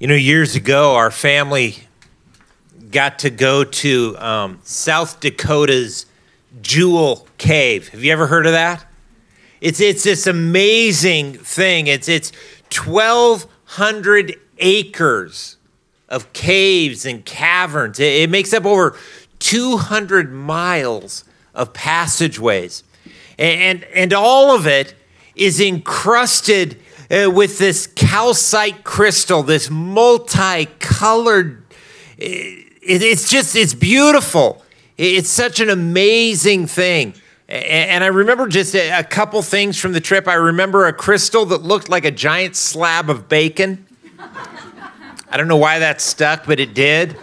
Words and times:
You 0.00 0.06
know, 0.06 0.14
years 0.14 0.54
ago, 0.54 0.94
our 0.94 1.10
family 1.10 1.74
got 2.92 3.18
to 3.18 3.30
go 3.30 3.64
to 3.64 4.16
um, 4.18 4.60
South 4.62 5.18
Dakota's 5.18 6.06
Jewel 6.62 7.26
Cave. 7.36 7.88
Have 7.88 8.04
you 8.04 8.12
ever 8.12 8.28
heard 8.28 8.46
of 8.46 8.52
that? 8.52 8.86
It's 9.60 9.80
it's 9.80 10.04
this 10.04 10.28
amazing 10.28 11.34
thing. 11.34 11.88
It's 11.88 12.08
it's 12.08 12.30
1,200 12.72 14.36
acres 14.58 15.56
of 16.08 16.32
caves 16.32 17.04
and 17.04 17.24
caverns. 17.24 17.98
It, 17.98 18.22
it 18.22 18.30
makes 18.30 18.52
up 18.52 18.66
over 18.66 18.96
200 19.40 20.32
miles 20.32 21.24
of 21.56 21.72
passageways, 21.72 22.84
and 23.36 23.82
and, 23.82 23.84
and 23.92 24.12
all 24.12 24.54
of 24.54 24.64
it 24.64 24.94
is 25.34 25.60
encrusted 25.60 26.80
uh, 27.10 27.30
with 27.30 27.58
this 27.58 27.86
calcite 27.86 28.84
crystal, 28.84 29.42
this 29.42 29.70
multicolored. 29.70 31.64
It, 32.18 32.66
it's 32.82 33.30
just, 33.30 33.56
it's 33.56 33.74
beautiful. 33.74 34.62
It's 34.96 35.28
such 35.28 35.60
an 35.60 35.70
amazing 35.70 36.66
thing. 36.66 37.14
And 37.48 38.04
I 38.04 38.08
remember 38.08 38.46
just 38.46 38.74
a, 38.74 39.02
couple 39.04 39.40
things 39.40 39.80
from 39.80 39.92
the 39.92 40.02
trip. 40.02 40.28
I 40.28 40.34
remember 40.34 40.86
a 40.86 40.92
crystal 40.92 41.46
that 41.46 41.62
looked 41.62 41.88
like 41.88 42.04
a 42.04 42.10
giant 42.10 42.56
slab 42.56 43.08
of 43.08 43.26
bacon. 43.26 43.86
I 45.30 45.36
don't 45.36 45.48
know 45.48 45.56
why 45.56 45.78
that 45.78 46.02
stuck, 46.02 46.44
but 46.44 46.60
it 46.60 46.74
did. 46.74 47.16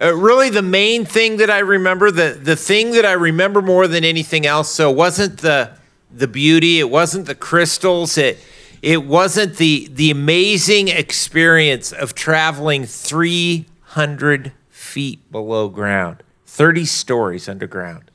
Uh, 0.00 0.14
really, 0.14 0.50
the 0.50 0.62
main 0.62 1.04
thing 1.04 1.38
that 1.38 1.50
I 1.50 1.58
remember, 1.58 2.12
the, 2.12 2.38
the 2.40 2.54
thing 2.54 2.92
that 2.92 3.04
I 3.04 3.12
remember 3.12 3.60
more 3.60 3.88
than 3.88 4.04
anything 4.04 4.46
else, 4.46 4.70
so 4.70 4.90
it 4.90 4.96
wasn't 4.96 5.38
the, 5.38 5.72
the 6.14 6.28
beauty, 6.28 6.78
it 6.78 6.88
wasn't 6.88 7.26
the 7.26 7.34
crystals, 7.34 8.16
it, 8.16 8.38
it 8.82 9.04
wasn't 9.04 9.56
the, 9.56 9.88
the 9.92 10.10
amazing 10.10 10.88
experience 10.88 11.92
of 11.92 12.14
traveling 12.14 12.86
300 12.86 14.52
feet 14.68 15.30
below 15.30 15.68
ground, 15.68 16.22
30 16.46 16.84
stories 16.86 17.48
underground. 17.48 18.10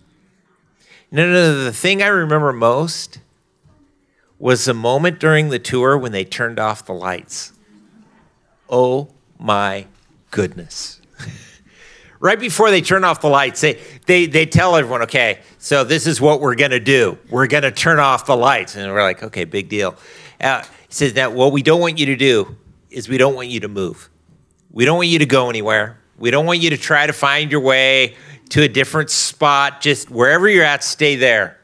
No, 1.12 1.28
no, 1.28 1.34
no. 1.34 1.64
The 1.64 1.72
thing 1.72 2.02
I 2.02 2.08
remember 2.08 2.52
most 2.52 3.20
was 4.40 4.66
the 4.66 4.74
moment 4.74 5.20
during 5.20 5.50
the 5.50 5.60
tour 5.60 5.98
when 5.98 6.12
they 6.12 6.26
turned 6.26 6.60
off 6.60 6.86
the 6.86 6.94
lights. 6.94 7.54
Oh 8.68 9.10
my 9.40 9.86
goodness. 10.32 11.00
right 12.20 12.40
before 12.40 12.72
they 12.72 12.82
turn 12.82 13.04
off 13.04 13.22
the 13.22 13.30
lights, 13.30 13.62
they, 13.62 13.80
they, 14.08 14.26
they 14.26 14.46
tell 14.46 14.76
everyone, 14.76 15.04
okay, 15.04 15.40
so 15.60 15.84
this 15.84 16.08
is 16.08 16.20
what 16.20 16.42
we're 16.42 16.56
going 16.56 16.72
to 16.72 16.80
do. 16.80 17.18
We're 17.30 17.48
going 17.48 17.64
to 17.64 17.72
turn 17.72 18.00
off 18.00 18.26
the 18.26 18.36
lights. 18.36 18.76
And 18.76 18.92
we're 18.92 19.04
like, 19.04 19.24
okay, 19.24 19.46
big 19.46 19.70
deal. 19.70 19.96
Uh, 20.40 20.62
he 20.62 20.94
says, 20.94 21.14
that 21.14 21.34
what 21.34 21.52
we 21.52 21.62
don't 21.62 21.80
want 21.80 22.00
you 22.00 22.06
to 22.08 22.16
do 22.16 22.56
is 22.90 23.10
we 23.10 23.18
don't 23.18 23.36
want 23.36 23.50
you 23.50 23.60
to 23.62 23.68
move. 23.68 24.10
We 24.72 24.86
don't 24.86 24.98
want 24.98 25.10
you 25.10 25.20
to 25.20 25.26
go 25.26 25.50
anywhere. 25.50 26.00
We 26.18 26.32
don't 26.32 26.46
want 26.46 26.60
you 26.60 26.70
to 26.70 26.78
try 26.78 27.08
to 27.08 27.14
find 27.14 27.52
your 27.52 27.62
way 27.62 28.16
to 28.50 28.62
a 28.64 28.68
different 28.68 29.10
spot. 29.10 29.82
Just 29.82 30.10
wherever 30.10 30.48
you're 30.48 30.64
at, 30.64 30.84
stay 30.84 31.16
there 31.16 31.58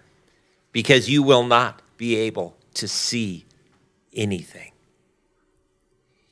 because 0.71 1.09
you 1.09 1.23
will 1.23 1.43
not 1.43 1.81
be 1.97 2.15
able 2.15 2.55
to 2.75 2.87
see 2.87 3.45
anything. 4.13 4.71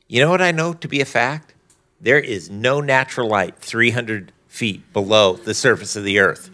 You 0.08 0.22
know 0.22 0.30
what 0.30 0.42
I 0.42 0.52
know 0.52 0.73
to 0.73 0.88
be 0.88 1.02
a 1.02 1.06
fact? 1.06 1.54
There 2.02 2.20
is 2.20 2.50
no 2.50 2.82
natural 2.82 3.28
light 3.28 3.58
300 3.60 4.32
feet 4.48 4.92
below 4.94 5.34
the 5.34 5.54
surface 5.54 5.95
of 5.95 6.04
the 6.04 6.20
earth. 6.20 6.50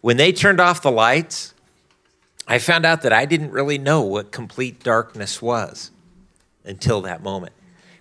When 0.00 0.16
they 0.16 0.32
turned 0.32 0.60
off 0.60 0.82
the 0.82 0.90
lights, 0.90 1.51
I 2.46 2.58
found 2.58 2.84
out 2.84 3.02
that 3.02 3.12
I 3.12 3.24
didn't 3.24 3.52
really 3.52 3.78
know 3.78 4.02
what 4.02 4.32
complete 4.32 4.82
darkness 4.82 5.40
was 5.40 5.90
until 6.64 7.02
that 7.02 7.22
moment. 7.22 7.52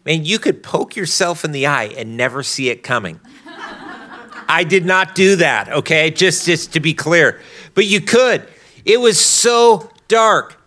Man, 0.06 0.26
you 0.26 0.40
could 0.40 0.64
poke 0.64 0.96
yourself 0.96 1.46
in 1.46 1.52
the 1.52 1.68
eye 1.68 1.94
and 1.98 2.18
never 2.18 2.42
see 2.42 2.70
it 2.70 2.82
coming. 2.84 3.20
I 4.50 4.64
did 4.64 4.86
not 4.86 5.16
do 5.16 5.38
that, 5.38 5.70
okay? 5.70 6.10
Just, 6.10 6.46
just 6.46 6.74
to 6.74 6.80
be 6.80 6.94
clear. 6.94 7.40
But 7.74 7.86
you 7.86 8.02
could. 8.02 8.46
It 8.84 9.00
was 9.00 9.20
so 9.20 9.90
dark. 10.08 10.58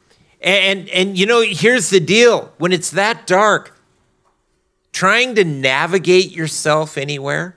And, 0.40 0.88
and 0.90 1.18
you 1.18 1.26
know, 1.26 1.42
here's 1.42 1.90
the 1.90 2.00
deal 2.00 2.52
when 2.58 2.72
it's 2.72 2.90
that 2.92 3.26
dark, 3.26 3.78
trying 4.92 5.34
to 5.34 5.44
navigate 5.44 6.30
yourself 6.30 6.96
anywhere, 6.96 7.56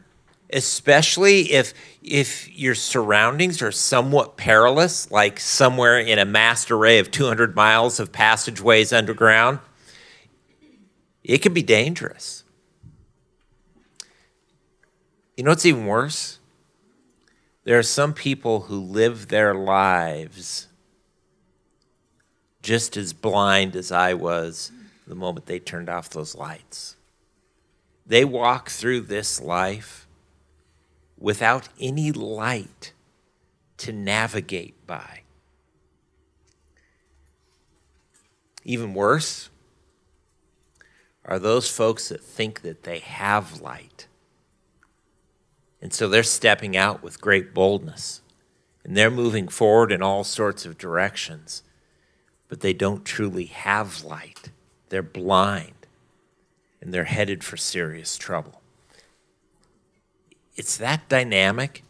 especially 0.51 1.51
if 1.51 1.73
if 2.01 2.57
your 2.57 2.75
surroundings 2.75 3.61
are 3.61 3.71
somewhat 3.71 4.37
perilous, 4.37 5.11
like 5.11 5.39
somewhere 5.39 5.99
in 5.99 6.19
a 6.19 6.25
massed 6.25 6.71
array 6.71 6.99
of 6.99 7.11
200 7.11 7.55
miles 7.55 7.99
of 7.99 8.11
passageways 8.11 8.93
underground, 8.93 9.59
it 11.23 11.39
can 11.39 11.53
be 11.53 11.63
dangerous. 11.63 12.43
You 15.35 15.43
know 15.43 15.51
what's 15.51 15.65
even 15.65 15.85
worse? 15.85 16.39
There 17.65 17.77
are 17.77 17.83
some 17.83 18.13
people 18.13 18.61
who 18.61 18.79
live 18.79 19.27
their 19.27 19.53
lives 19.53 20.67
just 22.61 22.95
as 22.95 23.11
blind 23.11 23.75
as 23.75 23.91
I 23.91 24.13
was 24.13 24.71
the 25.05 25.15
moment 25.15 25.45
they 25.45 25.59
turned 25.59 25.89
off 25.89 26.09
those 26.09 26.35
lights. 26.35 26.95
They 28.05 28.23
walk 28.23 28.69
through 28.69 29.01
this 29.01 29.41
life 29.41 30.06
without 31.17 31.69
any 31.79 32.11
light 32.11 32.93
to 33.77 33.91
navigate 33.91 34.85
by. 34.85 35.21
Even 38.63 38.93
worse 38.93 39.49
are 41.23 41.39
those 41.39 41.69
folks 41.69 42.09
that 42.09 42.21
think 42.21 42.61
that 42.61 42.83
they 42.83 42.99
have 42.99 43.61
light. 43.61 44.07
And 45.81 45.93
so 45.93 46.07
they're 46.07 46.23
stepping 46.23 46.75
out 46.75 47.03
with 47.03 47.21
great 47.21 47.53
boldness 47.53 48.21
and 48.83 48.95
they're 48.95 49.11
moving 49.11 49.47
forward 49.47 49.91
in 49.91 50.01
all 50.01 50.23
sorts 50.23 50.65
of 50.65 50.77
directions, 50.77 51.63
but 52.47 52.61
they 52.61 52.73
don't 52.73 53.05
truly 53.05 53.45
have 53.45 54.03
light. 54.03 54.49
They're 54.89 55.03
blind 55.03 55.87
and 56.81 56.93
they're 56.93 57.03
headed 57.03 57.43
for 57.43 57.57
serious 57.57 58.17
trouble 58.17 58.61
it's 60.57 60.75
that 60.77 61.07
dynamic 61.07 61.83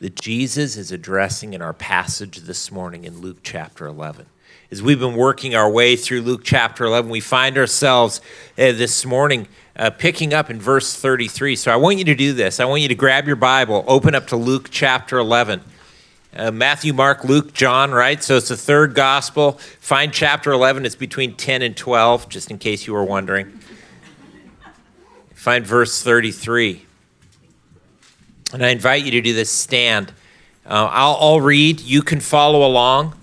that 0.00 0.16
Jesus 0.16 0.76
is 0.76 0.90
addressing 0.90 1.54
in 1.54 1.62
our 1.62 1.72
passage 1.72 2.38
this 2.40 2.70
morning 2.70 3.04
in 3.04 3.20
Luke 3.20 3.38
chapter 3.42 3.86
11. 3.86 4.26
As 4.70 4.82
we've 4.82 4.98
been 4.98 5.14
working 5.14 5.54
our 5.54 5.70
way 5.70 5.94
through 5.94 6.22
Luke 6.22 6.42
chapter 6.42 6.84
11, 6.84 7.08
we 7.08 7.20
find 7.20 7.56
ourselves 7.56 8.20
uh, 8.58 8.72
this 8.72 9.06
morning 9.06 9.46
uh, 9.76 9.90
picking 9.90 10.34
up 10.34 10.50
in 10.50 10.60
verse 10.60 10.94
33. 10.96 11.54
So 11.54 11.72
I 11.72 11.76
want 11.76 11.98
you 11.98 12.04
to 12.06 12.16
do 12.16 12.32
this. 12.32 12.58
I 12.58 12.64
want 12.64 12.82
you 12.82 12.88
to 12.88 12.94
grab 12.96 13.28
your 13.28 13.36
Bible, 13.36 13.84
open 13.86 14.16
up 14.16 14.26
to 14.28 14.36
Luke 14.36 14.68
chapter 14.70 15.18
11. 15.18 15.62
Uh, 16.34 16.50
Matthew, 16.50 16.92
Mark, 16.92 17.24
Luke, 17.24 17.54
John, 17.54 17.92
right? 17.92 18.22
So 18.22 18.36
it's 18.36 18.48
the 18.48 18.56
third 18.56 18.94
gospel. 18.94 19.52
Find 19.80 20.12
chapter 20.12 20.50
11. 20.50 20.84
It's 20.84 20.96
between 20.96 21.36
10 21.36 21.62
and 21.62 21.76
12, 21.76 22.28
just 22.28 22.50
in 22.50 22.58
case 22.58 22.86
you 22.86 22.92
were 22.92 23.04
wondering. 23.04 23.60
Find 25.34 25.64
verse 25.64 26.02
33. 26.02 26.85
And 28.52 28.64
I 28.64 28.68
invite 28.68 29.04
you 29.04 29.10
to 29.12 29.20
do 29.20 29.34
this 29.34 29.50
stand. 29.50 30.12
Uh, 30.64 30.88
I'll, 30.90 31.16
I'll, 31.20 31.40
read. 31.40 31.80
You 31.80 32.02
can 32.02 32.20
follow 32.20 32.66
along. 32.66 33.14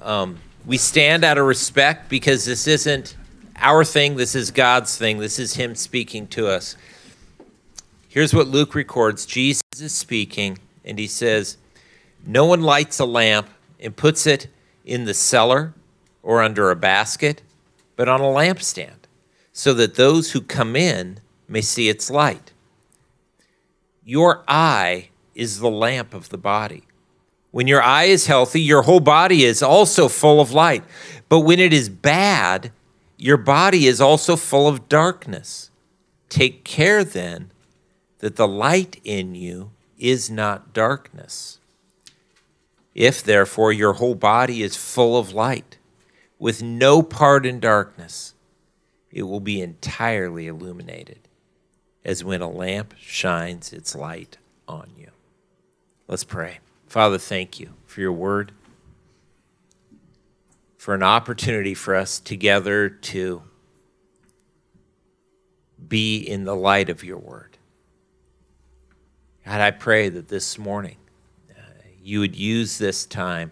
Um, 0.00 0.38
we 0.64 0.78
stand 0.78 1.24
out 1.24 1.38
of 1.38 1.46
respect 1.46 2.08
because 2.08 2.44
this 2.44 2.66
isn't 2.66 3.16
our 3.58 3.84
thing, 3.84 4.16
this 4.16 4.34
is 4.34 4.50
God's 4.50 4.96
thing. 4.96 5.18
This 5.18 5.38
is 5.38 5.54
Him 5.54 5.74
speaking 5.74 6.26
to 6.28 6.48
us. 6.48 6.76
Here's 8.08 8.34
what 8.34 8.48
Luke 8.48 8.74
records 8.74 9.26
Jesus 9.26 9.62
is 9.78 9.94
speaking, 9.94 10.58
and 10.84 10.98
He 10.98 11.06
says, 11.06 11.56
No 12.26 12.44
one 12.44 12.62
lights 12.62 12.98
a 12.98 13.04
lamp 13.04 13.48
and 13.80 13.96
puts 13.96 14.26
it 14.26 14.48
in 14.84 15.04
the 15.04 15.14
cellar 15.14 15.74
or 16.22 16.42
under 16.42 16.70
a 16.70 16.76
basket, 16.76 17.42
but 17.94 18.08
on 18.08 18.20
a 18.20 18.24
lampstand, 18.24 19.06
so 19.52 19.72
that 19.74 19.94
those 19.94 20.32
who 20.32 20.40
come 20.40 20.76
in 20.76 21.20
may 21.48 21.60
see 21.60 21.88
its 21.88 22.10
light. 22.10 22.52
Your 24.08 24.44
eye 24.46 25.08
is 25.34 25.58
the 25.58 25.68
lamp 25.68 26.14
of 26.14 26.28
the 26.28 26.38
body. 26.38 26.84
When 27.50 27.66
your 27.66 27.82
eye 27.82 28.04
is 28.04 28.28
healthy, 28.28 28.60
your 28.60 28.82
whole 28.82 29.00
body 29.00 29.42
is 29.42 29.64
also 29.64 30.06
full 30.06 30.40
of 30.40 30.52
light. 30.52 30.84
But 31.28 31.40
when 31.40 31.58
it 31.58 31.72
is 31.72 31.88
bad, 31.88 32.70
your 33.16 33.36
body 33.36 33.88
is 33.88 34.00
also 34.00 34.36
full 34.36 34.68
of 34.68 34.88
darkness. 34.88 35.72
Take 36.28 36.62
care 36.62 37.02
then 37.02 37.50
that 38.20 38.36
the 38.36 38.46
light 38.46 39.00
in 39.02 39.34
you 39.34 39.72
is 39.98 40.30
not 40.30 40.72
darkness. 40.72 41.58
If 42.94 43.24
therefore 43.24 43.72
your 43.72 43.94
whole 43.94 44.14
body 44.14 44.62
is 44.62 44.76
full 44.76 45.18
of 45.18 45.32
light, 45.32 45.78
with 46.38 46.62
no 46.62 47.02
part 47.02 47.44
in 47.44 47.58
darkness, 47.58 48.34
it 49.10 49.24
will 49.24 49.40
be 49.40 49.60
entirely 49.60 50.46
illuminated 50.46 51.26
as 52.06 52.22
when 52.22 52.40
a 52.40 52.48
lamp 52.48 52.94
shines 53.00 53.72
its 53.72 53.96
light 53.96 54.38
on 54.68 54.88
you. 54.96 55.08
Let's 56.06 56.22
pray. 56.22 56.60
Father, 56.86 57.18
thank 57.18 57.58
you 57.58 57.70
for 57.84 58.00
your 58.00 58.12
word, 58.12 58.52
for 60.78 60.94
an 60.94 61.02
opportunity 61.02 61.74
for 61.74 61.96
us 61.96 62.20
together 62.20 62.88
to 62.88 63.42
be 65.88 66.18
in 66.18 66.44
the 66.44 66.54
light 66.54 66.88
of 66.88 67.02
your 67.02 67.18
word. 67.18 67.58
God, 69.44 69.60
I 69.60 69.72
pray 69.72 70.08
that 70.08 70.28
this 70.28 70.56
morning 70.56 70.98
uh, 71.50 71.60
you 72.00 72.20
would 72.20 72.36
use 72.36 72.78
this 72.78 73.04
time 73.04 73.50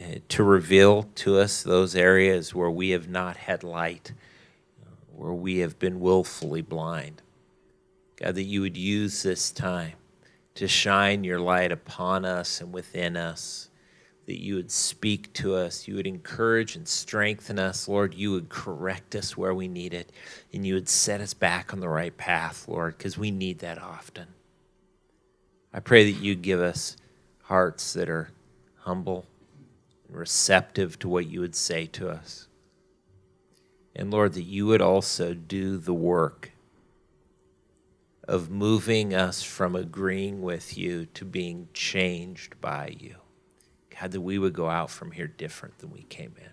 uh, 0.00 0.20
to 0.30 0.42
reveal 0.42 1.02
to 1.16 1.38
us 1.38 1.62
those 1.62 1.94
areas 1.94 2.54
where 2.54 2.70
we 2.70 2.90
have 2.90 3.10
not 3.10 3.36
had 3.36 3.62
light, 3.62 4.12
uh, 4.82 4.88
where 5.14 5.34
we 5.34 5.58
have 5.58 5.78
been 5.78 6.00
willfully 6.00 6.62
blind. 6.62 7.20
God, 8.16 8.34
that 8.34 8.44
you 8.44 8.62
would 8.62 8.76
use 8.76 9.22
this 9.22 9.50
time 9.50 9.92
to 10.54 10.66
shine 10.66 11.22
your 11.22 11.38
light 11.38 11.70
upon 11.70 12.24
us 12.24 12.60
and 12.60 12.72
within 12.72 13.16
us, 13.16 13.68
that 14.26 14.40
you 14.40 14.56
would 14.56 14.70
speak 14.70 15.32
to 15.34 15.54
us, 15.54 15.86
you 15.86 15.94
would 15.96 16.06
encourage 16.06 16.76
and 16.76 16.88
strengthen 16.88 17.58
us, 17.58 17.86
Lord. 17.86 18.14
You 18.14 18.32
would 18.32 18.48
correct 18.48 19.14
us 19.14 19.36
where 19.36 19.54
we 19.54 19.68
need 19.68 19.94
it, 19.94 20.10
and 20.52 20.66
you 20.66 20.74
would 20.74 20.88
set 20.88 21.20
us 21.20 21.34
back 21.34 21.72
on 21.72 21.80
the 21.80 21.88
right 21.88 22.16
path, 22.16 22.66
Lord, 22.66 22.96
because 22.96 23.18
we 23.18 23.30
need 23.30 23.60
that 23.60 23.80
often. 23.80 24.28
I 25.72 25.80
pray 25.80 26.10
that 26.10 26.20
you 26.20 26.34
give 26.34 26.60
us 26.60 26.96
hearts 27.42 27.92
that 27.92 28.08
are 28.08 28.30
humble 28.78 29.26
and 30.08 30.16
receptive 30.16 30.98
to 31.00 31.08
what 31.08 31.26
you 31.26 31.40
would 31.40 31.54
say 31.54 31.86
to 31.86 32.08
us. 32.08 32.48
And 33.94 34.10
Lord, 34.10 34.32
that 34.32 34.42
you 34.42 34.66
would 34.66 34.82
also 34.82 35.34
do 35.34 35.76
the 35.76 35.94
work 35.94 36.52
of 38.26 38.50
moving 38.50 39.14
us 39.14 39.42
from 39.42 39.76
agreeing 39.76 40.42
with 40.42 40.76
you 40.76 41.06
to 41.06 41.24
being 41.24 41.68
changed 41.72 42.60
by 42.60 42.96
you. 42.98 43.16
God, 43.98 44.10
that 44.12 44.20
we 44.20 44.38
would 44.38 44.52
go 44.52 44.68
out 44.68 44.90
from 44.90 45.12
here 45.12 45.26
different 45.26 45.78
than 45.78 45.90
we 45.90 46.02
came 46.02 46.34
in. 46.38 46.50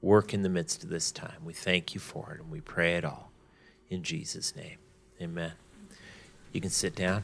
Work 0.00 0.32
in 0.32 0.42
the 0.42 0.48
midst 0.48 0.84
of 0.84 0.90
this 0.90 1.10
time. 1.10 1.44
We 1.44 1.52
thank 1.52 1.94
you 1.94 2.00
for 2.00 2.32
it 2.32 2.40
and 2.40 2.50
we 2.50 2.60
pray 2.60 2.94
it 2.94 3.04
all 3.04 3.32
in 3.90 4.02
Jesus' 4.02 4.54
name. 4.54 4.78
Amen. 5.20 5.52
You 6.52 6.60
can 6.60 6.70
sit 6.70 6.94
down. 6.94 7.22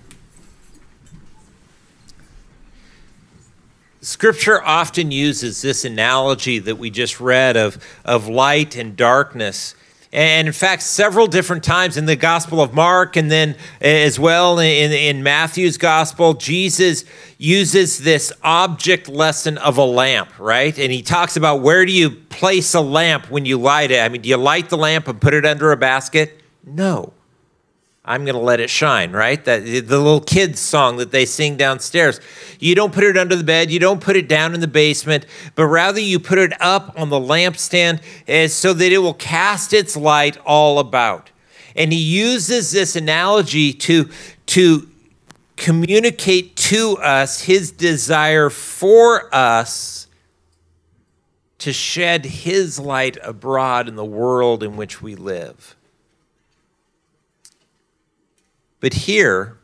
Scripture 4.01 4.61
often 4.61 5.13
uses 5.13 5.63
this 5.63 5.85
analogy 5.85 6.59
that 6.59 6.77
we 6.77 6.91
just 6.91 7.21
read 7.21 7.57
of, 7.57 7.79
of 8.05 8.27
light 8.27 8.75
and 8.75 8.97
darkness 8.97 9.77
and 10.13 10.47
in 10.47 10.53
fact, 10.53 10.83
several 10.83 11.27
different 11.27 11.65
times 11.65 11.97
in 11.97 12.05
the 12.05 12.17
Gospel 12.17 12.61
of 12.61 12.75
Mark 12.75 13.17
and 13.17 13.31
then 13.31 13.57
as 13.81 14.21
well 14.21 14.59
in, 14.59 14.93
in 14.93 15.23
Matthew's 15.23 15.79
Gospel, 15.79 16.35
Jesus 16.35 17.07
uses 17.39 17.99
this 17.99 18.31
object 18.43 19.09
lesson 19.09 19.57
of 19.57 19.79
a 19.79 19.85
lamp, 19.85 20.39
right? 20.39 20.79
And 20.79 20.93
he 20.93 21.01
talks 21.01 21.37
about 21.37 21.63
where 21.63 21.87
do 21.87 21.93
you 21.93 22.11
place 22.11 22.75
a 22.75 22.83
lamp 22.83 23.31
when 23.31 23.47
you 23.47 23.57
light 23.57 23.91
it? 23.91 24.01
I 24.01 24.11
mean, 24.11 24.21
do 24.21 24.29
you 24.29 24.37
light 24.37 24.69
the 24.69 24.77
lamp 24.77 25.09
and 25.09 25.19
put 25.19 25.33
it 25.33 25.47
under 25.47 25.73
a 25.73 25.79
basket? 25.79 26.43
No. 26.67 27.15
I'm 28.05 28.25
going 28.25 28.35
to 28.35 28.41
let 28.41 28.59
it 28.59 28.69
shine, 28.69 29.13
right? 29.13 29.45
That 29.45 29.65
the 29.65 29.81
little 29.81 30.21
kids 30.21 30.59
song 30.59 30.97
that 30.97 31.13
they 31.13 31.25
sing 31.25 31.57
downstairs. 31.57 32.21
You 32.59 32.75
don't 32.75 32.93
put 32.93 33.05
it 33.05 33.17
under 33.17 33.37
the 33.37 33.45
bed, 33.45 33.71
you 33.71 33.79
don't 33.79 34.01
put 34.01 34.17
it 34.17 34.29
down 34.29 34.55
in 34.55 34.61
the 34.61 34.67
basement, 34.67 35.25
but 35.55 35.67
rather 35.67 36.01
you 36.01 36.19
put 36.19 36.39
it 36.39 36.53
up 36.61 36.99
on 36.99 37.11
the 37.11 37.21
lampstand 37.21 38.01
eh, 38.27 38.49
so 38.49 38.73
that 38.73 38.93
it 38.93 38.99
will 38.99 39.15
cast 39.15 39.73
its 39.73 39.97
light 39.97 40.37
all 40.45 40.81
about. 40.81 41.31
And 41.77 41.93
he 41.93 41.99
uses 41.99 42.73
this 42.73 42.97
analogy 42.97 43.73
to 43.73 44.11
to 44.47 44.89
communicate 45.57 46.57
to 46.57 46.99
us 46.99 47.43
his 47.43 47.71
desire 47.71 48.51
for 48.51 49.33
us 49.33 50.09
to 51.59 51.73
shed 51.73 52.25
his 52.25 52.81
light 52.81 53.17
abroad 53.23 53.87
in 53.87 53.95
the 53.95 54.05
world 54.05 54.65
in 54.65 54.77
which 54.77 55.01
we 55.01 55.15
live. 55.15 55.77
But 58.83 58.95
here, 58.95 59.59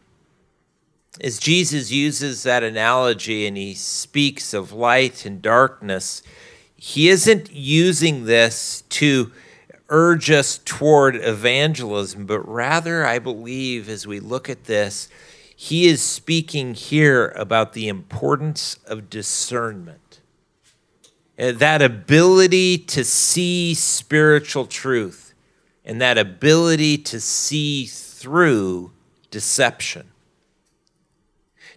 as 1.20 1.41
Jesus 1.41 1.91
uses 1.91 2.44
that 2.44 2.62
analogy 2.62 3.49
and 3.49 3.56
he 3.56 3.75
speaks 3.75 4.55
of 4.55 4.73
light 4.73 5.26
and 5.26 5.43
darkness, 5.43 6.23
he 6.76 7.09
isn't 7.09 7.53
using 7.53 8.26
this 8.26 8.85
to 8.91 9.32
urge 9.88 10.31
us 10.31 10.59
toward 10.59 11.17
evangelism, 11.17 12.26
but 12.26 12.49
rather, 12.49 13.05
I 13.05 13.19
believe, 13.19 13.88
as 13.88 14.06
we 14.06 14.20
look 14.20 14.49
at 14.49 14.67
this, 14.67 15.09
he 15.56 15.87
is 15.87 16.00
speaking 16.00 16.75
here 16.75 17.31
about 17.35 17.73
the 17.73 17.88
importance 17.88 18.79
of 18.87 19.11
discernment. 19.11 20.20
Uh, 21.37 21.50
that 21.50 21.82
ability 21.82 22.79
to 22.79 23.03
see 23.05 23.75
spiritual 23.75 24.67
truth 24.67 25.35
and 25.85 26.00
that 26.00 26.19
ability 26.19 26.99
to 26.99 27.19
see 27.19 27.85
through 27.85 28.93
deception. 29.30 30.10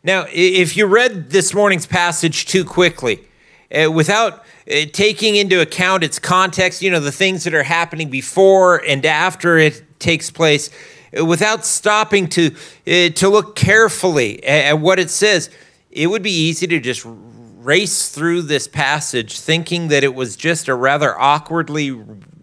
Now, 0.03 0.25
if 0.31 0.75
you 0.75 0.88
read 0.88 1.30
this 1.30 1.53
morning's 1.53 1.86
passage 1.86 2.45
too 2.45 2.65
quickly, 2.65 3.27
uh, 3.74 3.92
without 3.92 4.44
uh, 4.69 4.86
taking 4.92 5.36
into 5.36 5.62
account 5.62 6.03
its 6.03 6.19
context, 6.19 6.81
you 6.81 6.89
know, 6.89 7.00
the 7.00 7.12
things 7.12 7.44
that 7.44 7.53
are 7.53 7.63
happening 7.63 8.09
before 8.09 8.83
and 8.86 9.06
after 9.06 9.57
it 9.57 9.83
takes 10.00 10.31
place, 10.31 10.69
uh, 11.18 11.24
without 11.25 11.65
stopping 11.65 12.27
to, 12.27 12.56
uh, 12.88 13.09
to 13.09 13.30
look 13.30 13.56
carefully 13.56 14.44
at, 14.44 14.65
at 14.65 14.80
what 14.80 15.00
it 15.00 15.09
says, 15.09 15.50
it 15.92 16.07
would 16.07 16.24
be 16.24 16.31
easy 16.31 16.68
to 16.68 16.80
just 16.80 17.06
race 17.59 18.09
through 18.09 18.42
this 18.42 18.68
passage 18.68 19.39
thinking 19.39 19.89
that 19.89 20.04
it 20.04 20.15
was 20.15 20.36
just 20.36 20.68
a 20.68 20.74
rather 20.74 21.19
awkwardly 21.19 21.92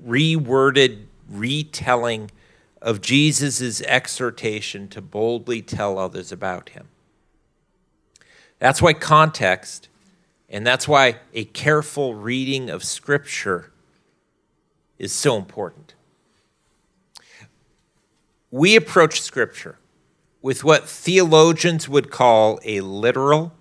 reworded 0.07 1.05
retelling 1.29 2.31
of 2.81 3.01
Jesus' 3.01 3.81
exhortation 3.83 4.89
to 4.89 5.01
boldly 5.01 5.63
tell 5.63 5.99
others 5.99 6.33
about 6.33 6.71
him. 6.71 6.89
That's 8.59 8.83
why 8.83 8.93
context, 8.93 9.89
and 10.49 10.67
that's 10.67 10.89
why 10.89 11.17
a 11.33 11.45
careful 11.45 12.15
reading 12.15 12.71
of 12.71 12.83
Scripture 12.85 13.73
is 14.99 15.13
so 15.13 15.37
important. 15.37 15.95
We 18.51 18.77
approach 18.77 19.21
Scripture 19.21 19.79
with 20.41 20.65
what 20.65 20.89
theologians 20.89 21.89
would 21.89 22.11
call 22.11 22.59
a 22.65 22.81
literal, 22.81 23.53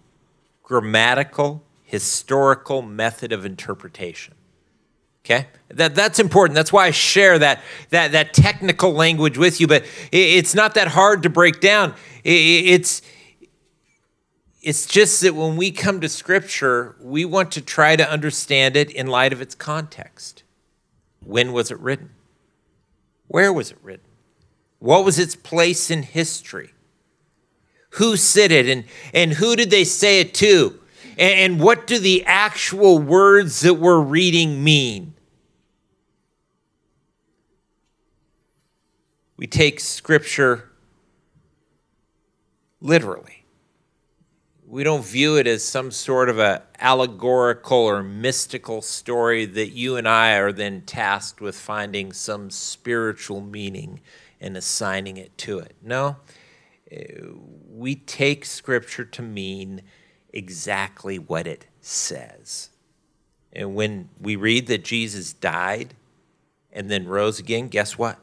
grammatical, 0.64 1.64
historical 1.84 2.82
method 2.82 3.32
of 3.32 3.46
interpretation. 3.46 4.37
Okay, 5.30 5.46
that, 5.68 5.94
that's 5.94 6.20
important. 6.20 6.56
That's 6.56 6.72
why 6.72 6.86
I 6.86 6.92
share 6.92 7.38
that, 7.38 7.62
that, 7.90 8.14
that 8.14 8.34
technical 8.34 8.94
language 8.94 9.38
with 9.38 9.60
you, 9.60 9.68
but 9.68 9.84
it, 9.84 10.18
it's 10.18 10.56
not 10.56 10.76
that 10.76 10.88
hard 10.88 11.24
to 11.24 11.30
break 11.30 11.60
down. 11.60 11.96
It, 12.24 12.32
it's, 12.32 13.02
it's 14.62 14.86
just 14.86 15.20
that 15.20 15.36
when 15.36 15.58
we 15.58 15.72
come 15.72 16.00
to 16.00 16.08
Scripture, 16.08 16.96
we 17.02 17.26
want 17.26 17.52
to 17.52 17.62
try 17.62 17.98
to 17.98 18.10
understand 18.10 18.78
it 18.78 18.90
in 18.90 19.08
light 19.08 19.34
of 19.34 19.42
its 19.42 19.54
context. 19.54 20.44
When 21.26 21.52
was 21.52 21.72
it 21.72 21.80
written? 21.82 22.12
Where 23.28 23.52
was 23.52 23.72
it 23.72 23.80
written? 23.84 24.08
What 24.80 25.04
was 25.04 25.20
its 25.20 25.36
place 25.36 25.92
in 25.92 26.04
history? 26.04 26.70
Who 27.92 28.16
said 28.16 28.54
it 28.54 28.70
and, 28.70 28.86
and 29.14 29.34
who 29.34 29.58
did 29.58 29.72
they 29.72 29.84
say 29.84 30.22
it 30.22 30.34
to? 30.36 30.80
And, 31.18 31.34
and 31.34 31.60
what 31.60 31.86
do 31.86 32.00
the 32.00 32.24
actual 32.26 32.98
words 32.98 33.60
that 33.60 33.74
we're 33.74 34.00
reading 34.00 34.64
mean? 34.64 35.16
We 39.38 39.46
take 39.48 39.80
Scripture 39.80 40.72
literally. 42.82 43.46
We 44.66 44.84
don't 44.84 45.06
view 45.06 45.38
it 45.38 45.48
as 45.48 45.64
some 45.64 45.92
sort 45.92 46.28
of 46.28 46.40
a 46.40 46.64
allegorical 46.80 47.78
or 47.78 48.04
mystical 48.04 48.82
story 48.82 49.46
that 49.46 49.70
you 49.70 49.96
and 49.96 50.08
I 50.08 50.34
are 50.36 50.52
then 50.52 50.82
tasked 50.82 51.40
with 51.40 51.56
finding 51.56 52.12
some 52.12 52.50
spiritual 52.50 53.40
meaning 53.40 54.02
and 54.42 54.58
assigning 54.58 55.16
it 55.18 55.38
to 55.40 55.60
it. 55.60 55.76
No, 55.82 56.18
uh, 56.92 56.98
we 57.70 57.96
take 57.96 58.44
Scripture 58.44 59.06
to 59.06 59.22
mean 59.22 59.84
exactly 60.34 61.18
what 61.18 61.48
it 61.48 61.68
says. 61.80 62.70
And 63.54 63.74
when 63.74 64.10
we 64.20 64.36
read 64.36 64.68
that 64.68 64.84
Jesus 64.84 65.32
died 65.32 65.94
and 66.74 66.92
then 66.92 67.08
rose 67.08 67.40
again, 67.40 67.70
guess 67.70 67.98
what? 67.98 68.20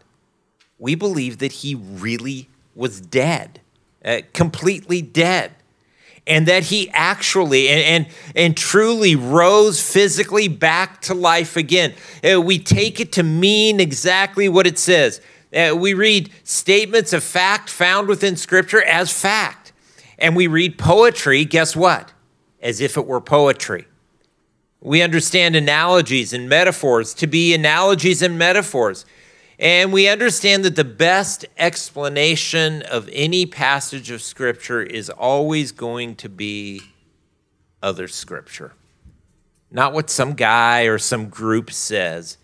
We 0.78 0.94
believe 0.94 1.38
that 1.38 1.52
he 1.52 1.74
really 1.74 2.48
was 2.74 3.00
dead, 3.00 3.60
uh, 4.04 4.20
completely 4.32 5.02
dead. 5.02 5.52
And 6.26 6.48
that 6.48 6.64
he 6.64 6.88
actually 6.90 7.68
and, 7.68 8.06
and, 8.06 8.14
and 8.34 8.56
truly 8.56 9.14
rose 9.14 9.82
physically 9.82 10.48
back 10.48 11.02
to 11.02 11.14
life 11.14 11.54
again. 11.54 11.92
Uh, 12.24 12.40
we 12.40 12.58
take 12.58 12.98
it 12.98 13.12
to 13.12 13.22
mean 13.22 13.78
exactly 13.78 14.48
what 14.48 14.66
it 14.66 14.78
says. 14.78 15.20
Uh, 15.54 15.74
we 15.76 15.92
read 15.92 16.30
statements 16.42 17.12
of 17.12 17.22
fact 17.22 17.68
found 17.68 18.08
within 18.08 18.36
Scripture 18.36 18.82
as 18.82 19.12
fact. 19.12 19.72
And 20.18 20.34
we 20.34 20.46
read 20.46 20.78
poetry, 20.78 21.44
guess 21.44 21.76
what? 21.76 22.12
As 22.62 22.80
if 22.80 22.96
it 22.96 23.06
were 23.06 23.20
poetry. 23.20 23.86
We 24.80 25.02
understand 25.02 25.56
analogies 25.56 26.32
and 26.32 26.48
metaphors 26.48 27.14
to 27.14 27.26
be 27.26 27.54
analogies 27.54 28.22
and 28.22 28.38
metaphors. 28.38 29.04
And 29.58 29.92
we 29.92 30.08
understand 30.08 30.64
that 30.64 30.76
the 30.76 30.84
best 30.84 31.44
explanation 31.56 32.82
of 32.82 33.08
any 33.12 33.46
passage 33.46 34.10
of 34.10 34.20
Scripture 34.20 34.82
is 34.82 35.10
always 35.10 35.70
going 35.70 36.16
to 36.16 36.28
be 36.28 36.82
other 37.82 38.08
Scripture. 38.08 38.72
Not 39.70 39.92
what 39.92 40.10
some 40.10 40.34
guy 40.34 40.82
or 40.82 40.98
some 40.98 41.28
group 41.28 41.70
says, 41.70 42.38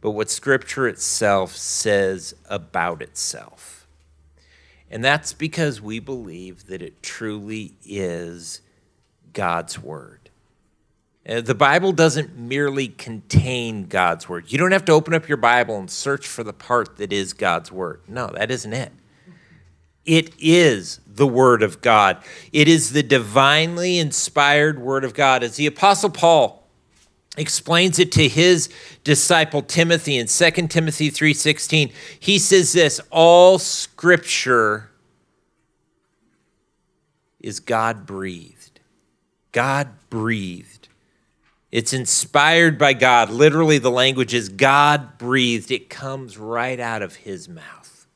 but 0.00 0.12
what 0.12 0.30
Scripture 0.30 0.88
itself 0.88 1.54
says 1.54 2.34
about 2.48 3.02
itself. 3.02 3.86
And 4.90 5.04
that's 5.04 5.32
because 5.32 5.80
we 5.80 5.98
believe 5.98 6.66
that 6.66 6.80
it 6.80 7.02
truly 7.02 7.74
is 7.84 8.60
God's 9.32 9.78
Word. 9.78 10.25
Uh, 11.28 11.40
the 11.40 11.54
Bible 11.54 11.92
doesn't 11.92 12.38
merely 12.38 12.88
contain 12.88 13.86
God's 13.86 14.28
word. 14.28 14.52
You 14.52 14.58
don't 14.58 14.72
have 14.72 14.84
to 14.84 14.92
open 14.92 15.12
up 15.12 15.28
your 15.28 15.38
Bible 15.38 15.78
and 15.78 15.90
search 15.90 16.26
for 16.26 16.44
the 16.44 16.52
part 16.52 16.98
that 16.98 17.12
is 17.12 17.32
God's 17.32 17.72
word. 17.72 18.00
No, 18.06 18.28
that 18.28 18.50
isn't 18.50 18.72
it. 18.72 18.92
It 20.04 20.34
is 20.38 21.00
the 21.04 21.26
word 21.26 21.64
of 21.64 21.80
God. 21.80 22.22
It 22.52 22.68
is 22.68 22.92
the 22.92 23.02
divinely 23.02 23.98
inspired 23.98 24.78
word 24.78 25.02
of 25.02 25.14
God. 25.14 25.42
As 25.42 25.56
the 25.56 25.66
apostle 25.66 26.10
Paul 26.10 26.64
explains 27.36 27.98
it 27.98 28.12
to 28.12 28.28
his 28.28 28.68
disciple 29.02 29.62
Timothy 29.62 30.16
in 30.16 30.28
2 30.28 30.68
Timothy 30.68 31.10
3:16, 31.10 31.92
he 32.20 32.38
says 32.38 32.72
this, 32.72 33.00
all 33.10 33.58
scripture 33.58 34.90
is 37.40 37.58
God 37.58 38.06
breathed. 38.06 38.78
God 39.50 39.88
breathed 40.08 40.75
it's 41.72 41.92
inspired 41.92 42.78
by 42.78 42.92
God. 42.92 43.30
Literally, 43.30 43.78
the 43.78 43.90
language 43.90 44.32
is 44.32 44.48
God 44.48 45.18
breathed. 45.18 45.70
It 45.70 45.90
comes 45.90 46.38
right 46.38 46.78
out 46.78 47.02
of 47.02 47.16
his 47.16 47.48
mouth. 47.48 48.06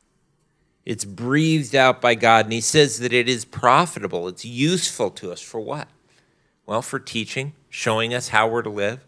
It's 0.85 1.05
breathed 1.05 1.75
out 1.75 2.01
by 2.01 2.15
God. 2.15 2.47
And 2.47 2.53
he 2.53 2.61
says 2.61 3.01
that 3.01 3.13
it 3.13 3.29
is 3.29 3.45
profitable, 3.45 4.29
it's 4.29 4.45
useful 4.45 5.11
to 5.13 5.33
us 5.33 5.41
for 5.41 5.61
what? 5.61 5.89
Well, 6.67 6.83
for 6.83 6.99
teaching, 6.99 7.53
showing 7.69 8.15
us 8.15 8.29
how 8.29 8.49
we're 8.49 8.63
to 8.63 8.71
live, 8.71 9.05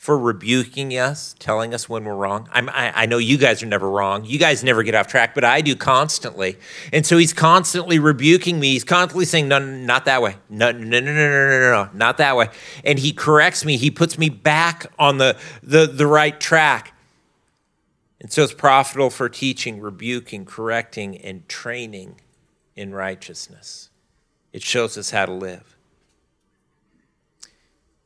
for 0.00 0.18
rebuking 0.18 0.92
us, 0.92 1.34
telling 1.38 1.74
us 1.74 1.86
when 1.86 2.04
we're 2.04 2.16
wrong. 2.16 2.48
I, 2.52 3.02
I 3.02 3.04
know 3.04 3.18
you 3.18 3.36
guys 3.36 3.62
are 3.62 3.66
never 3.66 3.90
wrong. 3.90 4.24
You 4.24 4.38
guys 4.38 4.64
never 4.64 4.82
get 4.82 4.94
off 4.94 5.08
track, 5.08 5.34
but 5.34 5.44
I 5.44 5.60
do 5.60 5.76
constantly. 5.76 6.56
And 6.90 7.04
so 7.04 7.18
he's 7.18 7.34
constantly 7.34 7.98
rebuking 7.98 8.58
me. 8.58 8.68
He's 8.72 8.82
constantly 8.82 9.26
saying, 9.26 9.48
no, 9.48 9.58
not 9.58 10.06
that 10.06 10.22
way. 10.22 10.36
No, 10.48 10.72
no, 10.72 10.78
no, 10.78 11.00
no, 11.00 11.12
no, 11.12 11.48
no, 11.50 11.70
no, 11.84 11.90
not 11.92 12.16
that 12.16 12.34
way. 12.34 12.48
And 12.82 12.98
he 12.98 13.12
corrects 13.12 13.62
me. 13.62 13.76
He 13.76 13.90
puts 13.90 14.16
me 14.16 14.30
back 14.30 14.86
on 14.98 15.18
the, 15.18 15.36
the, 15.62 15.86
the 15.86 16.06
right 16.06 16.40
track. 16.40 16.94
And 18.22 18.32
so 18.32 18.42
it's 18.42 18.54
profitable 18.54 19.10
for 19.10 19.28
teaching, 19.28 19.82
rebuking, 19.82 20.46
correcting, 20.46 21.18
and 21.18 21.46
training 21.46 22.22
in 22.74 22.94
righteousness. 22.94 23.90
It 24.54 24.62
shows 24.62 24.96
us 24.96 25.10
how 25.10 25.26
to 25.26 25.32
live. 25.32 25.76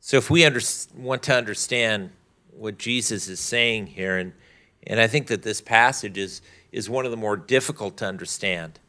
So 0.05 0.17
if 0.17 0.29
we 0.29 0.45
under, 0.45 0.59
want 0.95 1.23
to 1.23 1.33
understand 1.33 2.11
what 2.51 2.77
Jesus 2.77 3.27
is 3.27 3.39
saying 3.39 3.87
here, 3.87 4.19
and, 4.19 4.33
and 4.85 4.99
I 4.99 5.07
think 5.07 5.25
that 5.29 5.41
this 5.41 5.61
passage 5.61 6.15
is, 6.15 6.43
is 6.71 6.87
one 6.87 7.05
of 7.05 7.11
the 7.11 7.17
more 7.17 7.35
difficult 7.35 7.97
to 7.97 8.05
understand 8.05 8.79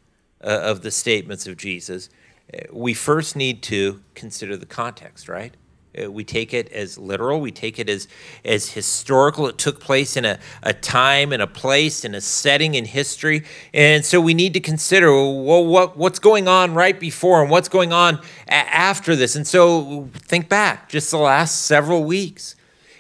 uh, 0.44 0.49
of 0.49 0.82
the 0.82 0.90
statements 0.90 1.46
of 1.46 1.56
Jesus, 1.56 2.11
uh, 2.52 2.64
we 2.70 2.92
first 2.92 3.35
need 3.35 3.62
to 3.62 4.02
consider 4.14 4.58
the 4.58 4.66
context, 4.66 5.26
right? 5.26 5.56
Uh, 6.00 6.10
we 6.10 6.24
take 6.24 6.52
it 6.52 6.70
as 6.72 6.98
literal. 6.98 7.40
We 7.40 7.50
take 7.50 7.78
it 7.78 7.88
as, 7.88 8.08
as 8.44 8.70
historical. 8.70 9.46
It 9.46 9.58
took 9.58 9.80
place 9.80 10.16
in 10.16 10.24
a, 10.24 10.38
a 10.62 10.72
time 10.72 11.32
and 11.32 11.42
a 11.42 11.46
place 11.46 12.04
in 12.04 12.14
a 12.14 12.20
setting 12.20 12.74
in 12.74 12.84
history. 12.84 13.44
And 13.72 14.04
so 14.04 14.20
we 14.20 14.34
need 14.34 14.54
to 14.54 14.60
consider 14.60 15.10
well, 15.12 15.64
what, 15.64 15.96
what's 15.96 16.18
going 16.18 16.48
on 16.48 16.74
right 16.74 16.98
before 16.98 17.42
and 17.42 17.50
what's 17.50 17.68
going 17.68 17.92
on 17.92 18.20
a- 18.48 18.52
after 18.52 19.16
this. 19.16 19.36
And 19.36 19.46
so 19.46 20.08
think 20.14 20.48
back 20.48 20.88
just 20.88 21.10
the 21.10 21.18
last 21.18 21.62
several 21.62 22.04
weeks. 22.04 22.56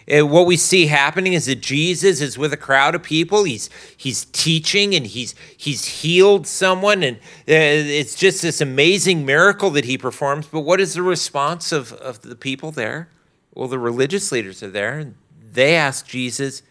Uh, 0.08 0.24
what 0.24 0.46
we 0.46 0.56
see 0.56 0.86
happening 0.86 1.32
is 1.32 1.46
that 1.46 1.60
Jesus 1.60 2.20
is 2.20 2.38
with 2.38 2.52
a 2.52 2.56
crowd 2.56 2.94
of 2.94 3.02
people. 3.02 3.42
He's 3.42 3.68
he's 3.96 4.24
teaching 4.26 4.94
and 4.94 5.04
he's 5.04 5.34
he's 5.56 5.84
healed 5.84 6.46
someone, 6.46 7.02
and 7.02 7.16
uh, 7.16 7.20
it's 7.48 8.14
just 8.14 8.40
this 8.40 8.60
amazing 8.60 9.26
miracle 9.26 9.70
that 9.70 9.84
he 9.84 9.98
performs. 9.98 10.46
But 10.46 10.60
what 10.60 10.80
is 10.80 10.94
the 10.94 11.02
response 11.02 11.72
of, 11.72 11.92
of 11.94 12.22
the 12.22 12.36
people 12.36 12.70
there? 12.70 13.08
Well, 13.52 13.66
the 13.66 13.80
religious 13.80 14.30
leaders 14.30 14.62
are 14.62 14.70
there, 14.70 14.98
and 14.98 15.16
they 15.52 15.74
ask 15.74 16.06
Jesus 16.06 16.62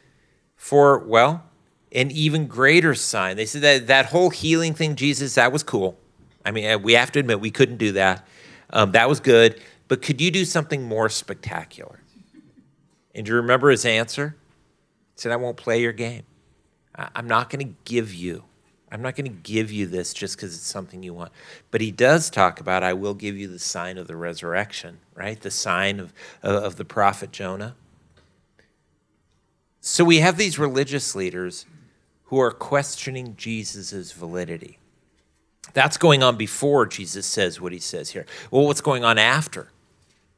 for 0.55 0.99
well, 0.99 1.43
an 1.91 2.11
even 2.11 2.47
greater 2.47 2.95
sign. 2.95 3.35
They 3.35 3.45
said 3.45 3.63
that 3.63 3.87
that 3.87 4.05
whole 4.07 4.29
healing 4.29 4.73
thing, 4.73 4.95
Jesus, 4.95 5.35
that 5.35 5.51
was 5.51 5.61
cool. 5.61 5.99
I 6.45 6.51
mean, 6.51 6.81
we 6.83 6.93
have 6.93 7.11
to 7.13 7.19
admit 7.19 7.41
we 7.41 7.51
couldn't 7.51 7.77
do 7.77 7.91
that. 7.93 8.25
Um, 8.69 8.93
that 8.93 9.09
was 9.09 9.19
good, 9.19 9.59
but 9.89 10.01
could 10.01 10.21
you 10.21 10.31
do 10.31 10.45
something 10.45 10.83
more 10.83 11.09
spectacular? 11.09 11.99
And 13.15 13.25
do 13.25 13.31
you 13.31 13.37
remember 13.37 13.71
his 13.71 13.85
answer? 13.85 14.35
He 15.15 15.21
said, 15.21 15.31
I 15.31 15.37
won't 15.37 15.57
play 15.57 15.81
your 15.81 15.93
game. 15.93 16.23
I'm 16.93 17.27
not 17.27 17.49
going 17.49 17.65
to 17.65 17.73
give 17.85 18.13
you. 18.13 18.43
I'm 18.91 19.01
not 19.01 19.15
going 19.15 19.25
to 19.25 19.37
give 19.37 19.71
you 19.71 19.87
this 19.87 20.13
just 20.13 20.35
because 20.35 20.55
it's 20.55 20.67
something 20.67 21.01
you 21.01 21.13
want. 21.13 21.31
But 21.71 21.81
he 21.81 21.91
does 21.91 22.29
talk 22.29 22.59
about, 22.59 22.83
I 22.83 22.93
will 22.93 23.13
give 23.13 23.35
you 23.37 23.47
the 23.47 23.59
sign 23.59 23.97
of 23.97 24.07
the 24.07 24.15
resurrection, 24.15 24.99
right? 25.15 25.39
The 25.39 25.51
sign 25.51 25.99
of, 25.99 26.13
of 26.43 26.75
the 26.75 26.85
prophet 26.85 27.31
Jonah. 27.31 27.75
So 29.81 30.03
we 30.03 30.19
have 30.19 30.37
these 30.37 30.59
religious 30.59 31.15
leaders 31.15 31.65
who 32.25 32.39
are 32.39 32.51
questioning 32.51 33.35
Jesus' 33.35 34.11
validity. 34.11 34.77
That's 35.73 35.97
going 35.97 36.23
on 36.23 36.37
before 36.37 36.85
Jesus 36.85 37.25
says 37.25 37.59
what 37.59 37.71
he 37.71 37.79
says 37.79 38.11
here. 38.11 38.25
Well, 38.51 38.65
what's 38.65 38.81
going 38.81 39.03
on 39.03 39.17
after? 39.17 39.69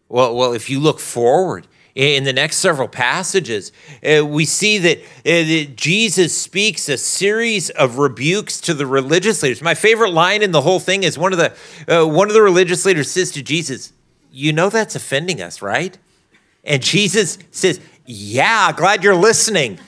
Well, 0.09 0.35
well, 0.35 0.53
if 0.53 0.69
you 0.69 0.79
look 0.79 0.99
forward, 0.99 1.67
in 1.97 2.25
the 2.25 2.33
next 2.33 2.57
several 2.57 2.87
passages, 2.87 3.71
uh, 4.03 4.23
we 4.23 4.45
see 4.45 4.77
that, 4.77 4.99
uh, 4.99 5.01
that, 5.23 5.73
Jesus 5.75 6.37
speaks 6.37 6.87
a 6.89 6.97
series 6.97 7.71
of 7.71 7.97
rebukes 7.97 8.61
to 8.61 8.75
the 8.75 8.85
religious 8.85 9.41
leaders. 9.41 9.63
My 9.63 9.73
favorite 9.73 10.11
line 10.11 10.43
in 10.43 10.51
the 10.51 10.61
whole 10.61 10.79
thing 10.79 11.01
is 11.01 11.17
one 11.17 11.33
of 11.33 11.39
the 11.39 11.53
uh, 11.87 12.05
one 12.05 12.27
of 12.27 12.35
the 12.35 12.41
religious 12.43 12.85
leaders 12.85 13.09
says 13.09 13.31
to 13.31 13.41
Jesus, 13.41 13.93
"You 14.31 14.53
know 14.53 14.69
that's 14.69 14.95
offending 14.95 15.41
us, 15.41 15.59
right?" 15.63 15.97
And 16.63 16.83
Jesus 16.83 17.39
says, 17.49 17.79
"Yeah, 18.05 18.71
glad 18.73 19.03
you're 19.03 19.15
listening. 19.15 19.79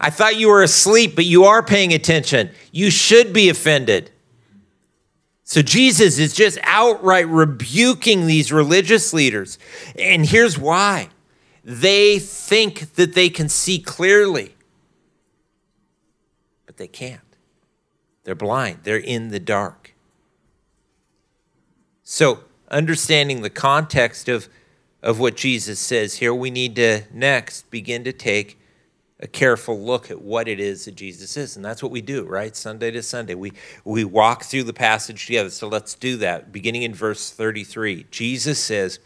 I 0.00 0.08
thought 0.08 0.36
you 0.36 0.48
were 0.48 0.62
asleep, 0.62 1.14
but 1.16 1.26
you 1.26 1.44
are 1.44 1.62
paying 1.62 1.92
attention. 1.92 2.48
You 2.72 2.90
should 2.90 3.34
be 3.34 3.50
offended." 3.50 4.10
So 5.44 5.60
Jesus 5.60 6.18
is 6.18 6.34
just 6.34 6.58
outright 6.62 7.28
rebuking 7.28 8.26
these 8.26 8.50
religious 8.50 9.12
leaders. 9.12 9.58
And 9.98 10.24
here's 10.24 10.58
why 10.58 11.10
they 11.68 12.20
think 12.20 12.94
that 12.94 13.14
they 13.14 13.28
can 13.28 13.48
see 13.48 13.80
clearly, 13.80 14.54
but 16.64 16.76
they 16.76 16.86
can't. 16.86 17.20
They're 18.22 18.36
blind, 18.36 18.80
they're 18.84 18.96
in 18.96 19.30
the 19.30 19.40
dark. 19.40 19.92
So, 22.04 22.44
understanding 22.70 23.42
the 23.42 23.50
context 23.50 24.28
of, 24.28 24.48
of 25.02 25.18
what 25.18 25.36
Jesus 25.36 25.80
says 25.80 26.14
here, 26.14 26.32
we 26.32 26.52
need 26.52 26.76
to 26.76 27.02
next 27.12 27.68
begin 27.68 28.04
to 28.04 28.12
take 28.12 28.60
a 29.18 29.26
careful 29.26 29.80
look 29.80 30.08
at 30.08 30.22
what 30.22 30.46
it 30.46 30.60
is 30.60 30.84
that 30.84 30.94
Jesus 30.94 31.36
is. 31.36 31.56
And 31.56 31.64
that's 31.64 31.82
what 31.82 31.90
we 31.90 32.00
do, 32.00 32.24
right? 32.24 32.54
Sunday 32.54 32.92
to 32.92 33.02
Sunday. 33.02 33.34
We, 33.34 33.52
we 33.84 34.04
walk 34.04 34.44
through 34.44 34.64
the 34.64 34.72
passage 34.72 35.26
together. 35.26 35.50
So 35.50 35.66
let's 35.66 35.94
do 35.94 36.16
that. 36.18 36.52
Beginning 36.52 36.82
in 36.82 36.94
verse 36.94 37.32
33, 37.32 38.06
Jesus 38.12 38.60
says, 38.60 39.00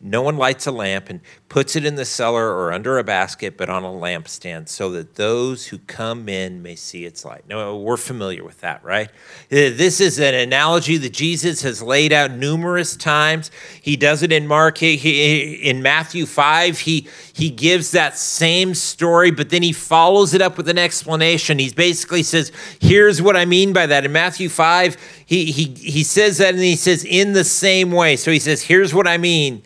no 0.00 0.22
one 0.22 0.36
lights 0.36 0.64
a 0.68 0.70
lamp 0.70 1.10
and 1.10 1.20
puts 1.48 1.74
it 1.74 1.84
in 1.84 1.96
the 1.96 2.04
cellar 2.04 2.52
or 2.52 2.72
under 2.72 2.98
a 2.98 3.04
basket, 3.04 3.56
but 3.56 3.68
on 3.68 3.82
a 3.82 3.88
lampstand, 3.88 4.68
so 4.68 4.92
that 4.92 5.16
those 5.16 5.66
who 5.66 5.78
come 5.78 6.28
in 6.28 6.62
may 6.62 6.76
see 6.76 7.04
its 7.04 7.24
light. 7.24 7.42
Now, 7.48 7.74
we're 7.74 7.96
familiar 7.96 8.44
with 8.44 8.60
that, 8.60 8.84
right? 8.84 9.08
Uh, 9.08 9.74
this 9.74 10.00
is 10.00 10.20
an 10.20 10.34
analogy 10.34 10.98
that 10.98 11.12
Jesus 11.12 11.62
has 11.62 11.82
laid 11.82 12.12
out 12.12 12.30
numerous 12.30 12.94
times. 12.94 13.50
He 13.82 13.96
does 13.96 14.22
it 14.22 14.30
in 14.30 14.46
Mark, 14.46 14.78
he, 14.78 15.54
in 15.68 15.82
Matthew 15.82 16.26
5. 16.26 16.78
He, 16.78 17.08
he 17.32 17.50
gives 17.50 17.90
that 17.90 18.16
same 18.16 18.74
story, 18.74 19.32
but 19.32 19.50
then 19.50 19.64
he 19.64 19.72
follows 19.72 20.32
it 20.32 20.40
up 20.40 20.56
with 20.56 20.68
an 20.68 20.78
explanation. 20.78 21.58
He 21.58 21.70
basically 21.70 22.22
says, 22.22 22.52
Here's 22.80 23.20
what 23.20 23.36
I 23.36 23.46
mean 23.46 23.72
by 23.72 23.86
that. 23.86 24.04
In 24.04 24.12
Matthew 24.12 24.48
5, 24.48 24.96
he, 25.26 25.46
he, 25.46 25.64
he 25.64 26.04
says 26.04 26.38
that 26.38 26.54
and 26.54 26.62
he 26.62 26.76
says, 26.76 27.04
In 27.04 27.32
the 27.32 27.42
same 27.42 27.90
way. 27.90 28.14
So 28.14 28.30
he 28.30 28.38
says, 28.38 28.62
Here's 28.62 28.94
what 28.94 29.08
I 29.08 29.18
mean 29.18 29.64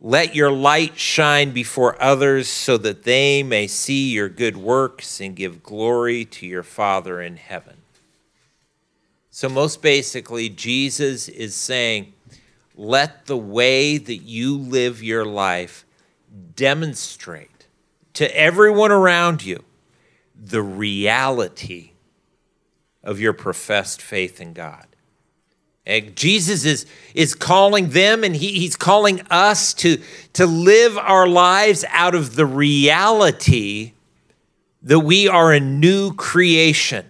let 0.00 0.34
your 0.34 0.50
light 0.50 0.98
shine 0.98 1.50
before 1.50 2.00
others 2.00 2.48
so 2.48 2.76
that 2.78 3.02
they 3.02 3.42
may 3.42 3.66
see 3.66 4.12
your 4.12 4.28
good 4.28 4.56
works 4.56 5.20
and 5.20 5.34
give 5.34 5.62
glory 5.62 6.24
to 6.24 6.46
your 6.46 6.62
Father 6.62 7.20
in 7.20 7.36
heaven. 7.36 7.78
So, 9.30 9.48
most 9.48 9.82
basically, 9.82 10.48
Jesus 10.48 11.28
is 11.28 11.54
saying, 11.54 12.12
let 12.74 13.26
the 13.26 13.36
way 13.36 13.98
that 13.98 14.16
you 14.16 14.56
live 14.56 15.02
your 15.02 15.24
life 15.24 15.84
demonstrate 16.54 17.66
to 18.14 18.36
everyone 18.36 18.92
around 18.92 19.44
you 19.44 19.62
the 20.34 20.62
reality 20.62 21.92
of 23.02 23.20
your 23.20 23.32
professed 23.32 24.02
faith 24.02 24.40
in 24.40 24.52
God. 24.52 24.87
Jesus 26.14 26.64
is, 26.64 26.86
is 27.14 27.34
calling 27.34 27.90
them 27.90 28.22
and 28.22 28.36
he, 28.36 28.52
he's 28.52 28.76
calling 28.76 29.22
us 29.30 29.72
to, 29.74 30.00
to 30.34 30.46
live 30.46 30.98
our 30.98 31.26
lives 31.26 31.84
out 31.88 32.14
of 32.14 32.36
the 32.36 32.44
reality 32.44 33.92
that 34.82 35.00
we 35.00 35.28
are 35.28 35.52
a 35.52 35.60
new 35.60 36.12
creation. 36.14 37.06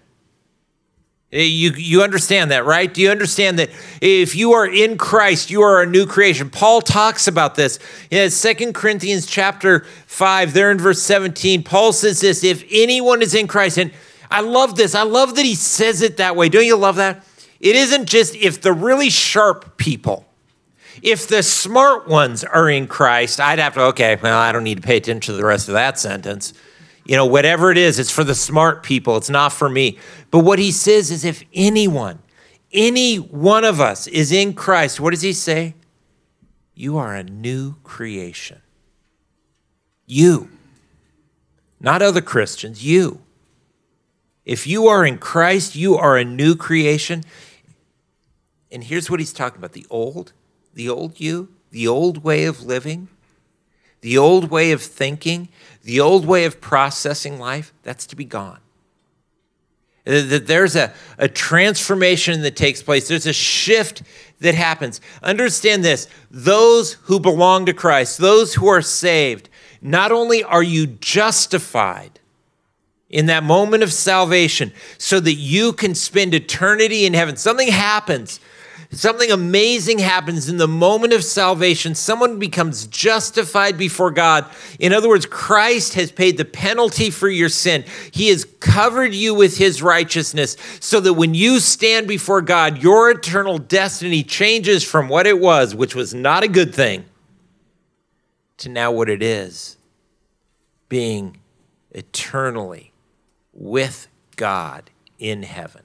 Eh, 1.33 1.43
you, 1.43 1.73
you 1.73 2.03
understand 2.03 2.51
that, 2.53 2.65
right? 2.65 2.93
Do 2.93 3.03
you 3.03 3.11
understand 3.11 3.59
that 3.59 3.71
if 4.01 4.35
you 4.35 4.53
are 4.53 4.67
in 4.67 4.97
Christ, 4.97 5.51
you 5.51 5.63
are 5.63 5.83
a 5.83 5.87
new 5.87 6.07
creation? 6.07 6.49
Paul 6.49 6.81
talks 6.81 7.27
about 7.27 7.57
this 7.57 7.79
in 8.11 8.31
2 8.31 8.73
Corinthians 8.73 9.27
chapter 9.27 9.81
5, 10.07 10.55
there 10.55 10.71
in 10.71 10.79
verse 10.79 11.03
17. 11.03 11.65
Paul 11.65 11.93
says 11.93 12.21
this 12.21 12.45
if 12.45 12.65
anyone 12.71 13.23
is 13.23 13.35
in 13.35 13.49
Christ, 13.49 13.77
and 13.77 13.91
I 14.31 14.41
love 14.41 14.77
this. 14.77 14.95
I 14.95 15.03
love 15.03 15.35
that 15.35 15.45
he 15.45 15.55
says 15.55 16.01
it 16.01 16.19
that 16.19 16.37
way. 16.37 16.49
Don't 16.49 16.65
you 16.65 16.77
love 16.77 16.97
that? 16.97 17.25
It 17.61 17.75
isn't 17.75 18.07
just 18.07 18.35
if 18.37 18.61
the 18.61 18.73
really 18.73 19.11
sharp 19.11 19.77
people, 19.77 20.27
if 21.03 21.27
the 21.27 21.43
smart 21.43 22.09
ones 22.09 22.45
are 22.45 22.71
in 22.71 22.87
Christ, 22.87 23.41
I'd 23.41 23.59
have 23.59 23.75
to, 23.75 23.83
okay, 23.87 24.17
well, 24.23 24.39
I 24.39 24.53
don't 24.53 24.65
need 24.65 24.77
to 24.77 24.87
pay 24.87 24.97
attention 24.97 25.35
to 25.35 25.39
the 25.41 25.47
rest 25.47 25.69
of 25.69 25.75
that 25.75 25.99
sentence. 25.99 26.53
You 27.05 27.17
know, 27.17 27.27
whatever 27.27 27.71
it 27.71 27.79
is, 27.79 27.99
it's 27.99 28.11
for 28.11 28.25
the 28.25 28.35
smart 28.35 28.83
people, 28.83 29.17
it's 29.17 29.31
not 29.31 29.53
for 29.53 29.69
me. 29.69 29.99
But 30.31 30.41
what 30.41 30.59
he 30.59 30.71
says 30.71 31.11
is 31.11 31.25
if 31.25 31.43
anyone, 31.55 32.19
any 32.73 33.17
one 33.17 33.65
of 33.65 33.81
us 33.81 34.07
is 34.07 34.31
in 34.31 34.55
Christ, 34.55 35.01
what 35.01 35.11
does 35.11 35.23
he 35.23 35.33
say? 35.33 35.75
You 36.75 36.99
are 36.99 37.15
a 37.15 37.25
new 37.25 37.77
creation. 37.83 38.61
You, 40.07 40.51
not 41.81 42.03
other 42.03 42.21
Christians, 42.21 42.85
you. 42.85 43.21
If 44.45 44.67
you 44.67 44.87
are 44.87 45.05
in 45.05 45.19
Christ, 45.19 45.77
you 45.77 45.97
are 45.97 46.17
a 46.17 46.25
new 46.25 46.57
creation. 46.57 47.25
And 48.71 48.85
here's 48.85 49.11
what 49.11 49.21
he's 49.21 49.33
talking 49.33 49.59
about 49.59 49.73
the 49.73 49.87
old, 49.91 50.33
the 50.75 50.89
old 50.89 51.21
you, 51.21 51.49
the 51.71 51.89
old 51.89 52.23
way 52.23 52.45
of 52.45 52.63
living, 52.63 53.09
the 54.01 54.19
old 54.19 54.51
way 54.51 54.73
of 54.73 54.83
thinking, 54.83 55.49
the 55.83 56.01
old 56.01 56.27
way 56.27 56.45
of 56.45 56.61
processing 56.61 57.39
life, 57.39 57.73
that's 57.83 58.07
to 58.07 58.17
be 58.17 58.25
gone. 58.25 58.61
That 60.05 60.47
there's 60.47 60.77
a, 60.77 60.95
a 61.19 61.29
transformation 61.29 62.43
that 62.43 62.57
takes 62.57 62.83
place, 62.83 63.09
there's 63.09 63.27
a 63.27 63.33
shift 63.33 64.03
that 64.41 64.55
happens. 64.55 65.01
Understand 65.23 65.85
this 65.85 66.09
those 66.31 66.95
who 66.95 67.21
belong 67.21 67.67
to 67.67 67.75
Christ, 67.75 68.19
those 68.19 68.55
who 68.55 68.69
are 68.69 68.81
saved, 68.81 69.49
not 69.83 70.13
only 70.13 70.43
are 70.43 70.63
you 70.63 70.87
justified, 70.87 72.19
in 73.11 73.27
that 73.27 73.43
moment 73.43 73.83
of 73.83 73.93
salvation 73.93 74.73
so 74.99 75.21
that 75.21 75.35
you 75.35 75.73
can 75.73 75.95
spend 75.95 76.35
eternity 76.35 77.07
in 77.07 77.15
heaven. 77.15 77.37
Something 77.37 77.69
happens. 77.69 78.41
Something 78.91 79.31
amazing 79.31 79.99
happens 79.99 80.49
in 80.49 80.57
the 80.57 80.67
moment 80.67 81.13
of 81.13 81.23
salvation. 81.23 81.95
Someone 81.95 82.39
becomes 82.39 82.87
justified 82.87 83.77
before 83.77 84.11
God. 84.11 84.47
In 84.79 84.95
other 84.95 85.11
words, 85.11 85.27
Christ 85.27 85.93
has 85.95 86.11
paid 86.11 86.39
the 86.39 86.47
penalty 86.47 87.11
for 87.11 87.29
your 87.29 87.51
sin. 87.51 87.85
He 88.11 88.29
has 88.29 88.47
covered 88.61 89.13
you 89.13 89.35
with 89.35 89.59
his 89.59 89.83
righteousness 89.83 90.57
so 90.81 91.01
that 91.01 91.13
when 91.13 91.35
you 91.35 91.61
stand 91.61 92.09
before 92.09 92.41
God, 92.41 92.83
your 92.83 93.11
eternal 93.11 93.59
destiny 93.59 94.23
changes 94.23 94.83
from 94.83 95.09
what 95.09 95.27
it 95.27 95.39
was, 95.39 95.75
which 95.75 95.95
was 95.95 96.15
not 96.15 96.43
a 96.43 96.49
good 96.49 96.75
thing, 96.75 97.05
to 98.57 98.71
now 98.71 98.91
what 98.91 99.11
it 99.11 99.23
is 99.23 99.77
being 100.89 101.37
eternally 101.91 102.93
with 103.53 104.09
God 104.37 104.89
in 105.19 105.43
heaven. 105.43 105.83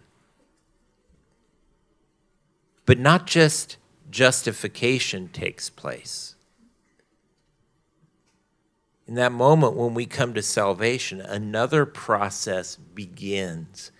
But 2.86 3.00
not 3.00 3.28
just 3.28 3.78
justification 4.10 5.30
takes 5.30 5.69
place. 5.69 6.36
In 9.08 9.15
that 9.15 9.32
moment 9.32 9.76
when 9.76 9.93
we 9.93 10.06
come 10.06 10.34
to 10.34 10.41
salvation, 10.41 11.19
another 11.22 11.86
process 11.86 12.76
begins 12.76 13.91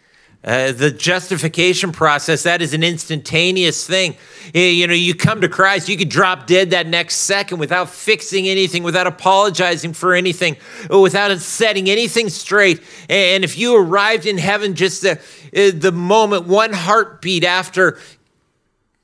uh, 0.46 0.74
the 0.74 0.92
justification 0.92 1.94
process, 1.94 2.44
that 2.44 2.62
is 2.62 2.74
an 2.74 2.84
instantaneous 2.84 3.88
thing. 3.88 4.18
You 4.54 4.88
know, 4.88 4.94
you 4.94 5.16
come 5.16 5.40
to 5.40 5.48
Christ, 5.48 5.88
you 5.88 5.96
could 5.96 6.10
drop 6.10 6.48
dead 6.48 6.72
that 6.72 6.86
next 6.86 7.16
second 7.16 7.60
without 7.60 7.90
fixing 7.90 8.50
anything, 8.50 8.84
without 8.84 9.08
apologizing 9.08 9.94
for 9.94 10.14
anything, 10.14 10.58
without 10.90 11.38
setting 11.40 11.90
anything 11.90 12.28
straight. 12.28 12.82
And 13.10 13.46
if 13.46 13.58
you 13.58 13.78
arrived 13.78 14.26
in 14.26 14.38
heaven 14.38 14.76
just 14.76 15.04
the, 15.04 15.14
uh, 15.56 15.72
the 15.74 15.94
moment, 15.94 16.46
one 16.46 16.74
heartbeat 16.74 17.46
after 17.46 17.98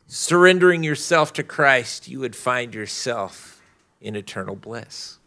surrendering 0.09 0.83
yourself 0.83 1.31
to 1.33 1.43
Christ, 1.43 2.07
you 2.07 2.19
would 2.19 2.35
find 2.35 2.73
yourself 2.73 3.61
in 4.01 4.15
eternal 4.15 4.55
bliss. 4.55 5.19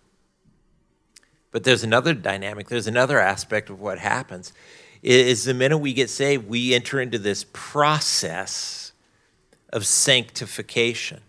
But 1.52 1.64
there's 1.64 1.84
another 1.84 2.12
dynamic, 2.12 2.68
there's 2.68 2.86
another 2.86 3.20
aspect 3.20 3.70
of 3.70 3.80
what 3.80 3.98
happens 3.98 4.52
is 5.02 5.44
the 5.44 5.54
minute 5.54 5.78
we 5.78 5.92
get 5.92 6.08
saved, 6.08 6.48
we 6.48 6.74
enter 6.74 7.00
into 7.00 7.18
this 7.18 7.44
process 7.52 8.92
of 9.72 9.84
sanctification. 9.84 11.20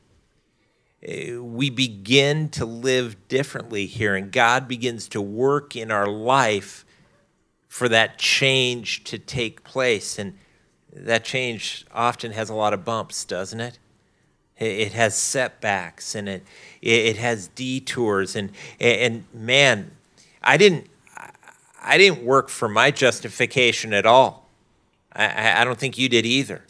Eh, 1.01 1.37
we 1.37 1.69
begin 1.69 2.49
to 2.49 2.65
live 2.65 3.27
differently 3.27 3.87
here, 3.87 4.15
and 4.15 4.31
God 4.31 4.67
begins 4.67 5.07
to 5.09 5.21
work 5.21 5.75
in 5.75 5.89
our 5.89 6.07
life 6.07 6.85
for 7.67 7.89
that 7.89 8.19
change 8.19 9.03
to 9.05 9.17
take 9.17 9.63
place. 9.63 10.19
And 10.19 10.37
that 10.95 11.25
change 11.25 11.85
often 11.91 12.31
has 12.31 12.49
a 12.49 12.53
lot 12.53 12.73
of 12.73 12.85
bumps, 12.85 13.25
doesn't 13.25 13.59
it? 13.59 13.79
It 14.57 14.93
has 14.93 15.15
setbacks 15.15 16.15
and 16.15 16.29
it, 16.29 16.43
it 16.81 17.17
has 17.17 17.47
detours. 17.47 18.35
And, 18.35 18.51
and 18.79 19.25
man, 19.33 19.91
I 20.41 20.57
didn't, 20.57 20.87
I 21.81 21.97
didn't 21.97 22.23
work 22.23 22.49
for 22.49 22.69
my 22.69 22.91
justification 22.91 23.93
at 23.93 24.05
all. 24.05 24.47
I, 25.13 25.61
I 25.61 25.63
don't 25.63 25.77
think 25.77 25.97
you 25.97 26.07
did 26.07 26.25
either. 26.25 26.63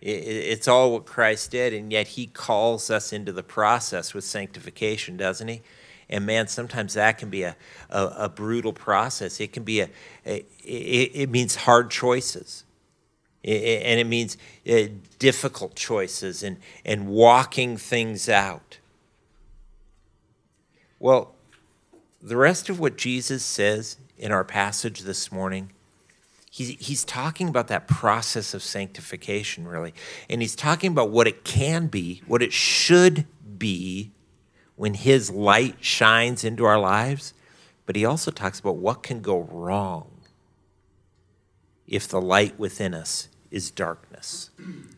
It, 0.00 0.08
it's 0.08 0.68
all 0.68 0.92
what 0.92 1.06
Christ 1.06 1.50
did, 1.50 1.72
and 1.72 1.90
yet 1.90 2.08
He 2.08 2.26
calls 2.26 2.90
us 2.90 3.12
into 3.12 3.32
the 3.32 3.42
process 3.42 4.14
with 4.14 4.24
sanctification, 4.24 5.16
doesn't 5.16 5.48
He? 5.48 5.62
And 6.08 6.24
man, 6.24 6.46
sometimes 6.46 6.94
that 6.94 7.18
can 7.18 7.30
be 7.30 7.42
a, 7.42 7.56
a, 7.90 8.06
a 8.18 8.28
brutal 8.28 8.72
process. 8.72 9.40
It 9.40 9.52
can 9.52 9.64
be 9.64 9.80
a, 9.80 9.88
a 10.24 10.44
it, 10.62 11.10
it, 11.14 11.30
means 11.30 11.56
hard 11.56 11.90
choices. 11.90 12.64
And 13.46 14.00
it 14.00 14.08
means 14.08 14.36
uh, 14.68 14.88
difficult 15.20 15.76
choices 15.76 16.42
and, 16.42 16.56
and 16.84 17.06
walking 17.06 17.76
things 17.76 18.28
out. 18.28 18.78
Well, 20.98 21.36
the 22.20 22.36
rest 22.36 22.68
of 22.68 22.80
what 22.80 22.96
Jesus 22.96 23.44
says 23.44 23.98
in 24.18 24.32
our 24.32 24.42
passage 24.42 25.02
this 25.02 25.30
morning, 25.30 25.70
he's, 26.50 26.70
he's 26.80 27.04
talking 27.04 27.48
about 27.48 27.68
that 27.68 27.86
process 27.86 28.52
of 28.52 28.64
sanctification, 28.64 29.68
really. 29.68 29.94
And 30.28 30.42
he's 30.42 30.56
talking 30.56 30.90
about 30.90 31.10
what 31.10 31.28
it 31.28 31.44
can 31.44 31.86
be, 31.86 32.22
what 32.26 32.42
it 32.42 32.52
should 32.52 33.26
be 33.58 34.10
when 34.74 34.94
his 34.94 35.30
light 35.30 35.76
shines 35.80 36.42
into 36.42 36.64
our 36.64 36.80
lives. 36.80 37.32
But 37.84 37.94
he 37.94 38.04
also 38.04 38.32
talks 38.32 38.58
about 38.58 38.74
what 38.74 39.04
can 39.04 39.20
go 39.20 39.42
wrong 39.42 40.10
if 41.86 42.08
the 42.08 42.20
light 42.20 42.58
within 42.58 42.92
us 42.92 43.28
is 43.50 43.70
darkness. 43.70 44.50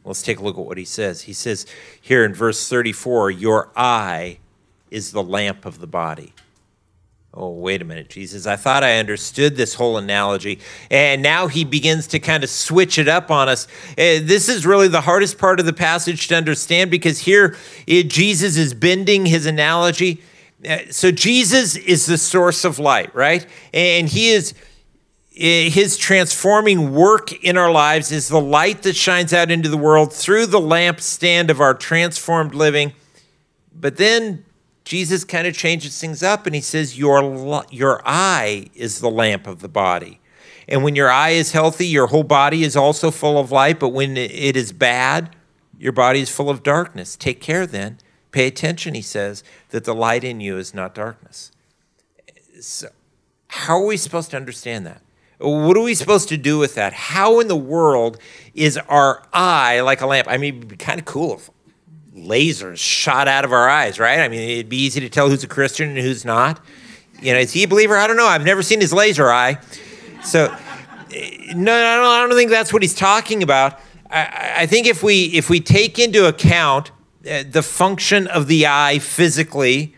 Let's 0.04 0.22
take 0.22 0.38
a 0.38 0.42
look 0.42 0.58
at 0.58 0.64
what 0.64 0.78
he 0.78 0.84
says. 0.84 1.22
He 1.22 1.32
says 1.32 1.66
here 2.00 2.24
in 2.24 2.34
verse 2.34 2.68
34 2.68 3.30
Your 3.30 3.70
eye 3.76 4.38
is 4.90 5.12
the 5.12 5.22
lamp 5.22 5.64
of 5.66 5.80
the 5.80 5.86
body. 5.86 6.32
Oh, 7.34 7.50
wait 7.50 7.82
a 7.82 7.84
minute, 7.84 8.08
Jesus. 8.08 8.46
I 8.46 8.56
thought 8.56 8.82
I 8.82 8.98
understood 8.98 9.54
this 9.54 9.74
whole 9.74 9.98
analogy. 9.98 10.60
And 10.90 11.22
now 11.22 11.46
he 11.46 11.62
begins 11.62 12.06
to 12.08 12.18
kind 12.18 12.42
of 12.42 12.48
switch 12.48 12.98
it 12.98 13.06
up 13.06 13.30
on 13.30 13.48
us. 13.48 13.66
Uh, 13.92 14.18
this 14.22 14.48
is 14.48 14.64
really 14.64 14.88
the 14.88 15.02
hardest 15.02 15.38
part 15.38 15.60
of 15.60 15.66
the 15.66 15.74
passage 15.74 16.26
to 16.28 16.34
understand 16.34 16.90
because 16.90 17.18
here 17.18 17.54
Jesus 17.86 18.56
is 18.56 18.72
bending 18.72 19.26
his 19.26 19.44
analogy. 19.46 20.22
Uh, 20.68 20.78
so, 20.90 21.12
Jesus 21.12 21.76
is 21.76 22.06
the 22.06 22.18
source 22.18 22.64
of 22.64 22.80
light, 22.80 23.14
right? 23.14 23.46
And 23.72 24.08
he 24.08 24.30
is. 24.30 24.54
His 25.40 25.96
transforming 25.96 26.92
work 26.92 27.32
in 27.44 27.56
our 27.56 27.70
lives 27.70 28.10
is 28.10 28.26
the 28.26 28.40
light 28.40 28.82
that 28.82 28.96
shines 28.96 29.32
out 29.32 29.52
into 29.52 29.68
the 29.68 29.76
world 29.76 30.12
through 30.12 30.46
the 30.46 30.58
lampstand 30.58 31.48
of 31.48 31.60
our 31.60 31.74
transformed 31.74 32.56
living. 32.56 32.92
But 33.72 33.98
then 33.98 34.44
Jesus 34.84 35.22
kind 35.22 35.46
of 35.46 35.54
changes 35.54 36.00
things 36.00 36.24
up 36.24 36.46
and 36.46 36.56
he 36.56 36.60
says, 36.60 36.98
your, 36.98 37.64
your 37.70 38.02
eye 38.04 38.66
is 38.74 38.98
the 38.98 39.10
lamp 39.10 39.46
of 39.46 39.60
the 39.60 39.68
body. 39.68 40.18
And 40.66 40.82
when 40.82 40.96
your 40.96 41.08
eye 41.08 41.30
is 41.30 41.52
healthy, 41.52 41.86
your 41.86 42.08
whole 42.08 42.24
body 42.24 42.64
is 42.64 42.76
also 42.76 43.12
full 43.12 43.38
of 43.38 43.52
light. 43.52 43.78
But 43.78 43.90
when 43.90 44.16
it 44.16 44.56
is 44.56 44.72
bad, 44.72 45.36
your 45.78 45.92
body 45.92 46.20
is 46.20 46.28
full 46.28 46.50
of 46.50 46.64
darkness. 46.64 47.14
Take 47.14 47.40
care 47.40 47.64
then. 47.64 47.98
Pay 48.32 48.48
attention, 48.48 48.94
he 48.94 49.02
says, 49.02 49.44
that 49.70 49.84
the 49.84 49.94
light 49.94 50.24
in 50.24 50.40
you 50.40 50.58
is 50.58 50.74
not 50.74 50.96
darkness. 50.96 51.52
So, 52.60 52.88
how 53.46 53.78
are 53.78 53.86
we 53.86 53.96
supposed 53.96 54.32
to 54.32 54.36
understand 54.36 54.84
that? 54.84 55.00
What 55.38 55.76
are 55.76 55.82
we 55.82 55.94
supposed 55.94 56.28
to 56.30 56.36
do 56.36 56.58
with 56.58 56.74
that? 56.74 56.92
How 56.92 57.38
in 57.38 57.46
the 57.46 57.56
world 57.56 58.18
is 58.54 58.76
our 58.76 59.22
eye 59.32 59.80
like 59.80 60.00
a 60.00 60.06
lamp? 60.06 60.26
I 60.28 60.36
mean, 60.36 60.56
it'd 60.56 60.68
be 60.68 60.76
kind 60.76 60.98
of 60.98 61.06
cool 61.06 61.34
if 61.34 61.50
lasers 62.16 62.78
shot 62.78 63.28
out 63.28 63.44
of 63.44 63.52
our 63.52 63.68
eyes, 63.68 64.00
right? 64.00 64.18
I 64.18 64.28
mean, 64.28 64.40
it'd 64.40 64.68
be 64.68 64.78
easy 64.78 65.00
to 65.00 65.08
tell 65.08 65.28
who's 65.28 65.44
a 65.44 65.48
Christian 65.48 65.90
and 65.90 65.98
who's 65.98 66.24
not. 66.24 66.60
You 67.20 67.32
know, 67.32 67.38
is 67.38 67.52
he 67.52 67.62
a 67.62 67.68
believer? 67.68 67.96
I 67.96 68.06
don't 68.06 68.16
know. 68.16 68.26
I've 68.26 68.44
never 68.44 68.62
seen 68.62 68.80
his 68.80 68.92
laser 68.92 69.30
eye. 69.30 69.58
So, 70.24 70.48
no, 71.10 71.54
no, 71.54 72.10
I 72.10 72.26
don't 72.26 72.36
think 72.36 72.50
that's 72.50 72.72
what 72.72 72.82
he's 72.82 72.94
talking 72.94 73.42
about. 73.42 73.78
I, 74.10 74.54
I 74.58 74.66
think 74.66 74.86
if 74.86 75.02
we 75.02 75.26
if 75.26 75.50
we 75.50 75.60
take 75.60 75.98
into 75.98 76.26
account 76.26 76.90
uh, 77.28 77.44
the 77.48 77.62
function 77.62 78.26
of 78.26 78.46
the 78.46 78.66
eye 78.66 78.98
physically 78.98 79.94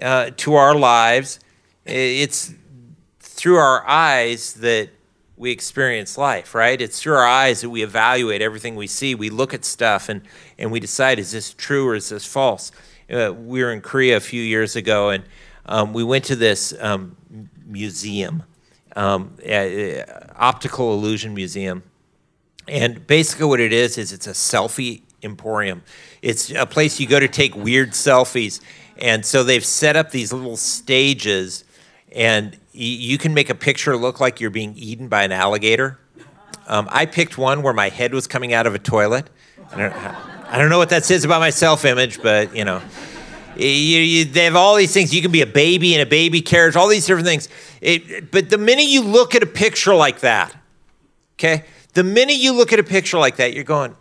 uh, 0.00 0.30
to 0.38 0.54
our 0.54 0.74
lives, 0.74 1.40
it's 1.84 2.54
through 3.40 3.56
our 3.56 3.88
eyes 3.88 4.52
that 4.52 4.90
we 5.38 5.50
experience 5.50 6.18
life, 6.18 6.54
right? 6.54 6.78
It's 6.78 7.00
through 7.00 7.14
our 7.14 7.26
eyes 7.26 7.62
that 7.62 7.70
we 7.70 7.82
evaluate 7.82 8.42
everything 8.42 8.76
we 8.76 8.86
see. 8.86 9.14
We 9.14 9.30
look 9.30 9.54
at 9.54 9.64
stuff 9.64 10.10
and, 10.10 10.20
and 10.58 10.70
we 10.70 10.78
decide, 10.78 11.18
is 11.18 11.32
this 11.32 11.54
true 11.54 11.88
or 11.88 11.94
is 11.94 12.10
this 12.10 12.26
false? 12.26 12.70
Uh, 13.10 13.32
we 13.32 13.62
were 13.62 13.72
in 13.72 13.80
Korea 13.80 14.18
a 14.18 14.20
few 14.20 14.42
years 14.42 14.76
ago 14.76 15.08
and 15.08 15.24
um, 15.64 15.94
we 15.94 16.04
went 16.04 16.26
to 16.26 16.36
this 16.36 16.74
um, 16.80 17.16
museum, 17.64 18.42
um, 18.94 19.34
optical 20.36 20.92
illusion 20.92 21.32
museum. 21.32 21.82
And 22.68 23.06
basically, 23.06 23.46
what 23.46 23.60
it 23.60 23.72
is, 23.72 23.96
is 23.96 24.12
it's 24.12 24.26
a 24.26 24.32
selfie 24.32 25.00
emporium. 25.22 25.82
It's 26.20 26.50
a 26.50 26.66
place 26.66 27.00
you 27.00 27.06
go 27.06 27.18
to 27.18 27.26
take 27.26 27.56
weird 27.56 27.92
selfies. 27.92 28.60
And 28.98 29.24
so 29.24 29.42
they've 29.44 29.64
set 29.64 29.96
up 29.96 30.10
these 30.10 30.30
little 30.30 30.58
stages, 30.58 31.64
and 32.12 32.59
you 32.72 33.18
can 33.18 33.34
make 33.34 33.50
a 33.50 33.54
picture 33.54 33.96
look 33.96 34.20
like 34.20 34.40
you're 34.40 34.50
being 34.50 34.74
eaten 34.76 35.08
by 35.08 35.24
an 35.24 35.32
alligator. 35.32 35.98
Um, 36.66 36.88
I 36.90 37.06
picked 37.06 37.36
one 37.36 37.62
where 37.62 37.74
my 37.74 37.88
head 37.88 38.14
was 38.14 38.26
coming 38.26 38.52
out 38.52 38.66
of 38.66 38.74
a 38.74 38.78
toilet. 38.78 39.28
I 39.72 39.76
don't, 39.76 39.92
I 39.92 40.58
don't 40.58 40.70
know 40.70 40.78
what 40.78 40.90
that 40.90 41.04
says 41.04 41.24
about 41.24 41.40
my 41.40 41.50
self 41.50 41.84
image, 41.84 42.22
but 42.22 42.54
you 42.54 42.64
know. 42.64 42.80
You, 43.56 43.66
you, 43.66 44.24
they 44.24 44.44
have 44.44 44.56
all 44.56 44.76
these 44.76 44.92
things. 44.92 45.12
You 45.12 45.20
can 45.20 45.32
be 45.32 45.42
a 45.42 45.46
baby 45.46 45.94
in 45.94 46.00
a 46.00 46.06
baby 46.06 46.40
carriage, 46.40 46.76
all 46.76 46.88
these 46.88 47.04
different 47.04 47.26
things. 47.26 47.48
It, 47.80 48.30
but 48.30 48.48
the 48.48 48.56
minute 48.56 48.86
you 48.86 49.02
look 49.02 49.34
at 49.34 49.42
a 49.42 49.46
picture 49.46 49.94
like 49.94 50.20
that, 50.20 50.54
okay, 51.34 51.64
the 51.94 52.04
minute 52.04 52.36
you 52.36 52.52
look 52.52 52.72
at 52.72 52.78
a 52.78 52.84
picture 52.84 53.18
like 53.18 53.36
that, 53.36 53.52
you're 53.52 53.64
going, 53.64 53.96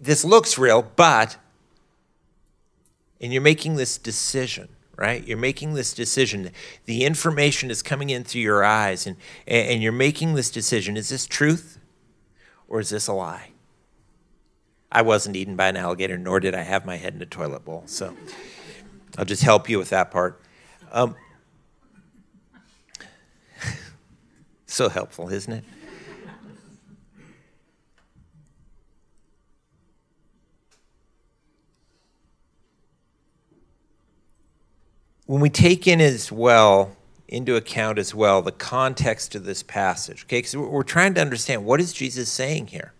this 0.00 0.24
looks 0.24 0.56
real, 0.56 0.82
but, 0.96 1.36
and 3.20 3.32
you're 3.32 3.42
making 3.42 3.76
this 3.76 3.98
decision, 3.98 4.68
right? 5.00 5.26
You're 5.26 5.38
making 5.38 5.72
this 5.72 5.94
decision. 5.94 6.50
The 6.84 7.04
information 7.06 7.70
is 7.70 7.82
coming 7.82 8.10
in 8.10 8.22
through 8.22 8.42
your 8.42 8.62
eyes, 8.62 9.06
and, 9.06 9.16
and 9.46 9.82
you're 9.82 9.92
making 9.92 10.34
this 10.34 10.50
decision. 10.50 10.98
Is 10.98 11.08
this 11.08 11.26
truth 11.26 11.78
or 12.68 12.80
is 12.80 12.90
this 12.90 13.08
a 13.08 13.14
lie? 13.14 13.52
I 14.92 15.00
wasn't 15.00 15.36
eaten 15.36 15.56
by 15.56 15.68
an 15.68 15.78
alligator, 15.78 16.18
nor 16.18 16.38
did 16.38 16.54
I 16.54 16.62
have 16.62 16.84
my 16.84 16.96
head 16.96 17.14
in 17.14 17.22
a 17.22 17.26
toilet 17.26 17.64
bowl. 17.64 17.84
So 17.86 18.14
I'll 19.16 19.24
just 19.24 19.42
help 19.42 19.70
you 19.70 19.78
with 19.78 19.88
that 19.88 20.10
part. 20.10 20.42
Um, 20.92 21.16
so 24.66 24.90
helpful, 24.90 25.30
isn't 25.30 25.52
it? 25.52 25.64
When 35.30 35.40
we 35.40 35.48
take 35.48 35.86
in 35.86 36.00
as 36.00 36.32
well 36.32 36.96
into 37.28 37.54
account 37.54 37.98
as 37.98 38.12
well 38.12 38.42
the 38.42 38.50
context 38.50 39.36
of 39.36 39.44
this 39.44 39.62
passage 39.62 40.24
okay? 40.24 40.38
Because 40.38 40.56
we're 40.56 40.82
trying 40.82 41.14
to 41.14 41.20
understand 41.20 41.64
what 41.64 41.80
is 41.80 41.92
jesus 41.92 42.28
saying 42.28 42.66
here? 42.66 42.92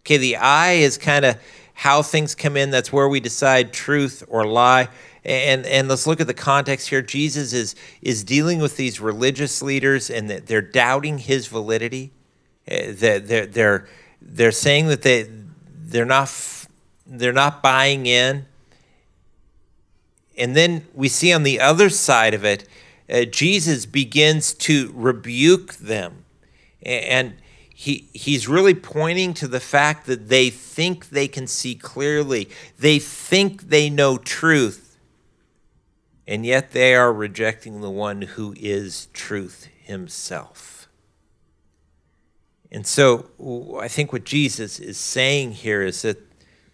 Okay 0.00 0.18
the 0.18 0.36
eye 0.36 0.72
is 0.72 0.98
kind 0.98 1.24
of 1.24 1.38
how 1.78 2.02
things 2.02 2.34
come 2.34 2.56
in. 2.56 2.72
That's 2.72 2.92
where 2.92 3.08
we 3.08 3.20
decide 3.20 3.72
truth 3.72 4.24
or 4.26 4.44
lie. 4.44 4.88
And 5.24 5.64
and 5.64 5.86
let's 5.86 6.08
look 6.08 6.20
at 6.20 6.26
the 6.26 6.34
context 6.34 6.88
here. 6.88 7.02
Jesus 7.02 7.52
is 7.52 7.76
is 8.02 8.24
dealing 8.24 8.58
with 8.58 8.76
these 8.76 9.00
religious 9.00 9.62
leaders 9.62 10.10
and 10.10 10.28
that 10.28 10.48
they're 10.48 10.60
doubting 10.60 11.18
his 11.18 11.46
validity. 11.46 12.10
Eh, 12.66 12.92
they're 12.96 13.46
they're 13.46 13.88
they're 14.20 14.52
saying 14.52 14.88
that 14.88 15.02
they 15.02 15.30
they're 15.72 16.04
not 16.04 16.28
they're 17.06 17.32
not 17.32 17.62
buying 17.62 18.06
in 18.06 18.44
and 20.38 20.56
then 20.56 20.86
we 20.94 21.08
see 21.08 21.32
on 21.32 21.42
the 21.42 21.60
other 21.60 21.90
side 21.90 22.32
of 22.32 22.44
it, 22.44 22.66
uh, 23.10 23.24
Jesus 23.24 23.86
begins 23.86 24.54
to 24.54 24.92
rebuke 24.94 25.74
them. 25.74 26.24
And 26.82 27.34
he, 27.74 28.08
he's 28.12 28.48
really 28.48 28.74
pointing 28.74 29.34
to 29.34 29.48
the 29.48 29.60
fact 29.60 30.06
that 30.06 30.28
they 30.28 30.50
think 30.50 31.10
they 31.10 31.28
can 31.28 31.46
see 31.46 31.74
clearly, 31.74 32.48
they 32.78 32.98
think 32.98 33.68
they 33.68 33.90
know 33.90 34.18
truth, 34.18 34.96
and 36.26 36.44
yet 36.46 36.72
they 36.72 36.94
are 36.94 37.12
rejecting 37.12 37.80
the 37.80 37.90
one 37.90 38.22
who 38.22 38.54
is 38.58 39.06
truth 39.12 39.68
himself. 39.82 40.88
And 42.70 42.86
so 42.86 43.78
I 43.80 43.88
think 43.88 44.12
what 44.12 44.24
Jesus 44.24 44.78
is 44.78 44.98
saying 44.98 45.52
here 45.52 45.82
is 45.82 46.02
that 46.02 46.27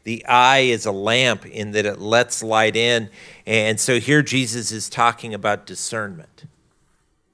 the 0.04 0.24
eye 0.26 0.60
is 0.60 0.86
a 0.86 0.92
lamp 0.92 1.46
in 1.46 1.72
that 1.72 1.86
it 1.86 1.98
lets 1.98 2.42
light 2.42 2.76
in. 2.76 3.10
And 3.46 3.80
so 3.80 3.98
here 3.98 4.22
Jesus 4.22 4.70
is 4.70 4.88
talking 4.88 5.34
about 5.34 5.66
discernment. 5.66 6.44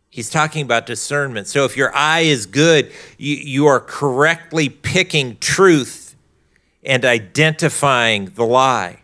He's 0.08 0.30
talking 0.30 0.64
about 0.64 0.86
discernment. 0.86 1.46
So 1.46 1.64
if 1.64 1.76
your 1.76 1.94
eye 1.94 2.20
is 2.20 2.46
good, 2.46 2.90
you, 3.18 3.36
you 3.36 3.66
are 3.66 3.80
correctly 3.80 4.68
picking 4.68 5.36
truth 5.38 6.16
and 6.82 7.04
identifying 7.04 8.26
the 8.26 8.44
lie. 8.44 9.00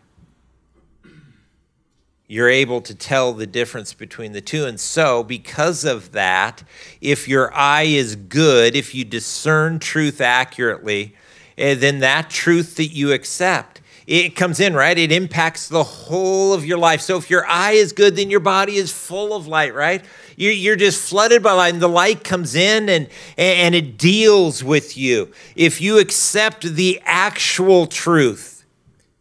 You're 2.28 2.48
able 2.48 2.80
to 2.80 2.94
tell 2.94 3.32
the 3.32 3.46
difference 3.46 3.94
between 3.94 4.32
the 4.32 4.40
two. 4.40 4.64
And 4.64 4.80
so, 4.80 5.22
because 5.22 5.84
of 5.84 6.10
that, 6.10 6.64
if 7.00 7.28
your 7.28 7.54
eye 7.54 7.84
is 7.84 8.16
good, 8.16 8.74
if 8.74 8.96
you 8.96 9.04
discern 9.04 9.78
truth 9.78 10.20
accurately, 10.20 11.14
Eh, 11.58 11.74
then 11.74 12.00
that 12.00 12.30
truth 12.30 12.76
that 12.76 12.88
you 12.88 13.12
accept 13.12 13.80
it 14.06 14.36
comes 14.36 14.60
in, 14.60 14.74
right? 14.74 14.96
It 14.96 15.10
impacts 15.10 15.68
the 15.68 15.82
whole 15.82 16.52
of 16.52 16.64
your 16.64 16.78
life. 16.78 17.00
So 17.00 17.16
if 17.16 17.28
your 17.28 17.44
eye 17.46 17.72
is 17.72 17.92
good, 17.92 18.14
then 18.14 18.30
your 18.30 18.40
body 18.40 18.76
is 18.76 18.92
full 18.92 19.34
of 19.34 19.48
light, 19.48 19.74
right? 19.74 20.04
You're 20.36 20.76
just 20.76 21.08
flooded 21.08 21.42
by 21.42 21.52
light, 21.52 21.72
and 21.72 21.82
the 21.82 21.88
light 21.88 22.22
comes 22.22 22.54
in 22.54 22.88
and, 22.88 23.08
and 23.36 23.74
it 23.74 23.98
deals 23.98 24.62
with 24.62 24.96
you. 24.96 25.32
If 25.56 25.80
you 25.80 25.98
accept 25.98 26.62
the 26.62 27.00
actual 27.04 27.86
truth, 27.86 28.64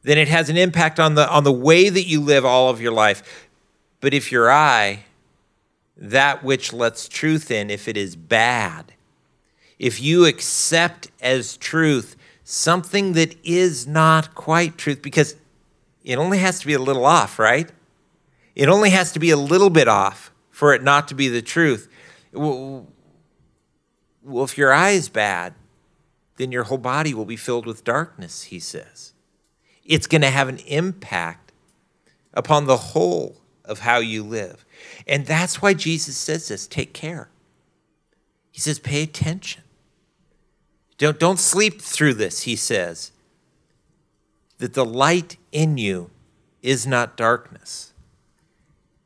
then 0.03 0.19
it 0.19 0.27
has 0.27 0.49
an 0.49 0.57
impact 0.57 0.99
on 0.99 1.15
the, 1.15 1.27
on 1.29 1.43
the 1.43 1.51
way 1.51 1.89
that 1.89 2.03
you 2.03 2.21
live 2.21 2.45
all 2.45 2.69
of 2.69 2.79
your 2.79 2.91
life. 2.91 3.47
But 4.01 4.13
if 4.13 4.31
your 4.31 4.51
eye, 4.51 5.05
that 5.97 6.43
which 6.43 6.73
lets 6.73 7.07
truth 7.07 7.49
in, 7.49 7.71
if 7.71 7.87
it 7.87 7.97
is 7.97 8.15
bad, 8.15 8.93
if 9.79 9.99
you 9.99 10.25
accept 10.25 11.09
as 11.21 11.57
truth 11.57 12.15
something 12.45 13.13
that 13.13 13.35
is 13.43 13.85
not 13.85 14.35
quite 14.35 14.77
truth 14.77 15.01
because 15.01 15.35
it 16.03 16.17
only 16.17 16.37
has 16.37 16.59
to 16.59 16.67
be 16.67 16.73
a 16.73 16.79
little 16.79 17.05
off, 17.05 17.39
right? 17.39 17.69
It 18.53 18.69
only 18.69 18.91
has 18.91 19.11
to 19.13 19.19
be 19.19 19.31
a 19.31 19.37
little 19.37 19.71
bit 19.71 19.87
off 19.87 20.31
for 20.51 20.73
it 20.73 20.83
not 20.83 21.09
to 21.09 21.15
be 21.15 21.27
the 21.27 21.41
truth. 21.41 21.89
Well, 22.31 22.87
if 24.23 24.57
your 24.57 24.71
eye 24.71 24.91
is 24.91 25.09
bad, 25.09 25.55
then 26.37 26.51
your 26.51 26.63
whole 26.63 26.77
body 26.77 27.13
will 27.13 27.25
be 27.25 27.35
filled 27.35 27.65
with 27.65 27.83
darkness, 27.83 28.43
he 28.43 28.59
says. 28.59 29.13
It's 29.83 30.07
going 30.07 30.21
to 30.21 30.29
have 30.29 30.47
an 30.47 30.59
impact 30.59 31.51
upon 32.33 32.67
the 32.67 32.77
whole 32.77 33.41
of 33.63 33.79
how 33.79 33.97
you 33.97 34.23
live. 34.23 34.65
And 35.07 35.25
that's 35.25 35.61
why 35.61 35.73
Jesus 35.73 36.15
says 36.15 36.47
this 36.47 36.67
take 36.67 36.93
care. 36.93 37.29
He 38.51 38.61
says, 38.61 38.79
pay 38.79 39.03
attention. 39.03 39.63
Don't, 40.97 41.19
don't 41.19 41.39
sleep 41.39 41.81
through 41.81 42.13
this, 42.13 42.43
he 42.43 42.55
says. 42.55 43.11
That 44.59 44.73
the 44.73 44.85
light 44.85 45.37
in 45.51 45.77
you 45.77 46.09
is 46.61 46.87
not 46.87 47.17
darkness. 47.17 47.93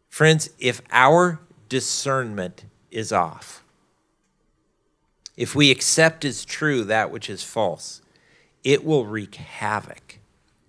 Friends, 0.07 0.49
if 0.59 0.81
our 0.91 1.39
discernment 1.67 2.65
is 2.91 3.11
off, 3.11 3.63
if 5.35 5.55
we 5.55 5.71
accept 5.71 6.25
as 6.25 6.45
true 6.45 6.83
that 6.83 7.11
which 7.11 7.29
is 7.29 7.43
false, 7.43 8.01
it 8.63 8.83
will 8.83 9.05
wreak 9.05 9.35
havoc. 9.35 10.19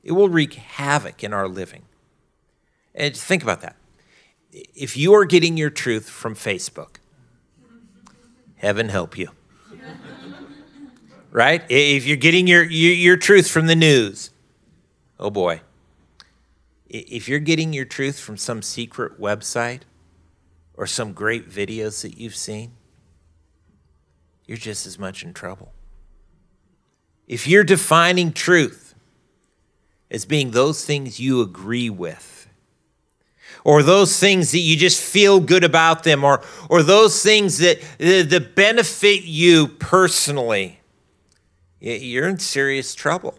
It 0.03 0.13
will 0.13 0.29
wreak 0.29 0.55
havoc 0.55 1.23
in 1.23 1.33
our 1.33 1.49
living. 1.49 1.83
And 2.95 3.17
think 3.17 3.43
about 3.43 3.61
that. 3.61 3.77
If 4.53 4.97
you 4.97 5.13
are 5.15 5.25
getting 5.25 5.57
your 5.57 5.71
truth 5.71 6.09
from 6.09 6.35
Facebook, 6.35 6.97
heaven 8.57 8.89
help 8.89 9.19
you 9.19 9.31
right? 11.31 11.63
If 11.69 12.07
you're 12.07 12.17
getting 12.17 12.47
your, 12.47 12.63
your, 12.65 12.93
your 12.93 13.17
truth 13.17 13.49
from 13.49 13.67
the 13.67 13.77
news, 13.77 14.31
oh 15.19 15.31
boy. 15.31 15.63
If 16.89 17.29
you're 17.29 17.39
getting 17.39 17.73
your 17.73 17.85
truth 17.85 18.19
from 18.19 18.37
some 18.37 18.63
secret 18.63 19.21
website 19.21 19.83
or 20.75 20.87
some 20.87 21.13
great 21.13 21.49
videos 21.49 22.03
that 22.03 22.19
you've 22.19 22.35
seen, 22.35 22.73
you're 24.45 24.59
just 24.59 24.87
as 24.87 24.99
much 24.99 25.23
in 25.23 25.33
trouble. 25.33 25.73
If 27.29 27.47
you're 27.47 27.63
defining 27.63 28.33
truth 28.33 28.97
as 30.11 30.25
being 30.25 30.51
those 30.51 30.85
things 30.85 31.21
you 31.21 31.41
agree 31.41 31.89
with, 31.89 32.49
or 33.63 33.85
those 33.85 34.19
things 34.19 34.51
that 34.51 34.59
you 34.59 34.77
just 34.77 35.01
feel 35.01 35.39
good 35.39 35.63
about 35.63 36.03
them, 36.03 36.25
or, 36.25 36.43
or 36.69 36.83
those 36.83 37.23
things 37.23 37.59
that, 37.59 37.81
that 37.99 38.57
benefit 38.57 39.23
you 39.23 39.69
personally, 39.69 40.80
you're 41.81 42.29
in 42.29 42.39
serious 42.39 42.95
trouble. 42.95 43.39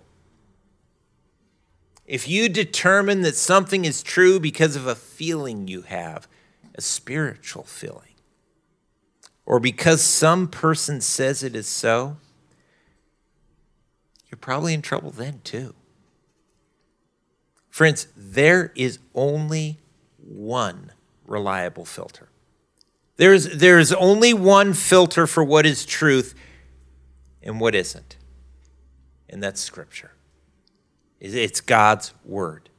If 2.05 2.27
you 2.27 2.49
determine 2.49 3.21
that 3.21 3.35
something 3.35 3.85
is 3.85 4.03
true 4.03 4.39
because 4.39 4.75
of 4.75 4.87
a 4.87 4.95
feeling 4.95 5.67
you 5.67 5.83
have, 5.83 6.27
a 6.75 6.81
spiritual 6.81 7.63
feeling, 7.63 8.15
or 9.45 9.59
because 9.59 10.01
some 10.01 10.47
person 10.47 11.01
says 11.01 11.43
it 11.43 11.55
is 11.55 11.67
so, 11.67 12.17
you're 14.29 14.37
probably 14.37 14.73
in 14.73 14.81
trouble 14.81 15.11
then 15.11 15.41
too. 15.43 15.75
Friends, 17.69 18.07
there 18.15 18.73
is 18.75 18.99
only 19.15 19.79
one 20.17 20.91
reliable 21.25 21.85
filter. 21.85 22.29
There's, 23.17 23.57
there's 23.57 23.93
only 23.93 24.33
one 24.33 24.73
filter 24.73 25.27
for 25.27 25.43
what 25.43 25.65
is 25.65 25.85
truth 25.85 26.33
and 27.41 27.59
what 27.59 27.75
isn't, 27.75 28.17
and 29.31 29.41
that's 29.41 29.61
Scripture. 29.61 30.11
It's 31.19 31.61
God's 31.61 32.13
Word. 32.25 32.69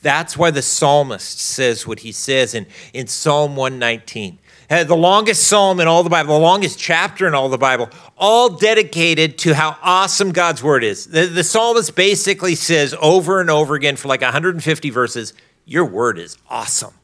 That's 0.00 0.36
why 0.36 0.50
the 0.50 0.62
psalmist 0.62 1.40
says 1.40 1.86
what 1.86 2.00
he 2.00 2.12
says 2.12 2.54
in, 2.54 2.66
in 2.92 3.06
Psalm 3.06 3.56
119 3.56 4.38
uh, 4.72 4.84
the 4.84 4.96
longest 4.96 5.46
psalm 5.48 5.80
in 5.80 5.86
all 5.86 6.02
the 6.02 6.08
Bible, 6.08 6.34
the 6.34 6.40
longest 6.40 6.78
chapter 6.78 7.28
in 7.28 7.34
all 7.34 7.50
the 7.50 7.58
Bible, 7.58 7.90
all 8.16 8.48
dedicated 8.48 9.36
to 9.36 9.54
how 9.54 9.76
awesome 9.82 10.32
God's 10.32 10.62
word 10.62 10.82
is. 10.82 11.06
The, 11.06 11.26
the 11.26 11.44
psalmist 11.44 11.94
basically 11.94 12.54
says 12.54 12.94
over 12.98 13.42
and 13.42 13.50
over 13.50 13.74
again 13.74 13.96
for 13.96 14.08
like 14.08 14.22
150 14.22 14.88
verses, 14.88 15.34
Your 15.66 15.84
word 15.84 16.18
is 16.18 16.38
awesome. 16.48 16.94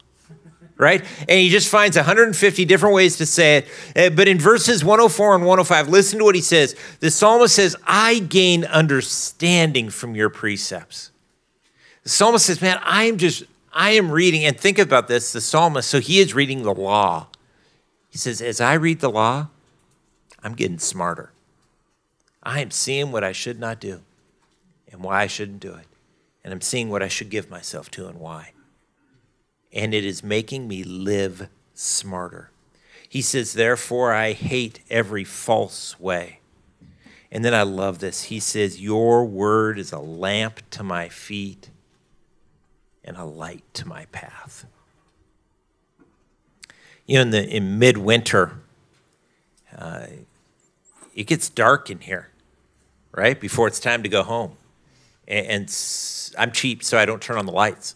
Right? 0.79 1.03
And 1.19 1.39
he 1.39 1.49
just 1.49 1.67
finds 1.67 1.97
150 1.97 2.63
different 2.63 2.95
ways 2.95 3.17
to 3.17 3.25
say 3.25 3.57
it. 3.57 3.67
Uh, 3.95 4.15
but 4.15 4.29
in 4.29 4.39
verses 4.39 4.83
104 4.83 5.35
and 5.35 5.43
105, 5.43 5.89
listen 5.89 6.19
to 6.19 6.25
what 6.25 6.35
he 6.35 6.41
says. 6.41 6.73
The 7.01 7.11
psalmist 7.11 7.53
says, 7.53 7.75
I 7.85 8.19
gain 8.19 8.63
understanding 8.63 9.89
from 9.89 10.15
your 10.15 10.29
precepts. 10.29 11.11
The 12.03 12.09
psalmist 12.09 12.45
says, 12.45 12.61
Man, 12.61 12.79
I 12.81 13.03
am 13.03 13.17
just, 13.17 13.43
I 13.73 13.91
am 13.91 14.09
reading, 14.09 14.45
and 14.45 14.57
think 14.57 14.79
about 14.79 15.09
this 15.09 15.33
the 15.33 15.41
psalmist, 15.41 15.89
so 15.89 15.99
he 15.99 16.19
is 16.19 16.33
reading 16.33 16.63
the 16.63 16.73
law. 16.73 17.27
He 18.09 18.17
says, 18.17 18.41
As 18.41 18.61
I 18.61 18.73
read 18.75 19.01
the 19.01 19.11
law, 19.11 19.47
I'm 20.41 20.53
getting 20.53 20.79
smarter. 20.79 21.33
I 22.41 22.61
am 22.61 22.71
seeing 22.71 23.11
what 23.11 23.23
I 23.23 23.33
should 23.33 23.59
not 23.59 23.81
do 23.81 23.99
and 24.91 25.03
why 25.03 25.23
I 25.23 25.27
shouldn't 25.27 25.59
do 25.59 25.73
it. 25.73 25.85
And 26.43 26.53
I'm 26.53 26.61
seeing 26.61 26.89
what 26.89 27.03
I 27.03 27.09
should 27.09 27.29
give 27.29 27.49
myself 27.49 27.91
to 27.91 28.07
and 28.07 28.19
why. 28.19 28.53
And 29.71 29.93
it 29.93 30.05
is 30.05 30.23
making 30.23 30.67
me 30.67 30.83
live 30.83 31.49
smarter. 31.73 32.51
He 33.07 33.21
says, 33.21 33.53
Therefore, 33.53 34.13
I 34.13 34.33
hate 34.33 34.81
every 34.89 35.23
false 35.23 35.99
way. 35.99 36.39
And 37.31 37.45
then 37.45 37.53
I 37.53 37.61
love 37.61 37.99
this. 37.99 38.23
He 38.23 38.39
says, 38.39 38.81
Your 38.81 39.25
word 39.25 39.77
is 39.77 39.91
a 39.91 39.99
lamp 39.99 40.61
to 40.71 40.83
my 40.83 41.09
feet 41.09 41.69
and 43.03 43.17
a 43.17 43.25
light 43.25 43.63
to 43.75 43.87
my 43.87 44.05
path 44.05 44.65
you 47.09 47.15
know, 47.15 47.23
in 47.23 47.29
the 47.31 47.43
in 47.43 47.79
midwinter, 47.79 48.59
uh, 49.75 50.05
it 51.15 51.23
gets 51.23 51.49
dark 51.49 51.89
in 51.89 52.01
here, 52.01 52.29
right 53.11 53.41
before 53.41 53.67
it's 53.67 53.79
time 53.79 54.03
to 54.03 54.09
go 54.09 54.21
home, 54.21 54.57
and, 55.27 55.47
and 55.47 55.77
I'm 56.37 56.51
cheap, 56.51 56.83
so 56.83 56.99
I 56.99 57.05
don't 57.05 57.19
turn 57.19 57.39
on 57.39 57.47
the 57.47 57.51
lights. 57.51 57.95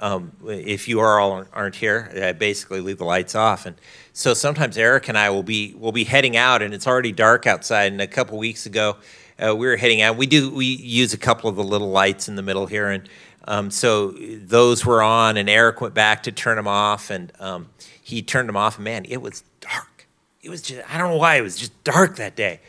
Um, 0.00 0.32
if 0.46 0.88
you 0.88 1.00
are 1.00 1.20
all 1.20 1.44
aren't 1.52 1.76
here, 1.76 2.10
I 2.20 2.32
basically 2.32 2.80
leave 2.80 2.98
the 2.98 3.04
lights 3.04 3.34
off, 3.34 3.66
and 3.66 3.76
so 4.12 4.34
sometimes 4.34 4.78
Eric 4.78 5.08
and 5.08 5.18
I 5.18 5.30
will 5.30 5.42
be 5.42 5.74
will 5.74 5.92
be 5.92 6.04
heading 6.04 6.36
out, 6.36 6.62
and 6.62 6.74
it's 6.74 6.86
already 6.86 7.12
dark 7.12 7.46
outside. 7.46 7.92
And 7.92 8.00
a 8.00 8.06
couple 8.06 8.38
weeks 8.38 8.64
ago, 8.64 8.96
uh, 9.38 9.54
we 9.54 9.66
were 9.66 9.76
heading 9.76 10.00
out. 10.00 10.16
We 10.16 10.26
do 10.26 10.50
we 10.50 10.64
use 10.66 11.12
a 11.12 11.18
couple 11.18 11.50
of 11.50 11.56
the 11.56 11.62
little 11.62 11.90
lights 11.90 12.28
in 12.28 12.34
the 12.34 12.42
middle 12.42 12.66
here, 12.66 12.88
and 12.88 13.08
um, 13.46 13.70
so 13.70 14.12
those 14.12 14.84
were 14.84 15.02
on, 15.02 15.36
and 15.36 15.48
Eric 15.48 15.80
went 15.80 15.94
back 15.94 16.22
to 16.24 16.32
turn 16.32 16.56
them 16.56 16.68
off, 16.68 17.10
and 17.10 17.32
um, 17.40 17.68
he 18.02 18.22
turned 18.22 18.48
them 18.48 18.56
off. 18.56 18.76
And 18.76 18.84
man, 18.84 19.04
it 19.06 19.20
was 19.20 19.44
dark. 19.60 20.06
It 20.42 20.50
was 20.50 20.62
just, 20.62 20.88
I 20.92 20.98
don't 20.98 21.10
know 21.10 21.16
why, 21.16 21.36
it 21.36 21.42
was 21.42 21.56
just 21.56 21.84
dark 21.84 22.16
that 22.16 22.36
day. 22.36 22.60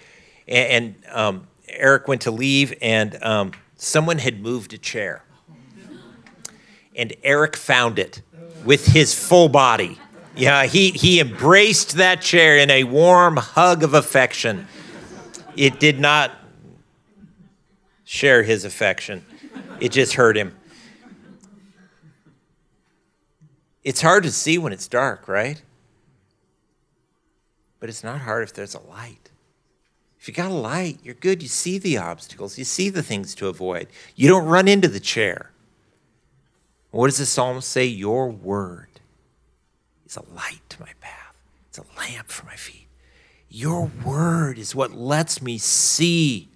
And, 0.48 0.96
and 1.06 1.16
um, 1.16 1.48
Eric 1.68 2.08
went 2.08 2.22
to 2.22 2.32
leave, 2.32 2.74
and 2.82 3.18
um, 3.24 3.52
someone 3.76 4.18
had 4.18 4.42
moved 4.42 4.74
a 4.74 4.78
chair. 4.78 5.24
And 6.96 7.14
Eric 7.24 7.56
found 7.56 8.00
it 8.00 8.22
with 8.66 8.86
his 8.86 9.14
full 9.14 9.50
body. 9.50 9.98
Yeah, 10.36 10.66
he, 10.66 10.92
he 10.92 11.20
embraced 11.20 11.98
that 11.98 12.22
chair 12.22 12.58
in 12.58 12.70
a 12.70 12.84
warm 12.84 13.38
hug 13.38 13.84
of 13.84 13.94
affection. 13.94 14.68
It 15.56 15.80
did 15.80 16.00
not 16.00 16.32
share 18.04 18.44
his 18.44 18.66
affection, 18.66 19.26
it 19.80 19.92
just 19.92 20.14
hurt 20.14 20.36
him. 20.36 20.56
It's 23.84 24.02
hard 24.02 24.24
to 24.24 24.32
see 24.32 24.58
when 24.58 24.74
it's 24.74 24.88
dark, 24.88 25.28
right? 25.28 25.62
But 27.80 27.90
it's 27.90 28.04
not 28.04 28.22
hard 28.22 28.44
if 28.44 28.54
there's 28.54 28.76
a 28.76 28.80
light. 28.80 29.32
If 30.20 30.28
you 30.28 30.36
got 30.36 30.52
a 30.52 30.54
light, 30.54 31.00
you're 31.04 31.16
good. 31.16 31.42
You 31.42 31.48
see 31.48 31.80
the 31.80 31.98
obstacles, 31.98 32.58
you 32.58 32.64
see 32.64 32.90
the 32.90 33.02
things 33.02 33.34
to 33.36 33.48
avoid. 33.48 33.88
You 34.16 34.30
don't 34.30 34.46
run 34.46 34.68
into 34.68 34.88
the 34.88 35.00
chair. 35.00 35.50
What 36.92 37.08
does 37.08 37.18
the 37.18 37.26
psalm 37.26 37.62
say? 37.62 37.86
Your 37.86 38.30
word 38.30 39.00
is 40.06 40.18
a 40.18 40.24
light 40.34 40.62
to 40.70 40.82
my 40.82 40.92
path, 41.00 41.36
it's 41.70 41.80
a 41.80 41.86
lamp 41.98 42.30
for 42.30 42.46
my 42.46 42.56
feet. 42.56 42.88
Your 43.50 43.92
word 44.06 44.58
is 44.58 44.76
what 44.76 44.92
lets 44.94 45.42
me 45.42 45.58
see 45.58 46.50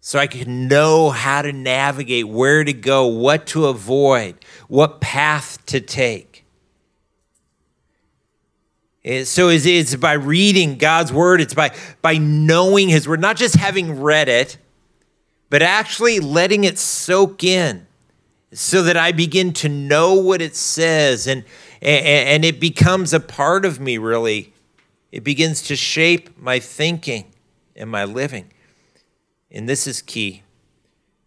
so 0.00 0.18
I 0.18 0.26
can 0.26 0.66
know 0.66 1.10
how 1.10 1.42
to 1.42 1.52
navigate, 1.52 2.26
where 2.26 2.64
to 2.64 2.72
go, 2.72 3.06
what 3.06 3.46
to 3.48 3.66
avoid, 3.66 4.34
what 4.66 5.00
path 5.00 5.64
to 5.66 5.80
take. 5.80 6.44
So 9.24 9.48
it's 9.48 9.94
by 9.94 10.14
reading 10.14 10.76
God's 10.76 11.12
word, 11.12 11.40
it's 11.40 11.54
by, 11.54 11.72
by 12.02 12.18
knowing 12.18 12.88
his 12.88 13.06
word, 13.06 13.20
not 13.20 13.36
just 13.36 13.54
having 13.54 14.00
read 14.00 14.28
it, 14.28 14.58
but 15.50 15.62
actually 15.62 16.18
letting 16.18 16.64
it 16.64 16.78
soak 16.78 17.44
in 17.44 17.86
so 18.52 18.82
that 18.82 18.96
I 18.96 19.12
begin 19.12 19.52
to 19.54 19.68
know 19.68 20.14
what 20.14 20.42
it 20.42 20.54
says 20.54 21.26
and, 21.26 21.44
and 21.80 22.44
it 22.44 22.60
becomes 22.60 23.12
a 23.12 23.20
part 23.20 23.64
of 23.64 23.80
me, 23.80 23.98
really. 23.98 24.52
It 25.10 25.24
begins 25.24 25.62
to 25.62 25.76
shape 25.76 26.38
my 26.38 26.58
thinking 26.58 27.26
and 27.74 27.90
my 27.90 28.04
living. 28.04 28.50
And 29.50 29.68
this 29.68 29.86
is 29.86 30.02
key 30.02 30.42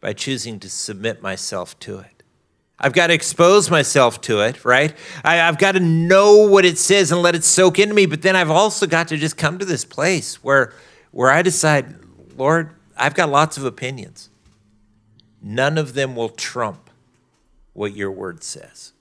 by 0.01 0.13
choosing 0.13 0.59
to 0.59 0.69
submit 0.69 1.21
myself 1.21 1.77
to 1.79 1.99
it. 1.99 2.23
I've 2.77 2.93
got 2.93 3.07
to 3.07 3.13
expose 3.13 3.71
myself 3.71 4.21
to 4.21 4.41
it, 4.41 4.65
right? 4.65 4.93
I, 5.23 5.35
have 5.35 5.57
got 5.57 5.73
to 5.73 5.79
know 5.79 6.47
what 6.47 6.65
it 6.65 6.77
says 6.77 7.11
and 7.11 7.21
let 7.21 7.33
it 7.33 7.43
soak 7.43 7.79
into 7.79 7.95
me. 7.95 8.05
But 8.05 8.21
then 8.21 8.35
I've 8.35 8.51
also 8.51 8.85
got 8.85 9.07
to 9.09 9.17
just 9.17 9.38
come 9.38 9.57
to 9.59 9.65
this 9.65 9.85
place 9.85 10.43
where, 10.43 10.73
where 11.11 11.31
I 11.31 11.41
decide, 11.41 11.95
Lord, 12.38 12.71
I've 12.97 13.13
got 13.13 13.29
lots 13.29 13.57
of 13.57 13.65
opinions. 13.65 14.29
None 15.41 15.77
of 15.77 15.93
them 15.93 16.15
will 16.15 16.29
trump 16.29 16.85
what 17.75 17.95
your 17.95 18.09
word 18.09 18.43
says. 18.43 18.93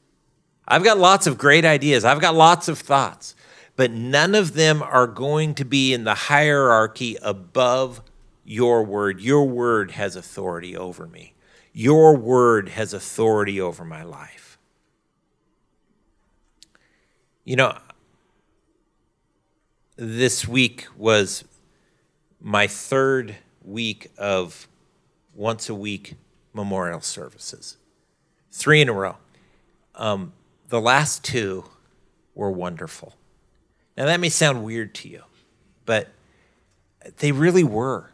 I've 0.66 0.84
got 0.84 0.98
lots 0.98 1.26
of 1.26 1.38
great 1.38 1.64
ideas. 1.64 2.04
I've 2.04 2.20
got 2.20 2.34
lots 2.34 2.68
of 2.68 2.78
thoughts, 2.78 3.34
but 3.76 3.90
none 3.90 4.34
of 4.34 4.54
them 4.54 4.82
are 4.82 5.06
going 5.06 5.54
to 5.54 5.64
be 5.64 5.94
in 5.94 6.04
the 6.04 6.14
hierarchy 6.14 7.16
above 7.22 8.02
your 8.44 8.82
word. 8.82 9.20
Your 9.20 9.48
word 9.48 9.92
has 9.92 10.16
authority 10.16 10.76
over 10.76 11.06
me. 11.06 11.34
Your 11.72 12.16
word 12.16 12.70
has 12.70 12.92
authority 12.92 13.60
over 13.60 13.84
my 13.84 14.02
life. 14.02 14.58
You 17.44 17.56
know, 17.56 17.78
this 19.96 20.48
week 20.48 20.86
was 20.96 21.44
my 22.40 22.66
third 22.66 23.36
week 23.62 24.10
of 24.18 24.66
once 25.34 25.68
a 25.68 25.74
week 25.74 26.14
memorial 26.52 27.00
services, 27.00 27.76
three 28.54 28.80
in 28.80 28.88
a 28.88 28.92
row. 28.92 29.16
Um, 29.96 30.32
the 30.68 30.80
last 30.80 31.24
two 31.24 31.64
were 32.34 32.50
wonderful. 32.50 33.14
Now, 33.96 34.06
that 34.06 34.20
may 34.20 34.28
sound 34.28 34.64
weird 34.64 34.94
to 34.96 35.08
you, 35.08 35.22
but 35.84 36.08
they 37.18 37.32
really 37.32 37.64
were. 37.64 38.10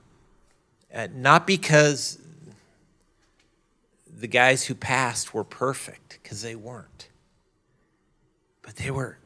Uh, 0.93 1.09
not 1.15 1.47
because 1.47 2.19
the 4.19 4.27
guys 4.27 4.65
who 4.65 4.75
passed 4.75 5.33
were 5.33 5.45
perfect, 5.45 6.19
because 6.23 6.43
they 6.43 6.57
weren't. 6.57 7.09
But 8.63 8.77
they 8.77 8.91
were, 8.91 9.19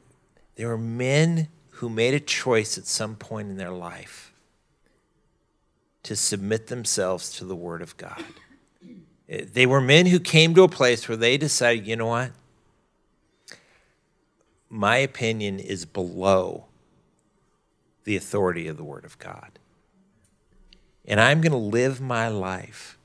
they 0.56 0.64
were 0.64 0.78
men 0.78 1.48
who 1.70 1.88
made 1.88 2.14
a 2.14 2.20
choice 2.20 2.76
at 2.76 2.86
some 2.86 3.16
point 3.16 3.48
in 3.48 3.56
their 3.56 3.72
life 3.72 4.32
to 6.02 6.14
submit 6.16 6.66
themselves 6.66 7.30
to 7.38 7.44
the 7.44 7.56
Word 7.56 7.82
of 7.82 7.96
God. 7.96 8.22
They 9.28 9.66
were 9.66 9.80
men 9.80 10.06
who 10.06 10.20
came 10.20 10.54
to 10.54 10.62
a 10.64 10.68
place 10.68 11.08
where 11.08 11.16
they 11.16 11.36
decided, 11.36 11.86
you 11.86 11.96
know 11.96 12.06
what? 12.06 12.32
My 14.68 14.98
opinion 14.98 15.58
is 15.58 15.86
below 15.86 16.66
the 18.04 18.16
authority 18.16 18.68
of 18.68 18.76
the 18.76 18.84
Word 18.84 19.04
of 19.04 19.18
God. 19.18 19.58
And 21.06 21.20
I'm 21.20 21.40
going 21.40 21.52
to 21.52 21.58
live 21.58 22.00
my 22.00 22.28
life 22.28 22.98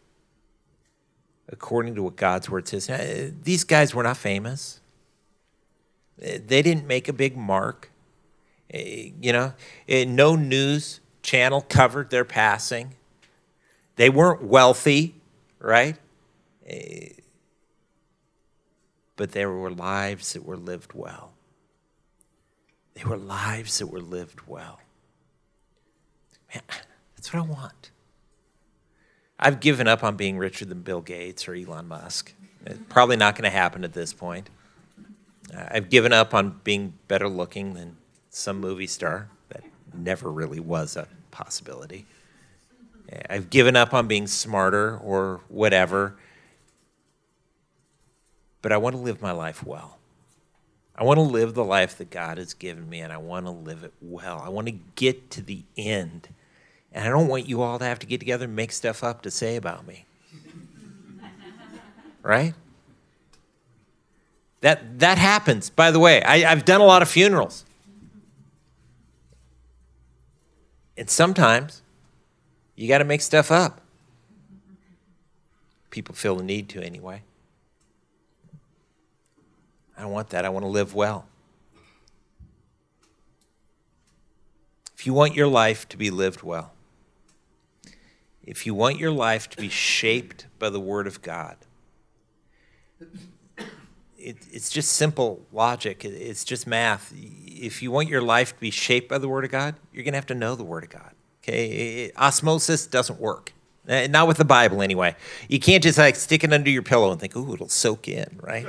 according 1.48 1.96
to 1.96 2.04
what 2.04 2.16
God's 2.16 2.50
Word 2.50 2.68
says. 2.68 2.90
Now, 2.90 3.00
these 3.44 3.64
guys 3.64 3.96
were 3.96 4.04
not 4.04 4.18
famous, 4.18 4.82
they 6.18 6.62
didn't 6.62 6.86
make 6.86 7.08
a 7.08 7.14
big 7.14 7.38
mark. 7.38 7.92
Eh, 8.72 9.12
you 9.22 9.32
know, 9.32 9.54
eh, 9.88 10.06
no 10.06 10.36
news 10.36 11.00
channel 11.22 11.62
covered 11.62 12.10
their 12.10 12.26
passing. 12.26 12.94
They 13.96 14.10
weren't 14.10 14.44
wealthy, 14.44 15.16
right? 15.60 15.98
Eh, 16.70 17.10
but 19.16 19.32
there 19.32 19.52
were 19.52 19.72
lives 19.72 20.34
that 20.34 20.46
were 20.46 20.58
lived 20.58 20.94
well. 20.94 21.34
They 22.94 23.04
were 23.04 23.18
lives 23.18 23.80
that 23.80 23.88
were 23.88 24.02
lived 24.02 24.42
well. 24.48 24.80
Man, 26.54 26.64
that's 27.16 27.34
what 27.34 27.44
I 27.44 27.46
want. 27.46 27.92
I've 29.40 29.60
given 29.60 29.88
up 29.88 30.04
on 30.04 30.16
being 30.16 30.38
richer 30.38 30.66
than 30.66 30.82
Bill 30.82 31.02
Gates 31.02 31.48
or 31.48 31.54
Elon 31.54 31.88
Musk. 31.88 32.34
It's 32.66 32.80
probably 32.90 33.16
not 33.16 33.36
going 33.36 33.50
to 33.50 33.56
happen 33.56 33.84
at 33.84 33.94
this 33.94 34.14
point. 34.14 34.50
I've 35.56 35.90
given 35.90 36.14
up 36.14 36.34
on 36.34 36.60
being 36.64 36.94
better 37.08 37.30
looking 37.30 37.74
than 37.74 37.98
some 38.30 38.60
movie 38.60 38.88
star. 38.88 39.30
That 39.50 39.64
never 39.94 40.32
really 40.32 40.60
was 40.60 40.98
a 40.98 41.08
possibility. 41.32 42.06
I've 43.30 43.50
given 43.50 43.76
up 43.76 43.94
on 43.94 44.08
being 44.08 44.28
smarter 44.28 44.98
or 44.98 45.42
whatever. 45.48 46.18
But 48.62 48.72
I 48.72 48.78
want 48.78 48.96
to 48.96 49.02
live 49.02 49.22
my 49.22 49.32
life 49.32 49.66
well. 49.66 49.98
I 50.96 51.04
want 51.04 51.18
to 51.18 51.22
live 51.22 51.54
the 51.54 51.64
life 51.64 51.98
that 51.98 52.10
God 52.10 52.38
has 52.38 52.54
given 52.54 52.90
me, 52.90 53.00
and 53.00 53.14
I 53.14 53.18
want 53.18 53.46
to 53.46 53.52
live 53.52 53.84
it 53.84 53.94
well. 54.02 54.42
I 54.44 54.50
want 54.50 54.68
to 54.68 54.76
get 54.96 55.30
to 55.32 55.42
the 55.42 55.64
end. 55.78 56.28
And 56.92 57.08
I 57.08 57.10
don't 57.10 57.28
want 57.28 57.48
you 57.48 57.62
all 57.62 57.80
to 57.80 57.86
have 57.86 58.00
to 58.00 58.06
get 58.06 58.20
together 58.20 58.46
and 58.46 58.56
make 58.56 58.74
stuff 58.74 59.04
up 59.04 59.22
to 59.22 59.32
say 59.32 59.56
about 59.56 59.88
me. 59.88 60.06
right? 62.24 62.54
That, 64.62 65.00
that 65.00 65.18
happens. 65.18 65.70
By 65.70 65.92
the 65.92 66.00
way, 66.00 66.22
I, 66.22 66.52
I've 66.52 66.66
done 66.66 66.82
a 66.82 66.86
lot 66.86 67.02
of 67.02 67.08
funerals. 67.08 67.64
And 70.98 71.10
sometimes 71.10 71.82
you 72.76 72.90
got 72.90 72.98
to 72.98 73.06
make 73.06 73.22
stuff 73.22 73.52
up. 73.52 73.80
People 75.92 76.14
feel 76.14 76.36
the 76.36 76.44
need 76.44 76.68
to 76.70 76.84
anyway. 76.84 77.22
I 80.00 80.06
want 80.06 80.30
that. 80.30 80.46
I 80.46 80.50
want 80.50 80.64
to 80.64 80.70
live 80.70 80.96
well. 80.96 81.26
If 84.98 85.06
you 85.06 85.14
want 85.14 85.36
your 85.36 85.48
life 85.48 85.88
to 85.90 85.98
be 85.98 86.10
lived 86.10 86.42
well, 86.42 86.72
if 88.44 88.66
you 88.66 88.74
want 88.74 88.98
your 88.98 89.12
life 89.12 89.50
to 89.50 89.58
be 89.58 89.70
shaped 89.70 90.48
by 90.58 90.70
the 90.70 90.80
Word 90.80 91.06
of 91.06 91.22
God, 91.22 91.58
it, 94.18 94.38
it's 94.52 94.70
just 94.70 94.94
simple 94.94 95.46
logic. 95.52 96.04
It's 96.04 96.44
just 96.44 96.66
math. 96.66 97.14
If 97.16 97.82
you 97.82 97.92
want 97.92 98.10
your 98.10 98.22
life 98.22 98.54
to 98.56 98.60
be 98.60 98.72
shaped 98.72 99.10
by 99.10 99.18
the 99.18 99.28
Word 99.28 99.46
of 99.46 99.52
God, 99.52 99.76
you're 99.94 100.04
going 100.04 100.14
to 100.14 100.18
have 100.18 100.26
to 100.28 100.36
know 100.36 100.56
the 100.56 100.64
Word 100.64 100.84
of 100.84 100.90
God. 100.90 101.12
Okay, 101.44 102.12
osmosis 102.18 102.88
doesn't 102.88 103.20
work. 103.20 103.54
Eh, 103.90 104.08
not 104.08 104.28
with 104.28 104.38
the 104.38 104.46
Bible, 104.46 104.82
anyway. 104.82 105.16
You 105.48 105.60
can't 105.60 105.84
just 105.84 105.98
like 105.98 106.16
stick 106.16 106.44
it 106.44 106.54
under 106.54 106.70
your 106.70 106.84
pillow 106.84 107.12
and 107.12 107.20
think, 107.20 107.36
"Ooh, 107.36 107.54
it'll 107.54 107.68
soak 107.68 108.08
in," 108.08 108.40
right? 108.42 108.68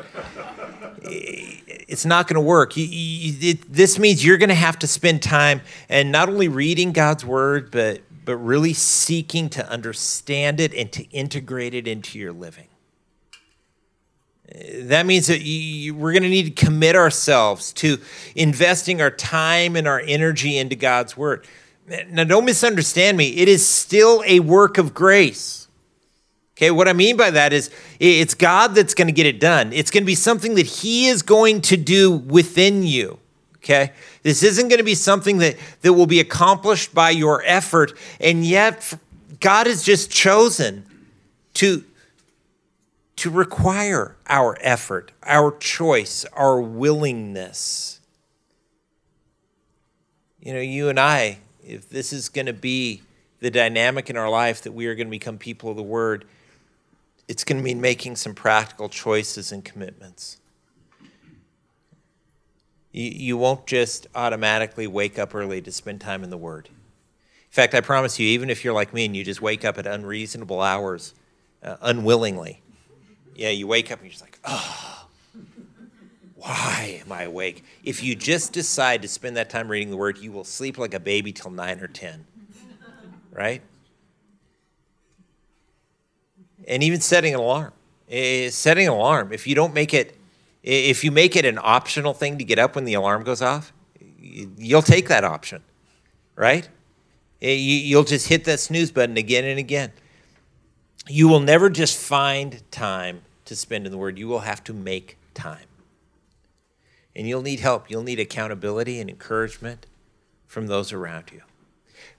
it's 1.03 2.05
not 2.05 2.27
going 2.27 2.35
to 2.35 2.41
work. 2.41 2.77
You, 2.77 2.85
you, 2.85 3.51
it, 3.51 3.73
this 3.73 3.99
means 3.99 4.25
you're 4.25 4.39
going 4.39 4.49
to 4.49 4.55
have 4.55 4.79
to 4.81 4.87
spend 4.87 5.23
time 5.23 5.61
and 5.89 6.11
not 6.11 6.29
only 6.29 6.49
reading 6.49 6.93
God's 6.93 7.25
word, 7.25 7.71
but 7.71 8.01
but 8.25 8.37
really 8.37 8.73
seeking 8.73 9.49
to 9.51 9.69
understand 9.69 10.61
it 10.61 10.75
and 10.75 10.91
to 10.93 11.03
integrate 11.11 11.75
it 11.75 11.87
into 11.87 12.19
your 12.19 12.33
living 12.33 12.69
that 14.75 15.07
means 15.07 15.29
that 15.29 15.43
you, 15.43 15.95
we're 15.95 16.13
going 16.13 16.25
to 16.25 16.29
need 16.29 16.57
to 16.57 16.65
commit 16.65 16.97
ourselves 16.97 17.73
to 17.75 17.99
investing 18.35 19.01
our 19.01 19.11
time 19.11 19.77
and 19.77 19.87
our 19.87 20.01
energy 20.01 20.59
into 20.59 20.75
God's 20.75 21.17
word. 21.17 21.47
Now, 22.09 22.25
don't 22.25 22.45
misunderstand 22.45 23.17
me. 23.17 23.37
It 23.37 23.49
is 23.49 23.67
still 23.67 24.23
a 24.25 24.41
work 24.41 24.79
of 24.79 24.95
grace. 24.95 25.67
Okay, 26.57 26.71
what 26.71 26.87
I 26.87 26.93
mean 26.93 27.17
by 27.17 27.31
that 27.31 27.53
is 27.53 27.71
it's 27.99 28.35
God 28.35 28.75
that's 28.75 28.95
going 28.95 29.09
to 29.09 29.13
get 29.13 29.27
it 29.27 29.41
done. 29.41 29.73
It's 29.73 29.91
going 29.91 30.03
to 30.03 30.07
be 30.07 30.15
something 30.15 30.55
that 30.55 30.67
He 30.67 31.09
is 31.09 31.23
going 31.23 31.63
to 31.63 31.77
do 31.77 32.13
within 32.13 32.85
you. 32.85 33.19
Okay, 33.57 33.93
this 34.23 34.43
isn't 34.43 34.69
going 34.69 34.79
to 34.79 34.85
be 34.85 34.95
something 34.95 35.39
that, 35.39 35.57
that 35.83 35.93
will 35.95 36.07
be 36.07 36.21
accomplished 36.21 36.95
by 36.95 37.11
your 37.11 37.43
effort, 37.45 37.93
and 38.21 38.45
yet 38.45 38.95
God 39.41 39.67
has 39.67 39.83
just 39.83 40.11
chosen 40.11 40.85
to 41.55 41.85
to 43.17 43.29
require 43.29 44.17
our 44.29 44.57
effort, 44.63 45.13
our 45.25 45.55
choice, 45.59 46.25
our 46.33 46.59
willingness. 46.59 48.01
You 50.41 50.55
know, 50.55 50.61
you 50.61 50.89
and 50.89 50.99
I, 50.99 51.41
if 51.65 51.89
this 51.89 52.13
is 52.13 52.29
going 52.29 52.47
to 52.47 52.53
be 52.53 53.03
the 53.41 53.51
dynamic 53.51 54.11
in 54.11 54.17
our 54.17 54.29
life 54.29 54.63
that 54.63 54.73
we 54.73 54.87
are 54.87 54.95
going 54.95 55.07
to 55.07 55.11
become 55.11 55.39
people 55.39 55.71
of 55.71 55.77
the 55.77 55.83
Word, 55.83 56.25
it's 57.29 57.45
going 57.45 57.59
to 57.59 57.63
mean 57.63 57.81
making 57.81 58.17
some 58.17 58.35
practical 58.35 58.89
choices 58.89 59.53
and 59.53 59.65
commitments. 59.65 60.39
You, 62.93 63.11
you 63.11 63.37
won't 63.37 63.67
just 63.67 64.07
automatically 64.15 64.87
wake 64.87 65.19
up 65.19 65.35
early 65.35 65.61
to 65.63 65.73
spend 65.73 66.01
time 66.01 66.25
in 66.25 66.31
the 66.31 66.37
Word. 66.37 66.69
In 66.69 67.53
fact, 67.55 67.75
I 67.75 67.81
promise 67.81 68.19
you, 68.19 68.27
even 68.29 68.51
if 68.51 68.65
you're 68.65 68.75
like 68.75 68.93
me 68.93 69.07
and 69.07 69.17
you 69.17 69.25
just 69.25 69.43
wake 69.43 69.65
up 69.65 69.79
at 69.79 69.87
unreasonable 69.87 70.61
hours, 70.61 71.15
uh, 71.63 71.77
unwillingly, 71.81 72.63
yeah, 73.35 73.51
you 73.51 73.67
wake 73.67 73.91
up 73.91 73.99
and 73.99 74.07
you're 74.07 74.13
just 74.13 74.23
like, 74.23 74.39
oh, 74.45 75.00
why 76.41 77.03
am 77.05 77.13
I 77.13 77.25
awake? 77.25 77.65
If 77.85 78.03
you 78.03 78.15
just 78.15 78.55
decide 78.55 79.03
to 79.03 79.09
spend 79.09 79.37
that 79.37 79.51
time 79.51 79.69
reading 79.69 79.91
the 79.91 79.97
Word, 79.97 80.17
you 80.17 80.33
will 80.33 80.45
sleep 80.45 80.79
like 80.79 80.95
a 80.95 81.01
baby 81.01 81.33
till 81.33 81.51
nine 81.51 81.81
or 81.81 81.87
10, 81.87 82.25
right? 83.31 83.61
And 86.67 86.83
even 86.83 87.03
setting 87.03 87.35
an 87.35 87.41
alarm. 87.41 87.73
Eh, 88.09 88.49
setting 88.49 88.87
an 88.87 88.95
alarm, 88.95 89.33
if 89.33 89.47
you 89.47 89.55
don't 89.55 89.75
make 89.75 89.93
it, 89.93 90.17
if 90.63 91.05
you 91.05 91.13
make 91.13 91.37
it 91.37 91.45
an 91.45 91.59
optional 91.63 92.15
thing 92.15 92.39
to 92.39 92.45
get 92.45 92.59
up 92.59 92.75
when 92.75 92.87
the 92.87 92.95
alarm 92.95 93.23
goes 93.23 93.43
off, 93.43 93.73
you'll 94.19 94.83
take 94.83 95.09
that 95.09 95.25
option, 95.25 95.63
right? 96.37 96.69
Eh, 97.43 97.53
you'll 97.53 98.03
just 98.03 98.29
hit 98.29 98.45
that 98.45 98.61
snooze 98.61 98.91
button 98.91 99.19
again 99.19 99.45
and 99.45 99.59
again. 99.59 99.93
You 101.07 101.29
will 101.29 101.41
never 101.41 101.69
just 101.69 101.99
find 101.99 102.63
time 102.71 103.23
to 103.45 103.55
spend 103.55 103.85
in 103.85 103.93
the 103.93 103.99
Word, 103.99 104.19
you 104.19 104.27
will 104.27 104.41
have 104.41 104.65
to 104.65 104.73
make 104.73 105.19
time. 105.35 105.70
And 107.15 107.27
you'll 107.27 107.43
need 107.43 107.61
help. 107.61 107.91
You'll 107.91 108.03
need 108.03 108.21
accountability 108.21 109.01
and 109.01 109.11
encouragement 109.11 109.87
from 110.47 110.67
those 110.67 110.93
around 110.93 111.31
you. 111.33 111.43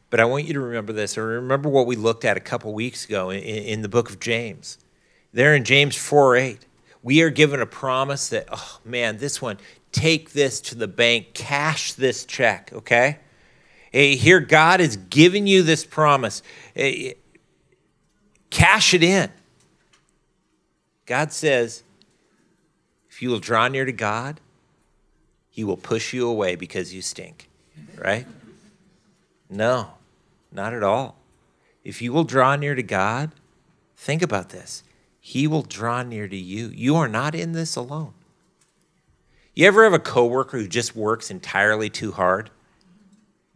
But 0.10 0.19
I 0.19 0.25
want 0.25 0.45
you 0.45 0.54
to 0.54 0.60
remember 0.60 0.91
this, 0.91 1.17
or 1.17 1.25
remember 1.25 1.69
what 1.69 1.88
we 1.88 1.95
looked 1.95 2.25
at 2.25 2.36
a 2.36 2.41
couple 2.41 2.73
weeks 2.73 3.06
ago 3.06 3.30
in, 3.30 3.39
in 3.41 3.82
the 3.82 3.89
book 3.89 4.10
of 4.10 4.19
James. 4.19 4.77
There 5.34 5.56
in 5.56 5.63
James 5.63 5.95
4 5.95 6.36
8, 6.36 6.65
we 7.01 7.21
are 7.21 7.30
given 7.30 7.62
a 7.62 7.65
promise 7.65 8.27
that, 8.30 8.47
oh 8.51 8.80
man, 8.84 9.17
this 9.17 9.42
one, 9.42 9.58
take 9.92 10.31
this 10.31 10.60
to 10.62 10.75
the 10.75 10.87
bank, 10.87 11.33
cash 11.33 11.94
this 11.94 12.25
check, 12.25 12.71
okay? 12.73 13.19
Here, 13.92 14.39
God 14.39 14.79
has 14.79 14.96
given 14.96 15.48
you 15.48 15.63
this 15.63 15.85
promise. 15.85 16.42
Cash 18.50 18.94
it 18.94 19.04
in. 19.04 19.29
God 21.06 21.33
says, 21.33 21.83
if 23.10 23.21
you 23.21 23.29
will 23.29 23.39
draw 23.39 23.67
near 23.67 23.83
to 23.83 23.92
God, 23.92 24.39
He 25.52 25.63
will 25.63 25.77
push 25.77 26.13
you 26.13 26.27
away 26.27 26.56
because 26.56 26.93
you 26.93 27.04
stink, 27.04 27.47
right? 27.97 28.25
No, 29.49 29.91
not 30.52 30.73
at 30.73 30.81
all. 30.81 31.17
If 31.83 32.02
you 32.02 32.12
will 32.12 32.23
draw 32.23 32.56
near 32.56 32.73
to 32.73 32.81
God, 32.81 33.31
think 33.95 34.23
about 34.23 34.49
this. 34.49 34.83
He 35.19 35.45
will 35.45 35.62
draw 35.62 36.02
near 36.02 36.27
to 36.27 36.35
you. 36.35 36.71
You 36.73 36.95
are 36.95 37.08
not 37.08 37.35
in 37.35 37.52
this 37.52 37.75
alone. 37.75 38.13
You 39.54 39.67
ever 39.67 39.83
have 39.83 39.93
a 39.93 39.99
coworker 39.99 40.58
who 40.58 40.67
just 40.67 40.95
works 40.95 41.29
entirely 41.29 41.89
too 41.89 42.13
hard? 42.13 42.49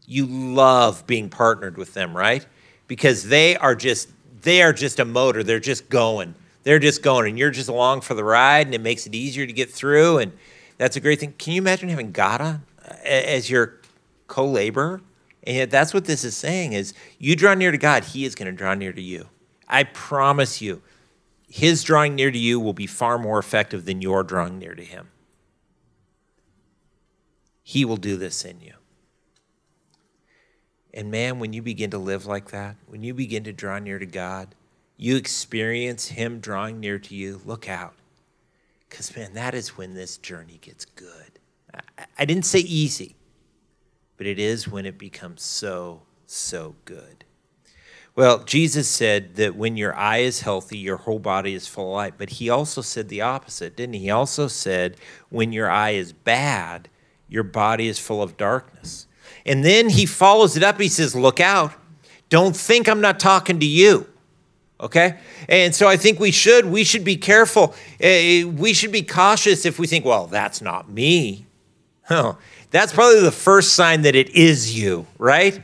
You 0.05 0.27
love 0.27 1.07
being 1.07 1.29
partnered 1.29 1.77
with 1.77 1.93
them, 1.93 2.15
right? 2.15 2.45
Because 2.87 3.29
they 3.29 3.55
are 3.55 3.75
just 3.75 4.09
they 4.41 4.61
are 4.61 4.73
just 4.73 4.99
a 4.99 5.05
motor. 5.05 5.41
They're 5.41 5.59
just 5.59 5.89
going 5.89 6.35
they're 6.65 6.79
just 6.79 7.01
going 7.01 7.29
and 7.29 7.39
you're 7.39 7.51
just 7.51 7.69
along 7.69 8.01
for 8.01 8.15
the 8.15 8.23
ride 8.23 8.65
and 8.65 8.75
it 8.75 8.81
makes 8.81 9.05
it 9.07 9.15
easier 9.15 9.45
to 9.45 9.53
get 9.53 9.69
through 9.71 10.17
and 10.17 10.33
that's 10.77 10.95
a 10.95 10.99
great 10.99 11.19
thing 11.19 11.33
can 11.37 11.53
you 11.53 11.61
imagine 11.61 11.89
having 11.89 12.13
on 12.17 12.63
uh, 12.85 12.95
as 13.03 13.49
your 13.49 13.79
co-laborer. 14.27 15.01
And 15.43 15.55
yet 15.55 15.69
that's 15.69 15.93
what 15.93 16.05
this 16.05 16.23
is 16.23 16.35
saying 16.35 16.73
is 16.73 16.93
you 17.19 17.35
draw 17.35 17.53
near 17.53 17.71
to 17.71 17.77
God, 17.77 18.03
he 18.03 18.25
is 18.25 18.33
going 18.35 18.47
to 18.47 18.51
draw 18.51 18.73
near 18.73 18.93
to 18.93 19.01
you. 19.01 19.29
I 19.67 19.83
promise 19.83 20.61
you, 20.61 20.81
his 21.47 21.83
drawing 21.83 22.15
near 22.15 22.31
to 22.31 22.37
you 22.37 22.59
will 22.59 22.73
be 22.73 22.87
far 22.87 23.17
more 23.17 23.39
effective 23.39 23.85
than 23.85 24.01
your 24.01 24.23
drawing 24.23 24.57
near 24.57 24.73
to 24.73 24.83
him. 24.83 25.09
He 27.61 27.85
will 27.85 27.97
do 27.97 28.17
this 28.17 28.43
in 28.43 28.59
you. 28.61 28.73
And 30.93 31.11
man, 31.11 31.39
when 31.39 31.53
you 31.53 31.61
begin 31.61 31.91
to 31.91 31.97
live 31.97 32.25
like 32.25 32.51
that, 32.51 32.77
when 32.87 33.03
you 33.03 33.13
begin 33.13 33.43
to 33.43 33.53
draw 33.53 33.79
near 33.79 33.99
to 33.99 34.05
God, 34.05 34.55
you 34.97 35.15
experience 35.17 36.07
him 36.07 36.39
drawing 36.39 36.79
near 36.79 36.99
to 36.99 37.15
you, 37.15 37.41
look 37.45 37.67
out. 37.67 37.95
Because, 38.95 39.13
man, 39.13 39.33
that 39.33 39.53
is 39.53 39.77
when 39.77 39.93
this 39.93 40.15
journey 40.15 40.57
gets 40.61 40.85
good. 40.85 41.39
I, 41.97 42.05
I 42.19 42.23
didn't 42.23 42.45
say 42.45 42.59
easy, 42.59 43.17
but 44.15 44.25
it 44.25 44.39
is 44.39 44.69
when 44.69 44.85
it 44.85 44.97
becomes 44.97 45.43
so, 45.43 46.03
so 46.25 46.77
good. 46.85 47.25
Well, 48.15 48.45
Jesus 48.45 48.87
said 48.87 49.35
that 49.35 49.57
when 49.57 49.75
your 49.75 49.93
eye 49.97 50.19
is 50.19 50.39
healthy, 50.39 50.77
your 50.77 50.95
whole 50.95 51.19
body 51.19 51.53
is 51.53 51.67
full 51.67 51.89
of 51.89 51.95
light. 51.97 52.13
But 52.17 52.29
he 52.29 52.49
also 52.49 52.79
said 52.79 53.09
the 53.09 53.19
opposite, 53.19 53.75
didn't 53.75 53.95
he? 53.95 54.03
He 54.03 54.11
also 54.11 54.47
said 54.47 54.95
when 55.27 55.51
your 55.51 55.69
eye 55.69 55.91
is 55.91 56.13
bad, 56.13 56.87
your 57.27 57.43
body 57.43 57.89
is 57.89 57.99
full 57.99 58.23
of 58.23 58.37
darkness. 58.37 59.07
And 59.45 59.65
then 59.65 59.89
he 59.89 60.05
follows 60.05 60.55
it 60.55 60.63
up. 60.63 60.79
He 60.79 60.87
says, 60.87 61.13
Look 61.13 61.41
out. 61.41 61.73
Don't 62.29 62.55
think 62.55 62.87
I'm 62.87 63.01
not 63.01 63.19
talking 63.19 63.59
to 63.59 63.65
you. 63.65 64.07
Okay? 64.79 65.17
And 65.47 65.73
so 65.73 65.87
I 65.87 65.97
think 65.97 66.19
we 66.19 66.31
should 66.31 66.65
we 66.65 66.83
should 66.83 67.03
be 67.03 67.17
careful. 67.17 67.73
Uh, 68.03 68.47
we 68.49 68.73
should 68.73 68.91
be 68.91 69.03
cautious 69.03 69.65
if 69.65 69.79
we 69.79 69.87
think, 69.87 70.05
well, 70.05 70.27
that's 70.27 70.61
not 70.61 70.89
me. 70.89 71.45
That's 72.71 72.91
probably 72.91 73.21
the 73.21 73.31
first 73.31 73.73
sign 73.73 74.01
that 74.01 74.15
it 74.15 74.29
is 74.31 74.77
you, 74.77 75.07
right? 75.17 75.61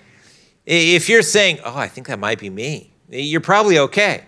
If 0.65 1.09
you're 1.09 1.23
saying, 1.23 1.59
oh, 1.65 1.77
I 1.77 1.87
think 1.87 2.07
that 2.07 2.19
might 2.19 2.39
be 2.39 2.49
me, 2.49 2.93
you're 3.09 3.41
probably 3.41 3.77
okay. 3.77 4.23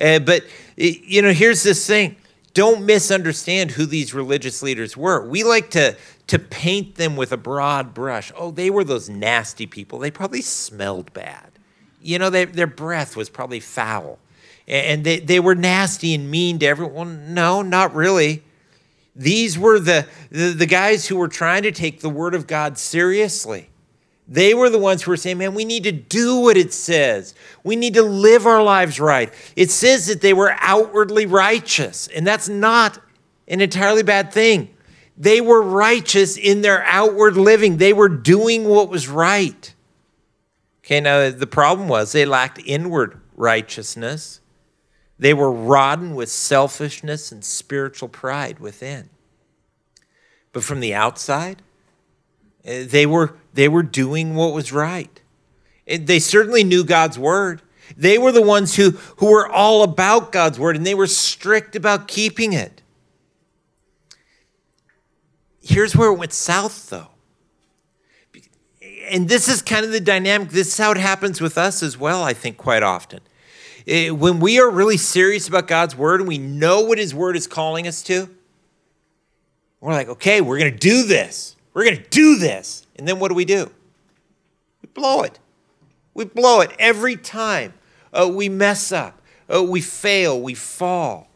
Uh, 0.00 0.18
but, 0.18 0.44
you 0.76 1.20
know, 1.20 1.32
here's 1.32 1.62
this 1.62 1.86
thing 1.86 2.16
don't 2.54 2.84
misunderstand 2.84 3.70
who 3.72 3.86
these 3.86 4.12
religious 4.12 4.62
leaders 4.62 4.96
were. 4.96 5.26
We 5.26 5.42
like 5.44 5.70
to, 5.70 5.96
to 6.26 6.38
paint 6.38 6.96
them 6.96 7.16
with 7.16 7.32
a 7.32 7.36
broad 7.36 7.94
brush. 7.94 8.32
Oh, 8.36 8.50
they 8.50 8.70
were 8.70 8.84
those 8.84 9.08
nasty 9.08 9.66
people. 9.66 9.98
They 9.98 10.10
probably 10.10 10.42
smelled 10.42 11.12
bad. 11.12 11.51
You 12.02 12.18
know, 12.18 12.30
they, 12.30 12.44
their 12.44 12.66
breath 12.66 13.16
was 13.16 13.28
probably 13.28 13.60
foul. 13.60 14.18
And 14.68 15.04
they, 15.04 15.18
they 15.18 15.40
were 15.40 15.54
nasty 15.54 16.14
and 16.14 16.30
mean 16.30 16.58
to 16.60 16.66
everyone. 16.66 17.34
No, 17.34 17.62
not 17.62 17.94
really. 17.94 18.42
These 19.14 19.58
were 19.58 19.78
the, 19.78 20.06
the, 20.30 20.50
the 20.50 20.66
guys 20.66 21.06
who 21.06 21.16
were 21.16 21.28
trying 21.28 21.64
to 21.64 21.72
take 21.72 22.00
the 22.00 22.08
word 22.08 22.34
of 22.34 22.46
God 22.46 22.78
seriously. 22.78 23.68
They 24.28 24.54
were 24.54 24.70
the 24.70 24.78
ones 24.78 25.02
who 25.02 25.10
were 25.10 25.16
saying, 25.16 25.38
man, 25.38 25.54
we 25.54 25.64
need 25.64 25.84
to 25.84 25.92
do 25.92 26.36
what 26.36 26.56
it 26.56 26.72
says. 26.72 27.34
We 27.64 27.76
need 27.76 27.94
to 27.94 28.02
live 28.02 28.46
our 28.46 28.62
lives 28.62 29.00
right. 29.00 29.32
It 29.56 29.70
says 29.70 30.06
that 30.06 30.20
they 30.20 30.32
were 30.32 30.54
outwardly 30.60 31.26
righteous, 31.26 32.08
and 32.08 32.26
that's 32.26 32.48
not 32.48 32.98
an 33.48 33.60
entirely 33.60 34.02
bad 34.02 34.32
thing. 34.32 34.70
They 35.18 35.40
were 35.40 35.60
righteous 35.60 36.36
in 36.38 36.62
their 36.62 36.82
outward 36.84 37.36
living, 37.36 37.76
they 37.76 37.92
were 37.92 38.08
doing 38.08 38.64
what 38.64 38.88
was 38.88 39.08
right. 39.08 39.74
Okay, 40.92 41.00
now 41.00 41.30
the 41.30 41.46
problem 41.46 41.88
was 41.88 42.12
they 42.12 42.26
lacked 42.26 42.60
inward 42.66 43.18
righteousness. 43.34 44.42
They 45.18 45.32
were 45.32 45.50
rotten 45.50 46.14
with 46.14 46.28
selfishness 46.28 47.32
and 47.32 47.42
spiritual 47.42 48.10
pride 48.10 48.58
within. 48.58 49.08
But 50.52 50.64
from 50.64 50.80
the 50.80 50.92
outside, 50.92 51.62
eh, 52.66 52.84
they 52.84 53.06
were, 53.06 53.36
they 53.54 53.70
were 53.70 53.82
doing 53.82 54.34
what 54.34 54.52
was 54.52 54.70
right. 54.70 55.18
They 55.86 56.18
certainly 56.18 56.62
knew 56.62 56.84
God's 56.84 57.18
word. 57.18 57.62
They 57.96 58.18
were 58.18 58.30
the 58.30 58.42
ones 58.42 58.76
who, 58.76 58.90
who 59.16 59.30
were 59.30 59.48
all 59.48 59.82
about 59.84 60.30
God's 60.30 60.58
word 60.58 60.76
and 60.76 60.84
they 60.84 60.94
were 60.94 61.06
strict 61.06 61.74
about 61.74 62.06
keeping 62.06 62.52
it. 62.52 62.82
Here's 65.62 65.96
where 65.96 66.12
it 66.12 66.18
went 66.18 66.34
south, 66.34 66.90
though. 66.90 67.11
And 69.10 69.28
this 69.28 69.48
is 69.48 69.62
kind 69.62 69.84
of 69.84 69.92
the 69.92 70.00
dynamic. 70.00 70.50
This 70.50 70.68
is 70.68 70.78
how 70.78 70.92
it 70.92 70.98
happens 70.98 71.40
with 71.40 71.58
us 71.58 71.82
as 71.82 71.98
well, 71.98 72.22
I 72.22 72.32
think, 72.32 72.56
quite 72.56 72.82
often. 72.82 73.20
Eh, 73.86 74.10
when 74.10 74.40
we 74.40 74.60
are 74.60 74.70
really 74.70 74.96
serious 74.96 75.48
about 75.48 75.66
God's 75.66 75.96
word 75.96 76.20
and 76.20 76.28
we 76.28 76.38
know 76.38 76.82
what 76.82 76.98
his 76.98 77.14
word 77.14 77.36
is 77.36 77.46
calling 77.46 77.86
us 77.86 78.02
to, 78.02 78.28
we're 79.80 79.92
like, 79.92 80.08
okay, 80.08 80.40
we're 80.40 80.58
going 80.58 80.72
to 80.72 80.78
do 80.78 81.04
this. 81.04 81.56
We're 81.74 81.84
going 81.84 81.96
to 81.96 82.08
do 82.08 82.38
this. 82.38 82.86
And 82.96 83.08
then 83.08 83.18
what 83.18 83.28
do 83.28 83.34
we 83.34 83.44
do? 83.44 83.70
We 84.80 84.88
blow 84.94 85.22
it. 85.22 85.38
We 86.14 86.24
blow 86.24 86.60
it 86.60 86.70
every 86.78 87.16
time. 87.16 87.74
Uh, 88.12 88.30
we 88.32 88.48
mess 88.48 88.92
up. 88.92 89.20
Uh, 89.52 89.62
we 89.62 89.80
fail. 89.80 90.40
We 90.40 90.54
fall. 90.54 91.28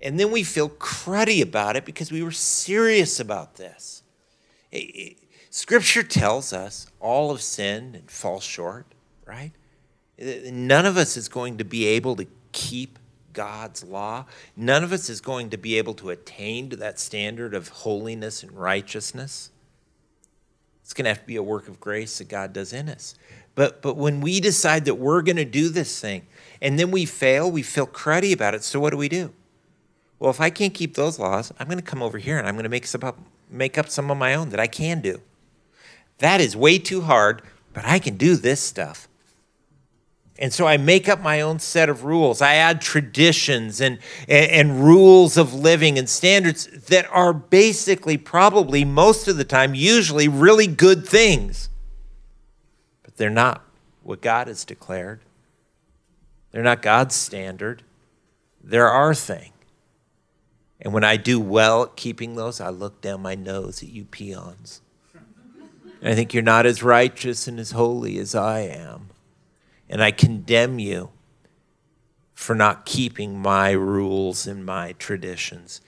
And 0.00 0.18
then 0.18 0.30
we 0.30 0.44
feel 0.44 0.70
cruddy 0.70 1.42
about 1.42 1.76
it 1.76 1.84
because 1.84 2.10
we 2.10 2.22
were 2.22 2.30
serious 2.30 3.20
about 3.20 3.56
this. 3.56 4.02
It, 4.70 4.76
it, 4.76 5.16
scripture 5.50 6.02
tells 6.02 6.52
us 6.52 6.86
all 7.00 7.30
have 7.30 7.42
sinned 7.42 7.94
and 7.94 8.10
fall 8.10 8.40
short, 8.40 8.86
right? 9.26 9.52
None 10.18 10.86
of 10.86 10.96
us 10.96 11.16
is 11.16 11.28
going 11.28 11.58
to 11.58 11.64
be 11.64 11.86
able 11.86 12.16
to 12.16 12.26
keep 12.52 12.98
God's 13.32 13.84
law. 13.84 14.26
None 14.56 14.84
of 14.84 14.92
us 14.92 15.08
is 15.08 15.20
going 15.20 15.50
to 15.50 15.56
be 15.56 15.78
able 15.78 15.94
to 15.94 16.10
attain 16.10 16.70
to 16.70 16.76
that 16.76 16.98
standard 16.98 17.54
of 17.54 17.68
holiness 17.68 18.42
and 18.42 18.52
righteousness. 18.52 19.50
It's 20.82 20.94
going 20.94 21.04
to 21.04 21.10
have 21.10 21.20
to 21.20 21.26
be 21.26 21.36
a 21.36 21.42
work 21.42 21.68
of 21.68 21.80
grace 21.80 22.18
that 22.18 22.28
God 22.28 22.52
does 22.52 22.72
in 22.72 22.88
us. 22.88 23.14
But, 23.54 23.82
but 23.82 23.96
when 23.96 24.20
we 24.20 24.40
decide 24.40 24.84
that 24.86 24.96
we're 24.96 25.22
going 25.22 25.36
to 25.36 25.44
do 25.44 25.68
this 25.68 26.00
thing 26.00 26.26
and 26.60 26.78
then 26.78 26.90
we 26.90 27.04
fail, 27.04 27.50
we 27.50 27.62
feel 27.62 27.86
cruddy 27.86 28.32
about 28.32 28.54
it. 28.54 28.64
So 28.64 28.80
what 28.80 28.90
do 28.90 28.96
we 28.96 29.08
do? 29.08 29.32
Well, 30.18 30.30
if 30.30 30.40
I 30.40 30.50
can't 30.50 30.74
keep 30.74 30.94
those 30.94 31.18
laws, 31.18 31.52
I'm 31.58 31.66
going 31.66 31.78
to 31.78 31.84
come 31.84 32.02
over 32.02 32.18
here 32.18 32.38
and 32.38 32.46
I'm 32.46 32.54
going 32.54 32.64
to 32.64 32.70
make, 32.70 32.86
some 32.86 33.04
up, 33.04 33.18
make 33.48 33.78
up 33.78 33.88
some 33.88 34.10
of 34.10 34.18
my 34.18 34.34
own 34.34 34.50
that 34.50 34.60
I 34.60 34.66
can 34.66 35.00
do. 35.00 35.20
That 36.20 36.40
is 36.40 36.56
way 36.56 36.78
too 36.78 37.02
hard, 37.02 37.42
but 37.74 37.84
I 37.84 37.98
can 37.98 38.16
do 38.16 38.36
this 38.36 38.60
stuff. 38.60 39.08
And 40.38 40.54
so 40.54 40.66
I 40.66 40.78
make 40.78 41.06
up 41.06 41.20
my 41.20 41.42
own 41.42 41.58
set 41.58 41.90
of 41.90 42.04
rules. 42.04 42.40
I 42.40 42.54
add 42.54 42.80
traditions 42.80 43.80
and, 43.80 43.98
and, 44.26 44.50
and, 44.50 44.84
rules 44.84 45.36
of 45.36 45.52
living 45.52 45.98
and 45.98 46.08
standards 46.08 46.66
that 46.86 47.06
are 47.10 47.34
basically, 47.34 48.16
probably 48.16 48.82
most 48.82 49.28
of 49.28 49.36
the 49.36 49.44
time, 49.44 49.74
usually 49.74 50.28
really 50.28 50.66
good 50.66 51.06
things. 51.06 51.68
But 53.02 53.18
they're 53.18 53.28
not 53.28 53.62
what 54.02 54.22
God 54.22 54.48
has 54.48 54.64
declared. 54.64 55.20
They're 56.52 56.62
not 56.62 56.80
God's 56.80 57.14
standard. 57.14 57.82
They're 58.64 58.88
our 58.88 59.14
thing. 59.14 59.52
And 60.80 60.94
when 60.94 61.04
I 61.04 61.18
do 61.18 61.38
well 61.38 61.82
at 61.82 61.96
keeping 61.96 62.36
those, 62.36 62.62
I 62.62 62.70
look 62.70 63.02
down 63.02 63.20
my 63.20 63.34
nose 63.34 63.82
at 63.82 63.90
you 63.90 64.04
peons. 64.04 64.80
I 66.02 66.14
think 66.14 66.32
you're 66.32 66.42
not 66.42 66.66
as 66.66 66.82
righteous 66.82 67.46
and 67.46 67.60
as 67.60 67.72
holy 67.72 68.18
as 68.18 68.34
I 68.34 68.60
am 68.60 69.10
and 69.90 70.02
I 70.02 70.12
condemn 70.12 70.78
you 70.78 71.10
for 72.32 72.54
not 72.54 72.86
keeping 72.86 73.38
my 73.38 73.72
rules 73.72 74.46
and 74.46 74.64
my 74.64 74.92
traditions. 74.92 75.82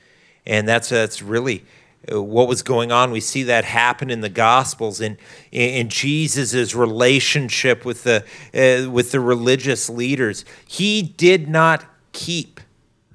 And 0.45 0.69
that's, 0.69 0.91
that's 0.91 1.23
really 1.23 1.65
uh, 2.13 2.21
what 2.21 2.49
was 2.49 2.63
going 2.63 2.91
on. 2.91 3.13
We 3.13 3.21
see 3.21 3.45
that 3.45 3.65
happen 3.65 4.11
in 4.11 4.21
the 4.21 4.29
Gospels 4.29 5.01
in, 5.01 5.17
in 5.53 5.89
Jesus' 5.89 6.75
relationship 6.75 7.85
with 7.85 8.03
the, 8.03 8.25
uh, 8.53 8.91
with 8.91 9.13
the 9.13 9.21
religious 9.21 9.89
leaders. 9.89 10.45
He 10.67 11.01
did 11.01 11.49
not 11.49 11.87
keep 12.11 12.61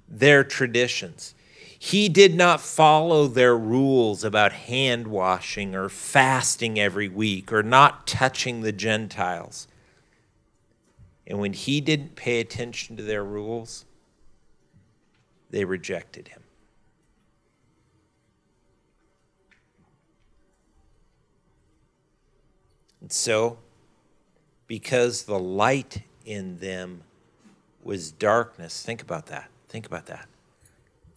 their 0.08 0.43
traditions. 0.43 1.36
He 1.80 2.10
did 2.10 2.36
not 2.36 2.60
follow 2.60 3.28
their 3.28 3.56
rules 3.56 4.24
about 4.24 4.52
hand 4.52 5.08
washing 5.08 5.76
or 5.76 5.90
fasting 5.90 6.80
every 6.80 7.08
week 7.08 7.54
or 7.54 7.62
not 7.62 8.08
touching 8.08 8.62
the 8.62 8.72
Gentiles. 8.72 9.68
And 11.28 11.40
when 11.40 11.54
he 11.54 11.82
didn't 11.82 12.16
pay 12.16 12.40
attention 12.40 12.98
to 12.98 13.04
their 13.04 13.24
rules, 13.24 13.86
they 15.50 15.66
rejected 15.66 16.30
him. 16.30 16.42
And 23.02 23.12
so, 23.12 23.60
because 24.66 25.24
the 25.24 25.40
light 25.40 26.02
in 26.26 26.58
them 26.58 27.04
was 27.84 28.12
darkness, 28.12 28.82
think 28.82 29.02
about 29.02 29.28
that. 29.28 29.50
Think 29.70 29.86
about 29.86 30.08
that. 30.08 30.28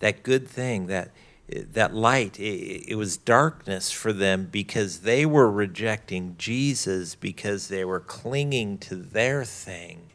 That 0.00 0.22
good 0.22 0.48
thing, 0.48 0.86
that 0.88 1.10
that 1.50 1.92
light, 1.92 2.38
it, 2.38 2.90
it, 2.92 2.94
was 2.94 3.16
darkness 3.16 3.90
for 3.90 4.12
them 4.12 4.48
because 4.50 5.00
they 5.00 5.26
were 5.26 5.50
rejecting 5.50 6.36
Jesus 6.38 7.16
because 7.16 7.66
they 7.66 7.84
were 7.84 7.98
clinging 7.98 8.78
to 8.78 8.94
their 8.94 9.44
thing. 9.44 10.10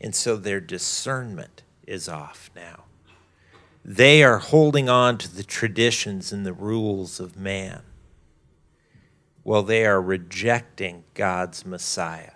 And 0.00 0.14
so 0.14 0.36
their 0.36 0.60
discernment 0.60 1.62
is 1.86 2.08
off 2.08 2.50
now. 2.56 2.84
They 3.84 4.24
are 4.24 4.38
holding 4.38 4.88
on 4.88 5.16
to 5.18 5.32
the 5.32 5.44
traditions 5.44 6.32
and 6.32 6.44
the 6.44 6.52
rules 6.52 7.20
of 7.20 7.36
man. 7.36 7.82
Well, 9.44 9.62
they 9.62 9.86
are 9.86 10.02
rejecting 10.02 11.04
God's 11.14 11.64
Messiah. 11.64 12.32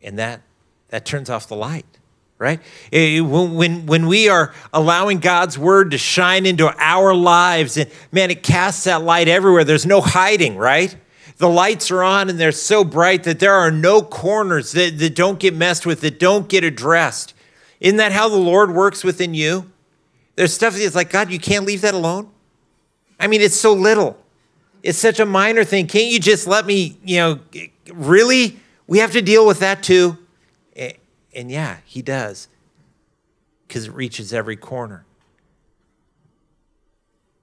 And 0.00 0.16
that, 0.16 0.42
that 0.90 1.04
turns 1.04 1.28
off 1.28 1.48
the 1.48 1.56
light, 1.56 1.97
right? 2.38 2.60
Eh, 2.92 3.20
when, 3.20 3.86
when 3.86 4.06
we 4.06 4.28
are 4.28 4.54
allowing 4.72 5.18
God's 5.18 5.58
word 5.58 5.90
to 5.90 5.98
shine 5.98 6.46
into 6.46 6.72
our 6.78 7.14
lives, 7.14 7.76
and 7.76 7.90
man, 8.12 8.30
it 8.30 8.42
casts 8.42 8.84
that 8.84 9.02
light 9.02 9.28
everywhere. 9.28 9.64
There's 9.64 9.86
no 9.86 10.00
hiding, 10.00 10.56
right? 10.56 10.96
The 11.38 11.48
lights 11.48 11.90
are 11.90 12.02
on 12.02 12.28
and 12.28 12.38
they're 12.38 12.52
so 12.52 12.84
bright 12.84 13.24
that 13.24 13.38
there 13.38 13.54
are 13.54 13.70
no 13.70 14.02
corners 14.02 14.72
that, 14.72 14.98
that 14.98 15.14
don't 15.14 15.38
get 15.38 15.54
messed 15.54 15.86
with, 15.86 16.00
that 16.00 16.18
don't 16.18 16.48
get 16.48 16.64
addressed. 16.64 17.34
Isn't 17.80 17.98
that 17.98 18.12
how 18.12 18.28
the 18.28 18.36
Lord 18.36 18.74
works 18.74 19.04
within 19.04 19.34
you? 19.34 19.70
There's 20.34 20.52
stuff 20.52 20.74
that's 20.74 20.94
like, 20.94 21.10
God, 21.10 21.30
you 21.30 21.38
can't 21.38 21.64
leave 21.64 21.80
that 21.82 21.94
alone. 21.94 22.30
I 23.20 23.26
mean, 23.26 23.40
it's 23.40 23.56
so 23.56 23.72
little. 23.72 24.16
It's 24.82 24.98
such 24.98 25.20
a 25.20 25.26
minor 25.26 25.64
thing. 25.64 25.86
Can't 25.86 26.10
you 26.10 26.20
just 26.20 26.46
let 26.46 26.66
me, 26.66 26.98
you 27.04 27.16
know, 27.18 27.40
really? 27.92 28.58
We 28.86 28.98
have 28.98 29.12
to 29.12 29.22
deal 29.22 29.46
with 29.46 29.60
that 29.60 29.82
too. 29.82 30.16
And 31.38 31.52
yeah, 31.52 31.76
he 31.84 32.02
does, 32.02 32.48
because 33.68 33.86
it 33.86 33.94
reaches 33.94 34.34
every 34.34 34.56
corner. 34.56 35.04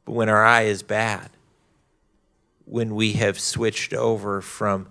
But 0.03 0.11
when 0.11 0.27
our 0.27 0.43
eye 0.43 0.63
is 0.63 0.83
bad, 0.83 1.29
when 2.65 2.93
we 2.93 3.13
have 3.13 3.39
switched 3.39 3.93
over 3.93 4.41
from, 4.41 4.89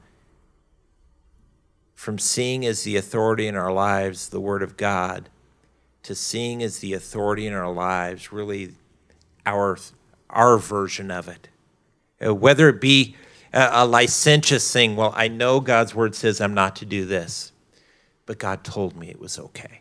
from 1.95 2.19
seeing 2.19 2.65
as 2.65 2.85
the 2.85 2.97
authority 2.97 3.47
in 3.47 3.57
our 3.57 3.71
lives 3.71 4.31
the 4.31 4.41
Word 4.41 4.63
of 4.63 4.79
God 4.79 5.29
to 6.05 6.15
seeing 6.15 6.63
as 6.63 6.79
the 6.79 6.95
authority 6.95 7.47
in 7.47 7.53
our 7.53 7.71
lives 7.71 8.33
really 8.33 8.73
our, 9.45 9.77
our 10.31 10.57
version 10.57 11.11
of 11.11 11.29
it, 11.29 11.49
uh, 12.25 12.35
whether 12.35 12.71
it 12.71 12.81
be 12.81 13.17
a, 13.53 13.69
a 13.71 13.87
licentious 13.87 14.73
thing. 14.73 14.97
Well, 14.97 15.13
I 15.15 15.29
know 15.29 15.61
God's 15.61 15.95
word 15.95 16.15
says 16.15 16.41
I'm 16.41 16.55
not 16.55 16.77
to 16.77 16.87
do 16.87 17.05
this, 17.05 17.53
but 18.27 18.39
God 18.39 18.65
told 18.65 18.97
me 18.97 19.09
it 19.09 19.21
was 19.21 19.39
okay. 19.39 19.81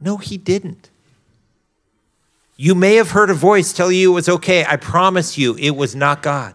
No, 0.00 0.16
He 0.16 0.36
didn't. 0.38 0.90
You 2.56 2.74
may 2.74 2.96
have 2.96 3.10
heard 3.10 3.30
a 3.30 3.34
voice 3.34 3.72
tell 3.72 3.90
you 3.90 4.12
it 4.12 4.14
was 4.14 4.28
okay. 4.28 4.64
I 4.64 4.76
promise 4.76 5.36
you, 5.38 5.56
it 5.56 5.70
was 5.70 5.94
not 5.94 6.22
God. 6.22 6.54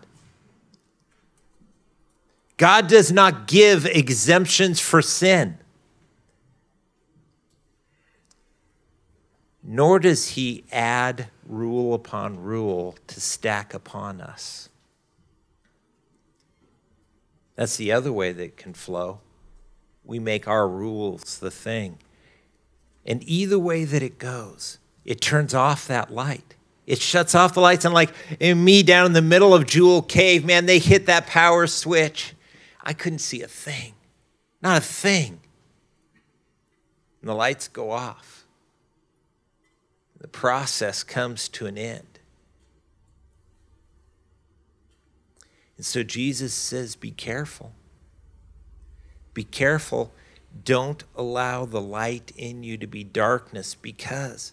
God 2.56 2.88
does 2.88 3.12
not 3.12 3.48
give 3.48 3.86
exemptions 3.86 4.80
for 4.80 5.02
sin, 5.02 5.58
nor 9.64 10.00
does 10.00 10.30
He 10.30 10.64
add 10.72 11.28
rule 11.46 11.94
upon 11.94 12.42
rule 12.42 12.96
to 13.08 13.22
stack 13.22 13.74
upon 13.74 14.22
us. 14.22 14.70
That's 17.56 17.78
the 17.78 17.92
other 17.92 18.12
way 18.12 18.32
that 18.34 18.58
can 18.58 18.74
flow. 18.74 19.20
We 20.08 20.20
make 20.20 20.48
our 20.48 20.68
rules 20.68 21.38
the 21.38 21.52
thing. 21.52 22.00
And 23.06 23.22
either 23.24 23.60
way 23.60 23.84
that 23.84 24.02
it 24.02 24.18
goes, 24.18 24.80
it 25.06 25.22
turns 25.22 25.54
off 25.54 25.88
that 25.88 26.12
light. 26.12 26.56
It 26.86 27.02
shuts 27.02 27.36
off 27.36 27.54
the 27.54 27.62
lights. 27.62 27.86
And 27.86 27.94
like 27.94 28.14
in 28.40 28.64
me 28.64 28.82
down 28.82 29.06
in 29.06 29.14
the 29.14 29.22
middle 29.22 29.54
of 29.54 29.68
Jewel 29.68 30.02
Cave, 30.02 30.46
man, 30.46 30.66
they 30.66 30.80
hit 30.80 31.06
that 31.06 31.28
power 31.28 31.68
switch. 31.68 32.34
I 32.82 32.94
couldn't 32.94 33.20
see 33.20 33.42
a 33.42 33.48
thing, 33.48 33.94
not 34.62 34.78
a 34.78 34.82
thing. 34.82 35.42
And 37.22 37.30
the 37.30 37.36
lights 37.36 37.68
go 37.68 37.92
off. 37.92 38.46
The 40.20 40.30
process 40.30 41.04
comes 41.04 41.50
to 41.50 41.68
an 41.68 41.78
end. 41.78 42.20
And 45.76 45.86
so 45.86 46.04
Jesus 46.04 46.54
says, 46.54 46.96
Be 46.96 47.12
careful. 47.12 47.74
Be 49.38 49.44
careful. 49.44 50.12
Don't 50.66 51.04
allow 51.16 51.64
the 51.64 51.80
light 51.80 52.32
in 52.36 52.64
you 52.64 52.76
to 52.80 52.88
be 52.88 53.04
darkness 53.04 53.76
because 53.76 54.52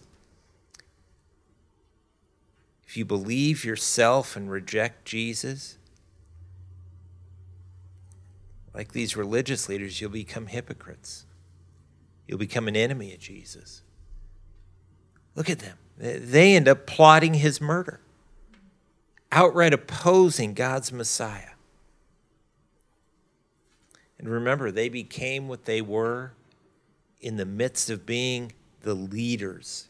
if 2.85 2.95
you 2.95 3.03
believe 3.03 3.65
yourself 3.65 4.35
and 4.35 4.51
reject 4.51 5.03
Jesus, 5.03 5.79
like 8.75 8.91
these 8.91 9.17
religious 9.17 9.67
leaders, 9.67 9.99
you'll 9.99 10.11
become 10.11 10.45
hypocrites. 10.45 11.25
You'll 12.27 12.37
become 12.37 12.67
an 12.67 12.75
enemy 12.75 13.11
of 13.11 13.19
Jesus. 13.19 13.81
Look 15.33 15.49
at 15.49 15.57
them. 15.57 15.79
They 15.97 16.55
end 16.55 16.67
up 16.67 16.85
plotting 16.85 17.33
his 17.33 17.59
murder 17.59 18.01
outright 19.31 19.73
opposing 19.73 20.53
God's 20.53 20.91
Messiah. 20.91 21.54
And 24.17 24.29
remember, 24.29 24.71
they 24.71 24.89
became 24.89 25.47
what 25.47 25.65
they 25.65 25.81
were 25.81 26.33
in 27.19 27.37
the 27.37 27.45
midst 27.45 27.89
of 27.89 28.05
being 28.05 28.53
the 28.81 28.93
leaders 28.93 29.89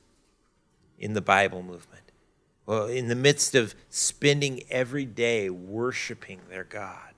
in 0.98 1.14
the 1.14 1.22
Bible 1.22 1.62
movement. 1.62 2.12
Well, 2.66 2.88
in 2.88 3.08
the 3.08 3.16
midst 3.16 3.54
of 3.54 3.76
spending 3.90 4.64
every 4.70 5.06
day 5.06 5.50
worshiping 5.50 6.42
their 6.50 6.64
God 6.64 7.14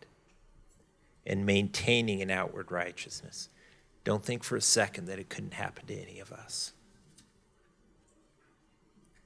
and 1.26 1.46
maintaining 1.46 2.22
an 2.22 2.32
outward 2.32 2.72
righteousness. 2.72 3.50
Don't 4.04 4.24
think 4.24 4.44
for 4.44 4.56
a 4.56 4.62
second 4.62 5.06
that 5.06 5.20
it 5.20 5.30
couldn't 5.30 5.54
happen 5.54 5.86
to 5.88 5.96
any 5.96 6.20
of 6.20 6.32
us. 6.32 6.74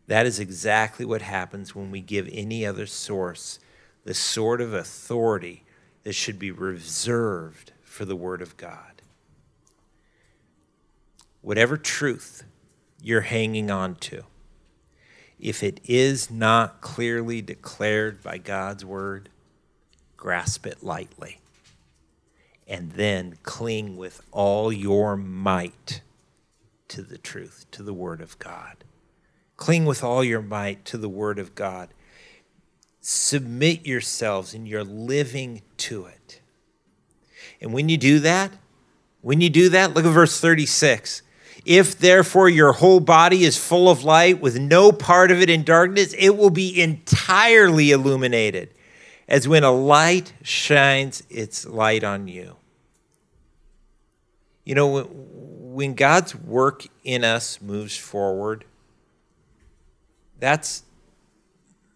That 0.07 0.25
is 0.25 0.39
exactly 0.39 1.05
what 1.05 1.21
happens 1.21 1.75
when 1.75 1.91
we 1.91 2.01
give 2.01 2.27
any 2.31 2.65
other 2.65 2.85
source 2.85 3.59
the 4.03 4.13
sort 4.13 4.59
of 4.59 4.73
authority 4.73 5.63
that 6.03 6.13
should 6.13 6.39
be 6.39 6.51
reserved 6.51 7.71
for 7.83 8.05
the 8.05 8.15
Word 8.15 8.41
of 8.41 8.57
God. 8.57 9.01
Whatever 11.41 11.77
truth 11.77 12.43
you're 13.01 13.21
hanging 13.21 13.71
on 13.71 13.95
to, 13.95 14.23
if 15.39 15.63
it 15.63 15.79
is 15.85 16.29
not 16.29 16.81
clearly 16.81 17.41
declared 17.41 18.21
by 18.21 18.37
God's 18.37 18.85
Word, 18.85 19.29
grasp 20.17 20.67
it 20.67 20.83
lightly 20.83 21.41
and 22.67 22.93
then 22.93 23.37
cling 23.43 23.97
with 23.97 24.21
all 24.31 24.71
your 24.71 25.17
might 25.17 26.01
to 26.87 27.01
the 27.01 27.17
truth, 27.17 27.65
to 27.71 27.83
the 27.83 27.93
Word 27.93 28.21
of 28.21 28.39
God. 28.39 28.83
Cling 29.57 29.85
with 29.85 30.03
all 30.03 30.23
your 30.23 30.41
might 30.41 30.85
to 30.85 30.97
the 30.97 31.09
Word 31.09 31.37
of 31.37 31.53
God. 31.53 31.89
Submit 33.01 33.85
yourselves 33.85 34.53
and 34.53 34.67
you're 34.67 34.83
living 34.83 35.63
to 35.77 36.05
it. 36.05 36.41
And 37.59 37.73
when 37.73 37.89
you 37.89 37.97
do 37.97 38.19
that, 38.19 38.51
when 39.21 39.41
you 39.41 39.49
do 39.49 39.69
that, 39.69 39.93
look 39.93 40.05
at 40.05 40.11
verse 40.11 40.39
36. 40.39 41.23
If 41.65 41.97
therefore 41.97 42.49
your 42.49 42.73
whole 42.73 42.99
body 42.99 43.43
is 43.43 43.57
full 43.57 43.89
of 43.89 44.03
light, 44.03 44.41
with 44.41 44.59
no 44.59 44.91
part 44.91 45.31
of 45.31 45.41
it 45.41 45.49
in 45.49 45.63
darkness, 45.63 46.13
it 46.17 46.31
will 46.31 46.49
be 46.49 46.81
entirely 46.81 47.91
illuminated, 47.91 48.69
as 49.27 49.47
when 49.47 49.63
a 49.63 49.71
light 49.71 50.33
shines 50.41 51.21
its 51.29 51.65
light 51.65 52.03
on 52.03 52.27
you. 52.27 52.55
You 54.63 54.75
know, 54.75 55.03
when 55.03 55.93
God's 55.93 56.35
work 56.35 56.87
in 57.03 57.23
us 57.23 57.61
moves 57.61 57.97
forward, 57.97 58.65
that's 60.39 60.83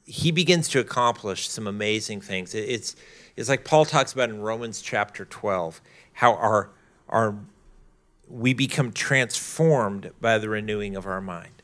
he 0.05 0.31
begins 0.31 0.67
to 0.69 0.79
accomplish 0.79 1.49
some 1.49 1.67
amazing 1.67 2.21
things. 2.21 2.53
It's 2.53 2.95
it's 3.35 3.49
like 3.49 3.65
Paul 3.65 3.85
talks 3.85 4.13
about 4.13 4.29
in 4.29 4.41
Romans 4.41 4.81
chapter 4.81 5.25
12, 5.25 5.81
how 6.13 6.35
our 6.35 6.69
our 7.09 7.35
we 8.27 8.53
become 8.53 8.91
transformed 8.91 10.11
by 10.21 10.37
the 10.37 10.49
renewing 10.49 10.95
of 10.95 11.05
our 11.05 11.21
mind. 11.21 11.55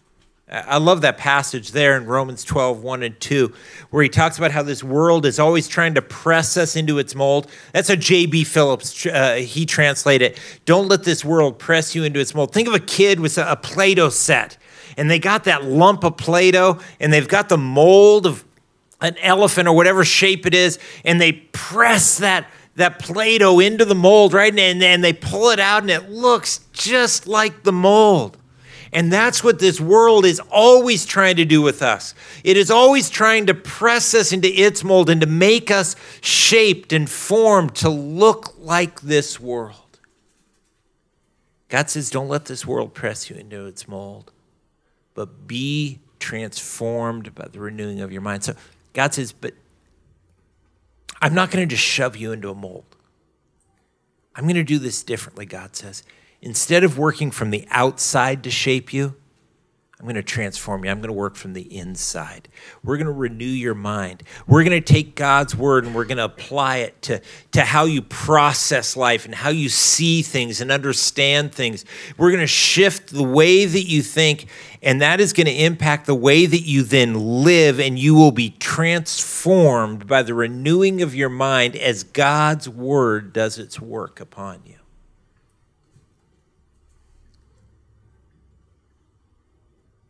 I 0.52 0.80
love 0.80 1.00
that 1.02 1.18
passage 1.18 1.72
there 1.72 1.96
in 1.96 2.06
Romans 2.06 2.44
12, 2.44 2.84
1 2.84 3.04
and 3.04 3.18
2, 3.22 3.54
where 3.90 4.04
he 4.04 4.10
talks 4.10 4.38
about 4.38 4.52
how 4.52 4.62
this 4.62 4.84
world 4.84 5.26
is 5.26 5.40
always 5.40 5.66
trying 5.66 5.94
to 5.94 6.02
press 6.02 6.58
us 6.58 6.76
into 6.76 7.00
its 7.00 7.16
mold. 7.16 7.50
That's 7.72 7.90
a 7.90 7.96
J.B. 7.96 8.44
Phillips, 8.44 9.06
uh, 9.06 9.36
he 9.36 9.66
translated 9.66 10.34
it. 10.34 10.40
Don't 10.66 10.90
let 10.90 11.06
this 11.06 11.24
world 11.24 11.58
press 11.58 11.96
you 11.96 12.04
into 12.04 12.20
its 12.20 12.36
mold. 12.36 12.52
Think 12.52 12.68
of 12.68 12.74
a 12.74 12.82
kid 12.82 13.22
with 13.22 13.38
a 13.38 13.56
Play 13.56 13.96
Doh 13.96 14.10
set 14.10 14.58
and 14.98 15.10
they 15.10 15.20
got 15.20 15.46
that 15.46 15.64
lump 15.64 16.04
of 16.04 16.18
Play 16.18 16.52
Doh 16.52 16.80
and 17.00 17.12
they've 17.12 17.28
got 17.28 17.50
the 17.50 17.58
mold 17.58 18.26
of 18.26 18.44
an 19.02 19.18
elephant 19.18 19.68
or 19.68 19.76
whatever 19.76 20.06
shape 20.06 20.46
it 20.46 20.54
is, 20.54 20.80
and 21.04 21.20
they 21.20 21.32
press 21.32 22.20
that, 22.20 22.48
that 22.76 23.00
Play 23.00 23.38
Doh 23.40 23.60
into 23.60 23.84
the 23.84 23.96
mold, 23.96 24.34
right? 24.34 24.58
And, 24.58 24.84
and 24.84 25.04
they 25.04 25.14
pull 25.14 25.50
it 25.50 25.60
out 25.60 25.82
and 25.82 25.90
it 25.90 26.10
looks 26.10 26.60
just 26.72 27.28
like 27.28 27.64
the 27.64 27.72
mold. 27.72 28.38
And 28.94 29.12
that's 29.12 29.42
what 29.44 29.60
this 29.60 29.80
world 29.80 30.26
is 30.26 30.42
always 30.52 31.06
trying 31.06 31.38
to 31.38 31.46
do 31.46 31.62
with 31.62 31.82
us. 31.82 32.14
It 32.44 32.58
is 32.58 32.70
always 32.70 33.10
trying 33.10 33.46
to 33.46 33.54
press 33.54 34.14
us 34.14 34.34
into 34.34 34.50
its 34.50 34.84
mold 34.84 35.10
and 35.10 35.22
to 35.22 35.28
make 35.28 35.72
us 35.72 35.96
shaped 36.20 36.92
and 36.92 37.10
formed 37.10 37.74
to 37.76 37.90
look 37.90 38.54
like 38.60 39.00
this 39.02 39.40
world. 39.40 40.00
God 41.70 41.90
says, 41.90 42.10
don't 42.10 42.28
let 42.28 42.46
this 42.46 42.66
world 42.66 42.94
press 42.94 43.30
you 43.30 43.38
into 43.38 43.66
its 43.66 43.88
mold 43.88 44.34
but 45.14 45.48
be 45.48 46.00
transformed 46.20 47.34
by 47.36 47.48
the 47.52 47.60
renewing 47.60 48.02
of 48.02 48.12
your 48.12 48.22
mind. 48.22 48.44
So, 48.44 48.56
God 48.94 49.14
says, 49.14 49.32
but 49.32 49.54
I'm 51.22 51.34
not 51.34 51.52
going 51.52 51.68
to 51.68 51.76
just 51.76 51.88
shove 51.88 52.16
you 52.16 52.32
into 52.32 52.50
a 52.50 52.56
mold. 52.56 52.96
I'm 54.36 54.44
going 54.46 54.56
to 54.56 54.64
do 54.64 54.80
this 54.80 55.04
differently, 55.04 55.46
God 55.46 55.76
says. 55.76 56.04
Instead 56.42 56.84
of 56.84 56.98
working 56.98 57.32
from 57.32 57.52
the 57.52 57.68
outside 57.70 58.44
to 58.44 58.52
shape 58.52 58.94
you, 58.94 59.16
I'm 60.02 60.08
going 60.08 60.16
to 60.16 60.24
transform 60.24 60.84
you. 60.84 60.90
I'm 60.90 60.98
going 60.98 61.10
to 61.10 61.14
work 61.14 61.36
from 61.36 61.54
the 61.54 61.78
inside. 61.78 62.50
We're 62.84 62.98
going 62.98 63.06
to 63.06 63.14
renew 63.14 63.46
your 63.46 63.76
mind. 63.76 64.24
We're 64.48 64.64
going 64.64 64.82
to 64.82 64.94
take 64.94 65.16
God's 65.16 65.56
word 65.56 65.86
and 65.86 65.94
we're 65.94 66.06
going 66.06 66.18
to 66.18 66.24
apply 66.24 66.78
it 66.78 67.00
to, 67.04 67.22
to 67.52 67.62
how 67.62 67.86
you 67.86 68.02
process 68.02 68.98
life 68.98 69.26
and 69.26 69.36
how 69.36 69.50
you 69.50 69.70
see 69.70 70.24
things 70.24 70.60
and 70.60 70.72
understand 70.72 71.54
things. 71.54 71.86
We're 72.18 72.32
going 72.32 72.42
to 72.42 72.48
shift 72.48 73.14
the 73.14 73.22
way 73.22 73.66
that 73.66 73.84
you 73.84 74.02
think, 74.02 74.48
and 74.82 75.04
that 75.04 75.22
is 75.22 75.34
going 75.34 75.46
to 75.46 75.54
impact 75.54 76.08
the 76.08 76.16
way 76.16 76.48
that 76.48 76.62
you 76.62 76.82
then 76.82 77.14
live, 77.14 77.80
and 77.80 78.00
you 78.00 78.16
will 78.16 78.32
be 78.32 78.50
transformed 78.50 80.08
by 80.08 80.24
the 80.24 80.34
renewing 80.34 81.04
of 81.04 81.14
your 81.14 81.30
mind 81.30 81.76
as 81.76 82.04
God's 82.04 82.68
word 82.68 83.34
does 83.34 83.60
its 83.60 83.80
work 83.80 84.20
upon 84.20 84.62
you. 84.66 84.81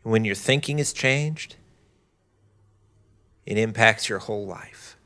When 0.04 0.26
your 0.26 0.36
thinking 0.36 0.80
is 0.80 0.94
changed, 0.94 1.56
it 3.46 3.58
impacts 3.58 4.10
your 4.10 4.20
whole 4.20 4.46
life. 4.46 4.98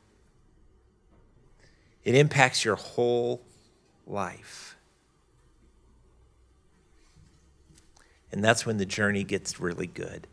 It 2.04 2.14
impacts 2.14 2.64
your 2.64 2.76
whole 2.76 3.42
life. 4.06 4.76
And 8.30 8.44
that's 8.44 8.64
when 8.64 8.76
the 8.76 8.86
journey 8.86 9.24
gets 9.24 9.58
really 9.60 9.86
good. 9.86 10.26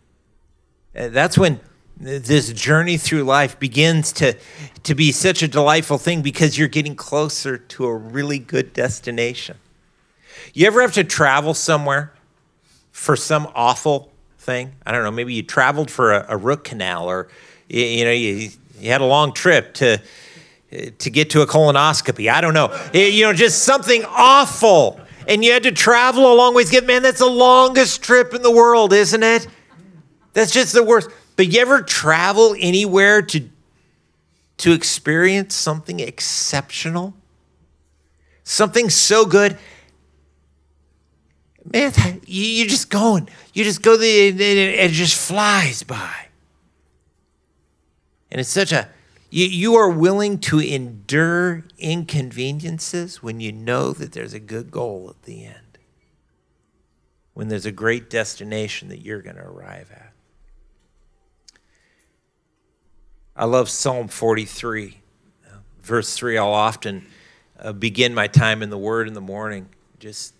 Uh, 0.96 1.08
that's 1.10 1.38
when 1.38 1.60
this 1.98 2.52
journey 2.54 2.98
through 2.98 3.24
life 3.24 3.60
begins 3.60 4.12
to, 4.14 4.38
to 4.84 4.96
be 4.96 5.12
such 5.12 5.42
a 5.42 5.48
delightful 5.48 5.98
thing 5.98 6.22
because 6.22 6.58
you're 6.58 6.68
getting 6.68 6.96
closer 6.96 7.58
to 7.58 7.86
a 7.86 7.96
really 7.96 8.40
good 8.40 8.74
destination. 8.74 9.58
You 10.54 10.68
ever 10.68 10.82
have 10.82 10.94
to 10.94 11.04
travel 11.04 11.54
somewhere 11.54 12.14
for 12.92 13.16
some 13.16 13.48
awful 13.56 14.13
thing. 14.44 14.74
I 14.86 14.92
don't 14.92 15.04
know. 15.04 15.12
Maybe 15.12 15.34
you 15.34 15.44
traveled 15.44 15.90
for 15.90 16.12
a, 16.12 16.26
a 16.30 16.38
root 16.38 16.64
canal, 16.64 17.10
or 17.10 17.30
you, 17.70 17.84
you 17.84 18.06
know, 18.06 18.12
you, 18.12 18.50
you 18.80 18.92
had 18.92 19.02
a 19.02 19.06
long 19.06 19.34
trip 19.34 19.74
to 19.76 20.02
to 21.00 21.10
get 21.10 21.30
to 21.32 21.42
a 21.42 21.48
colonoscopy. 21.48 22.32
I 22.32 22.42
don't 22.42 22.54
know. 22.54 22.76
You 22.94 23.26
know, 23.26 23.34
just 23.34 23.64
something 23.64 24.04
awful, 24.08 25.00
and 25.28 25.44
you 25.44 25.52
had 25.52 25.64
to 25.64 25.72
travel 25.72 26.32
a 26.32 26.36
long 26.36 26.54
ways. 26.54 26.70
Get 26.70 26.86
man, 26.86 27.02
that's 27.02 27.20
the 27.20 27.26
longest 27.26 28.04
trip 28.04 28.34
in 28.34 28.42
the 28.42 28.52
world, 28.52 28.94
isn't 28.94 29.24
it? 29.24 29.48
That's 30.34 30.52
just 30.52 30.74
the 30.74 30.84
worst. 30.84 31.10
But 31.36 31.48
you 31.48 31.62
ever 31.62 31.82
travel 31.82 32.56
anywhere 32.60 33.22
to 33.22 33.50
to 34.58 34.72
experience 34.72 35.56
something 35.56 36.00
exceptional? 36.00 37.14
Something 38.44 38.90
so 38.90 39.26
good 39.26 39.58
man, 41.72 42.22
you, 42.26 42.66
are 42.66 42.68
just 42.68 42.90
going. 42.90 43.30
You 43.54 43.64
just 43.64 43.82
go 43.82 43.98
there 43.98 44.32
and 44.32 44.40
it 44.42 44.92
just 44.92 45.16
flies 45.16 45.84
by. 45.84 46.28
And 48.32 48.40
it's 48.40 48.50
such 48.50 48.72
a, 48.72 48.90
you, 49.30 49.46
you 49.46 49.76
are 49.76 49.90
willing 49.90 50.40
to 50.40 50.60
endure 50.60 51.64
inconveniences 51.78 53.22
when 53.22 53.40
you 53.40 53.52
know 53.52 53.92
that 53.94 54.12
there's 54.12 54.34
a 54.34 54.40
good 54.40 54.72
goal 54.72 55.08
at 55.10 55.24
the 55.24 55.46
end, 55.46 55.78
when 57.34 57.48
there's 57.48 57.66
a 57.66 57.72
great 57.72 58.10
destination 58.10 58.90
that 58.90 59.02
you're 59.02 59.22
going 59.22 59.36
to 59.36 59.44
arrive 59.44 59.92
at. 59.92 60.14
I 63.36 63.46
love 63.46 63.70
Psalm 63.70 64.08
43. 64.08 65.00
Verse 65.82 66.16
3, 66.16 66.38
I'll 66.38 66.54
often 66.54 67.06
uh, 67.60 67.74
begin 67.74 68.14
my 68.14 68.28
time 68.28 68.64
in 68.64 68.70
the 68.70 68.78
Word 68.78 69.08
in 69.08 69.14
the 69.14 69.22
morning, 69.22 69.70
just 70.00 70.34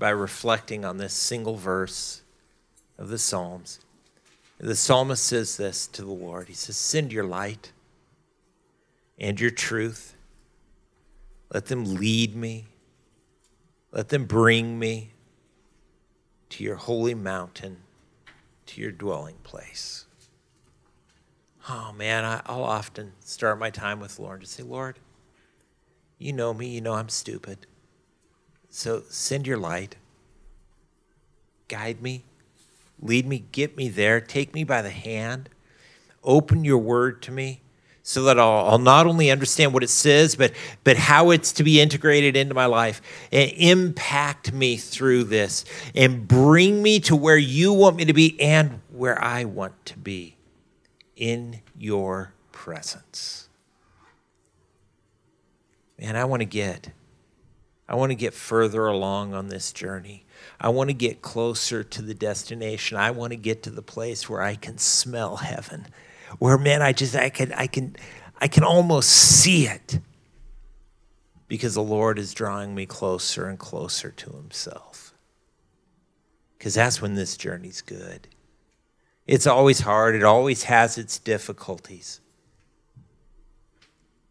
by 0.00 0.10
reflecting 0.10 0.84
on 0.84 0.96
this 0.96 1.12
single 1.12 1.56
verse 1.56 2.22
of 2.98 3.08
the 3.10 3.18
Psalms. 3.18 3.78
The 4.58 4.74
psalmist 4.74 5.22
says 5.22 5.56
this 5.56 5.86
to 5.88 6.02
the 6.02 6.10
Lord 6.10 6.48
He 6.48 6.54
says, 6.54 6.76
Send 6.76 7.12
your 7.12 7.24
light 7.24 7.72
and 9.18 9.38
your 9.38 9.50
truth. 9.50 10.16
Let 11.52 11.66
them 11.66 11.96
lead 11.96 12.34
me. 12.34 12.66
Let 13.92 14.08
them 14.08 14.24
bring 14.24 14.78
me 14.78 15.10
to 16.50 16.64
your 16.64 16.76
holy 16.76 17.14
mountain, 17.14 17.78
to 18.66 18.80
your 18.80 18.92
dwelling 18.92 19.36
place. 19.42 20.06
Oh 21.68 21.92
man, 21.92 22.24
I, 22.24 22.40
will 22.52 22.64
often 22.64 23.12
start 23.20 23.58
my 23.58 23.70
time 23.70 24.00
with 24.00 24.18
Lord 24.18 24.40
to 24.40 24.46
say, 24.46 24.62
Lord, 24.62 24.98
you 26.18 26.32
know 26.32 26.54
me, 26.54 26.68
you 26.68 26.80
know 26.80 26.94
I'm 26.94 27.08
stupid. 27.08 27.66
So 28.70 29.02
send 29.08 29.46
your 29.46 29.58
light, 29.58 29.96
guide 31.68 32.00
me, 32.00 32.24
lead 33.00 33.26
me, 33.26 33.44
get 33.50 33.76
me 33.76 33.88
there, 33.88 34.20
take 34.20 34.54
me 34.54 34.62
by 34.62 34.80
the 34.80 34.90
hand, 34.90 35.48
open 36.22 36.64
your 36.64 36.78
word 36.78 37.20
to 37.22 37.32
me 37.32 37.62
so 38.02 38.24
that 38.24 38.38
I'll, 38.38 38.66
I'll, 38.66 38.78
not 38.78 39.06
only 39.06 39.30
understand 39.30 39.74
what 39.74 39.82
it 39.82 39.90
says, 39.90 40.34
but, 40.34 40.52
but 40.84 40.96
how 40.96 41.30
it's 41.30 41.52
to 41.52 41.64
be 41.64 41.80
integrated 41.80 42.36
into 42.36 42.54
my 42.54 42.66
life. 42.66 43.02
And 43.30 43.52
impact 43.56 44.52
me 44.52 44.76
through 44.76 45.24
this. 45.24 45.64
And 45.94 46.26
bring 46.26 46.82
me 46.82 47.00
to 47.00 47.14
where 47.14 47.36
you 47.36 47.72
want 47.72 47.96
me 47.96 48.06
to 48.06 48.12
be 48.12 48.40
and 48.40 48.80
where 48.90 49.22
I 49.22 49.44
want 49.44 49.84
to 49.86 49.98
be 49.98 50.36
in 51.14 51.60
your 51.78 52.32
presence. 52.52 53.48
And 55.98 56.16
I 56.16 56.24
want 56.24 56.40
to 56.40 56.46
get 56.46 56.90
I 57.90 57.96
want 57.96 58.10
to 58.10 58.16
get 58.16 58.34
further 58.34 58.86
along 58.86 59.34
on 59.34 59.48
this 59.48 59.72
journey. 59.72 60.24
I 60.60 60.68
want 60.68 60.90
to 60.90 60.94
get 60.94 61.22
closer 61.22 61.82
to 61.82 62.02
the 62.02 62.14
destination. 62.14 62.96
I 62.96 63.10
want 63.10 63.32
to 63.32 63.36
get 63.36 63.64
to 63.64 63.70
the 63.70 63.82
place 63.82 64.30
where 64.30 64.40
I 64.40 64.54
can 64.54 64.78
smell 64.78 65.38
heaven. 65.38 65.88
Where 66.38 66.56
man, 66.56 66.82
I 66.82 66.92
just 66.92 67.16
I 67.16 67.30
can 67.30 67.52
I 67.52 67.66
can 67.66 67.96
I 68.40 68.46
can 68.46 68.62
almost 68.62 69.10
see 69.10 69.66
it. 69.66 69.98
Because 71.48 71.74
the 71.74 71.82
Lord 71.82 72.16
is 72.20 72.32
drawing 72.32 72.76
me 72.76 72.86
closer 72.86 73.48
and 73.48 73.58
closer 73.58 74.12
to 74.12 74.30
himself. 74.30 75.12
Cuz 76.60 76.74
that's 76.74 77.02
when 77.02 77.16
this 77.16 77.36
journey's 77.36 77.80
good. 77.82 78.28
It's 79.26 79.48
always 79.48 79.80
hard, 79.80 80.14
it 80.14 80.22
always 80.22 80.62
has 80.64 80.96
its 80.96 81.18
difficulties. 81.18 82.20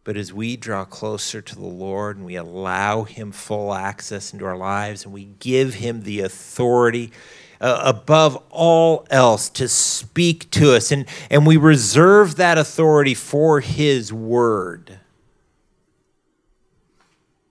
But 0.02 0.16
as 0.16 0.32
we 0.32 0.56
draw 0.56 0.84
closer 0.84 1.42
to 1.42 1.54
the 1.54 1.66
Lord 1.66 2.16
and 2.16 2.24
we 2.24 2.36
allow 2.36 3.04
Him 3.04 3.32
full 3.32 3.74
access 3.74 4.32
into 4.32 4.46
our 4.46 4.56
lives 4.56 5.04
and 5.04 5.12
we 5.12 5.24
give 5.24 5.74
Him 5.74 6.02
the 6.02 6.20
authority 6.20 7.12
uh, 7.60 7.82
above 7.84 8.42
all 8.48 9.06
else 9.10 9.50
to 9.50 9.68
speak 9.68 10.50
to 10.50 10.74
us, 10.74 10.90
and, 10.90 11.06
and 11.30 11.46
we 11.46 11.58
reserve 11.58 12.36
that 12.36 12.56
authority 12.56 13.14
for 13.14 13.60
His 13.60 14.12
Word, 14.12 14.98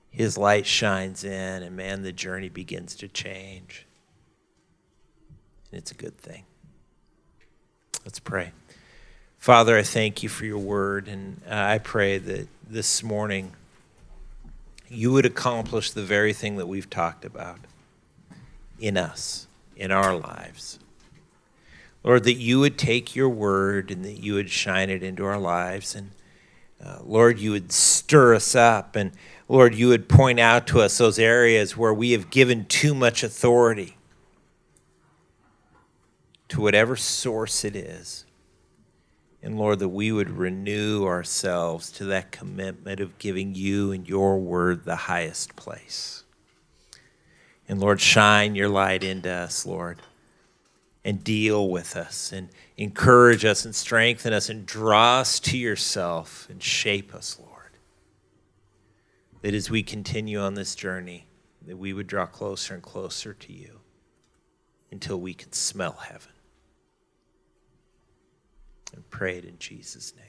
His 0.09 0.37
light 0.37 0.65
shines 0.65 1.23
in, 1.23 1.63
and 1.63 1.75
man, 1.75 2.01
the 2.01 2.11
journey 2.11 2.49
begins 2.49 2.95
to 2.95 3.07
change. 3.07 3.85
And 5.71 5.77
it's 5.77 5.91
a 5.91 5.95
good 5.95 6.17
thing. 6.17 6.45
Let's 8.03 8.19
pray. 8.19 8.51
Father, 9.39 9.77
I 9.77 9.83
thank 9.83 10.21
you 10.21 10.27
for 10.27 10.43
your 10.43 10.57
word, 10.57 11.07
and 11.07 11.41
uh, 11.49 11.55
I 11.55 11.77
pray 11.77 12.17
that 12.17 12.49
this 12.69 13.01
morning 13.01 13.53
you 14.89 15.13
would 15.13 15.25
accomplish 15.25 15.91
the 15.91 16.03
very 16.03 16.33
thing 16.33 16.57
that 16.57 16.67
we've 16.67 16.89
talked 16.89 17.23
about 17.23 17.59
in 18.81 18.97
us, 18.97 19.47
in 19.77 19.91
our 19.91 20.13
lives. 20.13 20.77
Lord, 22.03 22.25
that 22.25 22.33
you 22.33 22.59
would 22.59 22.77
take 22.77 23.15
your 23.15 23.29
word 23.29 23.91
and 23.91 24.03
that 24.03 24.21
you 24.21 24.33
would 24.33 24.49
shine 24.49 24.89
it 24.89 25.03
into 25.03 25.23
our 25.23 25.39
lives. 25.39 25.95
And 25.95 26.11
uh, 26.83 26.99
Lord, 27.01 27.39
you 27.39 27.51
would 27.51 27.71
stir 27.71 28.35
us 28.35 28.55
up. 28.55 28.97
And 28.97 29.13
Lord, 29.47 29.73
you 29.73 29.87
would 29.87 30.09
point 30.09 30.41
out 30.41 30.67
to 30.67 30.81
us 30.81 30.97
those 30.97 31.17
areas 31.17 31.77
where 31.77 31.93
we 31.93 32.11
have 32.11 32.29
given 32.29 32.65
too 32.65 32.93
much 32.93 33.23
authority 33.23 33.95
to 36.49 36.59
whatever 36.59 36.97
source 36.97 37.63
it 37.63 37.77
is. 37.77 38.25
And 39.41 39.57
Lord, 39.57 39.79
that 39.79 39.89
we 39.89 40.11
would 40.11 40.29
renew 40.29 41.05
ourselves 41.05 41.91
to 41.93 42.05
that 42.05 42.31
commitment 42.31 42.99
of 42.99 43.17
giving 43.17 43.55
you 43.55 43.91
and 43.91 44.07
your 44.07 44.37
word 44.37 44.83
the 44.83 44.95
highest 44.95 45.55
place. 45.55 46.23
And 47.69 47.79
Lord, 47.79 48.01
shine 48.01 48.55
your 48.55 48.67
light 48.67 49.03
into 49.03 49.29
us, 49.29 49.65
Lord, 49.65 50.01
and 51.05 51.23
deal 51.23 51.69
with 51.69 51.95
us 51.95 52.33
and 52.33 52.49
encourage 52.77 53.45
us 53.45 53.63
and 53.63 53.73
strengthen 53.73 54.33
us 54.33 54.49
and 54.49 54.65
draw 54.65 55.19
us 55.19 55.39
to 55.41 55.57
yourself 55.57 56.47
and 56.49 56.61
shape 56.61 57.15
us, 57.15 57.37
Lord. 57.39 57.77
That 59.41 59.53
as 59.53 59.69
we 59.69 59.83
continue 59.83 60.39
on 60.39 60.55
this 60.55 60.75
journey, 60.75 61.27
that 61.65 61.77
we 61.77 61.93
would 61.93 62.07
draw 62.07 62.25
closer 62.25 62.73
and 62.73 62.83
closer 62.83 63.33
to 63.33 63.53
you 63.53 63.79
until 64.91 65.19
we 65.21 65.33
could 65.33 65.55
smell 65.55 65.93
heaven. 65.93 66.31
And 68.93 69.09
prayed 69.09 69.45
in 69.45 69.57
Jesus' 69.59 70.13
name. 70.15 70.28